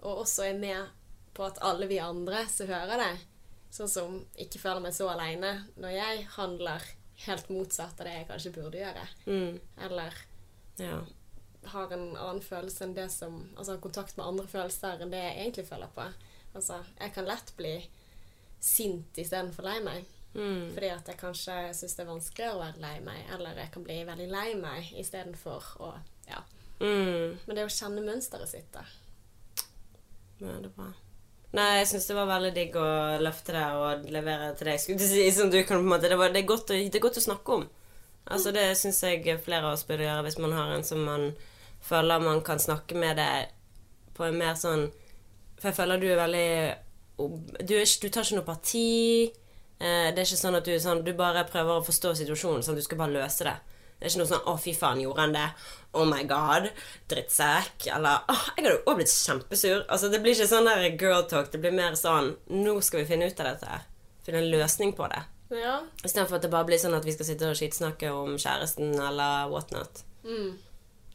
Og 0.00 0.22
også 0.24 0.46
er 0.48 0.58
med 0.58 0.88
på 1.36 1.44
at 1.46 1.60
alle 1.62 1.86
vi 1.90 1.98
andre 2.02 2.44
som 2.50 2.68
hører 2.70 3.00
det, 3.00 3.12
sånn 3.70 3.90
som 3.90 4.16
ikke 4.40 4.58
føler 4.58 4.82
meg 4.82 4.94
så 4.96 5.06
aleine 5.12 5.52
når 5.78 5.92
jeg 5.94 6.24
handler 6.34 6.86
helt 7.26 7.50
motsatt 7.52 8.00
av 8.00 8.08
det 8.08 8.14
jeg 8.16 8.28
kanskje 8.30 8.52
burde 8.56 8.80
gjøre. 8.80 9.06
Mm. 9.26 9.60
Eller 9.86 10.14
Ja. 10.80 11.00
har 11.66 11.92
en 11.92 12.16
annen 12.16 12.40
følelse 12.42 12.84
enn 12.84 12.94
det 12.96 13.10
som 13.12 13.50
Altså 13.56 13.72
har 13.74 13.80
kontakt 13.84 14.16
med 14.16 14.26
andre 14.26 14.46
følelser 14.46 15.02
enn 15.02 15.10
det 15.12 15.20
jeg 15.20 15.36
egentlig 15.36 15.66
føler 15.68 15.90
på. 15.94 16.06
Altså, 16.54 16.80
jeg 16.98 17.12
kan 17.14 17.26
lett 17.28 17.52
bli 17.56 17.74
sint 18.60 19.18
istedenfor 19.18 19.62
lei 19.62 19.80
meg. 19.84 20.04
Mm. 20.34 20.70
Fordi 20.74 20.90
at 20.94 21.10
jeg 21.10 21.18
kanskje 21.18 21.58
syns 21.74 21.96
det 21.96 22.04
er 22.04 22.10
vanskelig 22.10 22.48
å 22.52 22.60
være 22.60 22.82
lei 22.84 22.96
meg. 23.04 23.20
Eller 23.34 23.60
jeg 23.64 23.72
kan 23.74 23.86
bli 23.86 23.98
veldig 24.06 24.30
lei 24.30 24.48
meg 24.60 24.94
istedenfor 25.02 25.76
å 25.82 25.92
Ja. 26.30 26.42
Mm. 26.80 27.36
Men 27.44 27.56
det 27.56 27.62
er 27.62 27.68
å 27.68 27.76
kjenne 27.76 28.04
mønsteret 28.04 28.48
sitt, 28.48 28.72
da. 28.72 28.84
Ja, 30.40 30.54
det 30.56 30.70
er 30.70 30.76
bra. 30.76 30.92
Nei, 31.52 31.80
jeg 31.80 31.88
syns 31.90 32.06
det 32.06 32.14
var 32.14 32.28
veldig 32.30 32.52
digg 32.54 32.76
å 32.78 32.88
løfte 33.20 33.52
det 33.56 33.66
og 33.74 34.06
levere 34.14 34.52
til 34.56 34.70
deg. 34.70 34.80
Skulle 34.80 35.08
si, 35.10 35.24
som 35.34 35.50
du 35.50 35.58
kan 35.64 35.80
på 35.80 35.82
en 35.82 35.92
måte, 35.92 36.08
det, 36.08 36.16
var, 36.16 36.30
det, 36.30 36.44
er 36.44 36.48
godt 36.48 36.70
å, 36.70 36.78
det 36.78 36.96
er 37.00 37.02
godt 37.02 37.18
å 37.18 37.24
snakke 37.24 37.56
om. 37.58 37.66
Altså 38.30 38.52
Det 38.54 38.66
syns 38.78 39.02
jeg 39.02 39.40
flere 39.42 39.66
av 39.66 39.74
oss 39.74 39.86
burde 39.88 40.06
gjøre 40.06 40.22
hvis 40.28 40.38
man 40.38 40.54
har 40.54 40.70
en 40.76 40.86
som 40.86 41.02
man 41.02 41.32
føler 41.82 42.22
man 42.22 42.42
kan 42.46 42.60
snakke 42.62 42.94
med 42.94 43.18
det 43.18 43.48
på 44.14 44.26
en 44.26 44.36
mer 44.38 44.54
sånn 44.60 44.90
For 45.58 45.70
jeg 45.70 45.78
føler 45.78 46.00
du 46.00 46.06
er 46.10 46.20
veldig 46.20 46.50
Du, 47.64 47.74
er 47.80 47.88
du 47.88 48.08
tar 48.08 48.24
ikke 48.24 48.38
noe 48.38 48.46
parti. 48.46 48.84
Eh, 49.80 50.10
det 50.12 50.18
er 50.20 50.26
ikke 50.28 50.40
sånn 50.44 50.58
at 50.58 50.64
du, 50.68 50.74
sånn, 50.80 51.02
du 51.04 51.12
bare 51.16 51.46
prøver 51.48 51.78
å 51.80 51.84
forstå 51.84 52.14
situasjonen, 52.18 52.62
sånn 52.62 52.76
at 52.76 52.82
du 52.82 52.84
skal 52.84 52.98
bare 53.00 53.14
løse 53.16 53.46
det. 53.48 53.56
Det 54.00 54.06
er 54.06 54.12
ikke 54.12 54.20
noe 54.22 54.30
sånn 54.30 54.46
'Å, 54.48 54.54
fy 54.60 54.72
faen, 54.72 55.00
gjorde 55.00 55.20
han 55.20 55.32
det?' 55.32 55.52
'Oh 55.92 56.04
my 56.08 56.22
god', 56.24 56.70
'drittsekk', 57.08 57.86
eller 57.96 58.22
'Å, 58.28 58.36
jeg 58.56 58.64
hadde 58.64 58.82
jo 58.86 58.94
blitt 58.94 59.12
kjempesur'. 59.12 59.84
Altså, 59.88 60.10
det 60.10 60.22
blir 60.22 60.32
ikke 60.34 60.48
sånn 60.48 60.64
der 60.64 60.96
girl 60.96 61.22
talk. 61.28 61.50
Det 61.50 61.60
blir 61.60 61.72
mer 61.72 61.92
sånn 61.92 62.36
'Nå 62.48 62.80
skal 62.82 63.00
vi 63.00 63.06
finne 63.12 63.26
ut 63.26 63.40
av 63.40 63.46
dette 63.46 63.66
her'. 63.66 63.84
Finne 64.24 64.38
en 64.38 64.50
løsning 64.50 64.94
på 64.96 65.08
det. 65.08 65.22
Ja. 65.50 65.80
Istedenfor 66.04 66.36
at 66.36 66.42
det 66.42 66.50
bare 66.50 66.64
blir 66.64 66.78
sånn 66.78 66.94
at 66.96 67.04
vi 67.04 67.12
skal 67.12 67.26
sitte 67.26 67.50
og 67.50 67.56
skitsnakke 67.56 68.10
om 68.14 68.36
kjæresten 68.36 68.94
eller 68.94 69.48
whatnot. 69.50 70.04
Mm. 70.24 70.58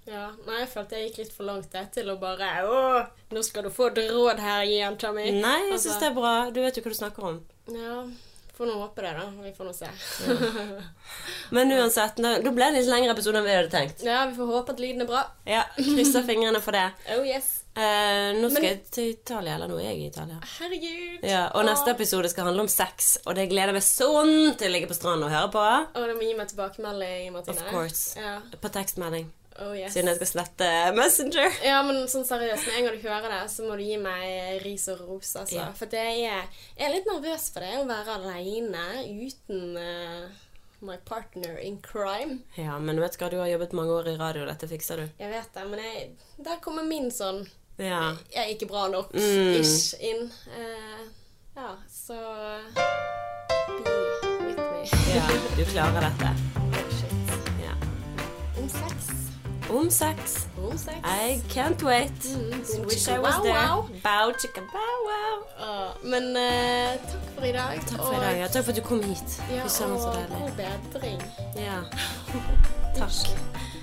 Ja. 0.06 0.32
Nei, 0.46 0.60
jeg 0.60 0.70
følte 0.70 1.00
jeg 1.00 1.10
gikk 1.10 1.18
litt 1.24 1.34
for 1.34 1.48
langt 1.48 1.72
der 1.72 1.88
til 1.94 2.10
å 2.12 2.20
bare 2.20 2.50
Å, 2.68 3.08
nå 3.32 3.44
skal 3.44 3.64
du 3.64 3.72
få 3.74 3.88
et 3.88 4.12
råd 4.12 4.40
her, 4.40 4.62
jenta 4.70 5.12
mi. 5.12 5.32
Nei, 5.32 5.60
jeg 5.66 5.74
Altså, 5.74 5.90
syns 5.90 6.00
det 6.00 6.10
er 6.12 6.14
bra. 6.14 6.34
Du 6.52 6.62
vet 6.62 6.78
jo 6.78 6.84
hva 6.84 6.94
du 6.94 7.00
snakker 7.00 7.24
om. 7.24 7.40
Ja. 7.74 8.04
Får 8.56 8.70
nå 8.70 8.76
håpe 8.80 9.02
det, 9.04 9.10
da. 9.18 9.26
Vi 9.44 9.50
får 9.58 9.66
nå 9.68 9.74
se. 9.76 9.88
Men 11.50 11.72
uansett, 11.76 12.16
da 12.24 12.52
ble 12.56 12.70
det 12.72 12.78
litt 12.80 12.88
lengre 12.88 13.12
episode 13.12 13.42
enn 13.42 13.46
vi 13.48 13.52
hadde 13.56 13.72
tenkt. 13.74 14.04
Ja, 14.06 14.22
vi 14.30 14.38
får 14.38 14.48
håpe 14.54 14.72
at 14.76 14.80
lyden 14.80 15.04
er 15.04 15.10
bra. 15.10 15.24
Ja, 15.50 15.66
Krysser 15.76 16.24
fingrene 16.28 16.62
for 16.64 16.76
det. 16.78 16.86
Oh 17.16 17.26
yes. 17.28 17.52
Eh, 17.76 18.32
nå 18.40 18.48
skal 18.48 18.62
Men- 18.62 18.68
jeg 18.70 18.78
til 18.96 19.10
Italia, 19.12 19.58
eller 19.58 19.68
nå 19.68 19.76
er 19.82 19.90
jeg 19.90 19.98
i 20.00 20.08
Italia. 20.08 20.38
Herregud. 20.54 21.26
Ja, 21.28 21.42
og 21.52 21.66
neste 21.68 21.92
episode 21.92 22.30
skal 22.32 22.48
handle 22.48 22.64
om 22.64 22.70
sex, 22.72 23.18
og 23.28 23.36
det 23.36 23.50
gleder 23.52 23.74
jeg 23.74 23.80
meg 23.82 23.84
sånn 23.90 24.56
til 24.56 24.70
å 24.70 24.74
ligge 24.78 24.88
på 24.88 24.96
stranden 24.96 25.28
og 25.28 25.34
høre 25.36 25.50
på. 25.52 25.64
Og 26.00 26.08
du 26.08 26.14
må 26.16 26.24
gi 26.30 26.38
meg 26.40 26.48
tilbakemelding, 26.54 27.34
Martine. 27.36 27.58
Of 27.60 27.68
course. 27.74 28.16
Ja. 28.16 28.38
På 28.64 28.72
tekstmelding, 28.72 29.28
Oh 29.60 29.72
yes. 29.78 29.94
siden 29.94 30.10
jeg 30.12 30.18
skal 30.20 30.28
slette 30.34 30.70
Messenger. 30.98 31.52
Ja, 31.70 31.78
men 31.88 32.02
sånn 32.12 32.26
seriøst, 32.28 32.66
med 32.68 32.80
en 32.80 32.88
gang 32.90 32.98
du 33.00 33.06
hører 33.08 33.30
det, 33.32 33.44
så 33.54 33.64
må 33.68 33.78
du 33.80 33.84
gi 33.86 33.96
meg 34.02 34.62
ris 34.66 34.88
og 34.92 35.00
ros, 35.08 35.30
altså. 35.40 35.56
Ja. 35.62 35.68
For 35.78 35.88
det 35.92 36.02
er, 36.02 36.50
jeg 36.78 36.88
er 36.90 36.92
litt 36.96 37.08
nervøs 37.08 37.46
for 37.54 37.64
det, 37.64 37.72
å 37.80 37.86
være 37.88 38.18
aleine 38.20 38.84
uten 39.08 39.78
uh, 39.80 40.26
my 40.86 40.98
partner 41.08 41.56
in 41.64 41.78
crime. 41.82 42.42
Ja, 42.60 42.76
men 42.84 43.00
vet 43.00 43.16
du 43.16 43.24
hva, 43.24 43.30
du 43.32 43.38
har 43.40 43.48
jobbet 43.54 43.74
mange 43.80 43.96
år 43.96 44.12
i 44.12 44.18
radio, 44.20 44.44
dette 44.50 44.68
fikser 44.68 45.00
du. 45.02 45.08
Jeg 45.24 45.32
vet 45.32 45.56
det, 45.56 45.64
men 45.72 45.80
jeg, 45.86 46.10
der 46.50 46.60
kommer 46.66 46.84
min 46.84 47.08
sånn 47.16 47.46
Ja. 47.80 48.14
Jeg 48.32 48.42
er 48.44 48.52
ikke 48.58 48.68
bra 48.72 48.86
nok 48.92 49.16
Mm. 49.16 49.56
ish 49.62 49.96
inn. 50.00 50.28
Uh, 50.52 51.08
ja, 51.56 51.72
så 51.92 52.20
Be 53.68 53.96
with 54.44 54.60
me. 54.60 55.16
ja, 55.16 55.26
du 55.58 55.64
klarer 55.72 56.10
dette. 56.10 56.55
Om 59.70 59.90
sex. 59.90 60.46
Om 60.58 60.78
sex. 60.78 60.98
I 61.04 61.42
can't 61.50 61.82
wait. 61.84 62.12
Mm, 62.12 62.86
Wish 62.86 63.08
I 63.08 63.20
was 63.20 63.36
wow, 63.36 63.44
there. 63.44 63.54
wow. 63.54 63.90
Bow, 64.04 64.32
chicka, 64.32 64.62
bow, 64.62 64.96
wow. 65.10 65.36
Uh, 65.60 66.10
men 66.10 66.36
uh, 66.36 66.98
takk 67.12 67.24
for 67.36 67.46
i 67.46 67.52
dag. 67.52 67.80
Takk 67.86 68.02
for 68.02 68.14
i 68.14 68.20
dag. 68.20 68.38
Ja, 68.40 68.48
takk 68.48 68.64
for 68.64 68.72
at 68.72 68.76
du 68.76 68.82
kom 68.82 69.04
hit. 69.04 69.42
Ja, 69.52 69.64
og 69.64 70.14
god 70.30 70.52
bedring. 70.94 71.22
Ja. 71.56 71.82
Takk. 73.00 73.74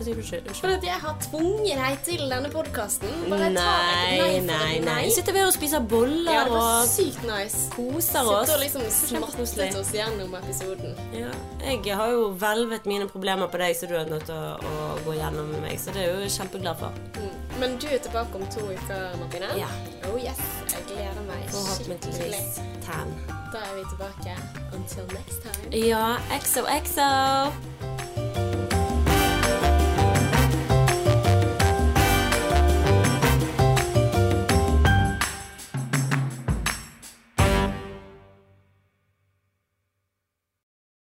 Hvorfor 0.00 0.24
sier 0.24 0.40
du 0.40 0.46
ikke 0.48 0.68
at 0.78 0.84
jeg 0.86 0.96
har 1.02 1.16
tvunget 1.20 1.76
deg 1.76 1.98
til 2.06 2.22
denne 2.30 2.48
podkasten. 2.52 3.10
Nei, 3.28 4.38
nei, 4.46 4.78
nei. 4.80 5.02
Vi 5.04 5.10
sitter 5.12 5.36
her 5.36 5.48
og 5.50 5.52
spiser 5.52 5.82
boller 5.84 6.32
Ja, 6.32 6.44
det 6.48 6.54
var 6.54 6.68
og 6.80 6.86
sykt 6.88 7.20
nice. 7.28 7.66
koser 7.74 8.24
oss. 8.24 8.48
Sitter 8.48 8.54
og 8.54 8.62
liksom 8.64 8.86
smattet 8.96 9.76
oss 9.76 9.90
gjennom 9.92 10.32
episoden. 10.40 10.96
Ja, 11.12 11.28
jeg 11.66 11.98
har 12.00 12.14
jo 12.14 12.30
hvelvet 12.32 12.88
mine 12.88 13.10
problemer 13.12 13.52
på 13.52 13.60
deg, 13.60 13.76
så 13.76 13.90
du 13.90 13.92
er 14.00 14.08
nødt 14.08 14.24
til 14.30 14.40
å, 14.40 14.56
å 14.56 14.88
gå 15.04 15.18
gjennom 15.18 15.52
med 15.52 15.66
meg. 15.66 15.76
Så 15.82 15.92
det 15.92 16.06
er 16.06 16.14
jeg 16.14 16.30
jo 16.30 16.32
kjempeglad 16.38 16.80
for. 16.80 16.96
Mm. 17.20 17.36
Men 17.60 17.76
du 17.76 17.90
er 17.92 18.00
tilbake 18.00 18.40
om 18.40 18.46
to 18.54 18.64
uker, 18.70 19.18
Martine. 19.20 19.52
Ja. 19.60 19.68
Oh 20.08 20.16
yes, 20.16 20.40
jeg 20.72 20.88
gleder 20.94 21.20
meg 21.28 21.44
skikkelig. 21.52 22.40
Tan. 22.86 23.12
Da 23.52 23.66
er 23.68 23.76
vi 23.76 23.84
tilbake. 23.92 24.32
Until 24.72 25.04
next 25.12 25.44
time. 25.44 25.68
Ja, 25.76 26.16
XOXO. 26.40 28.49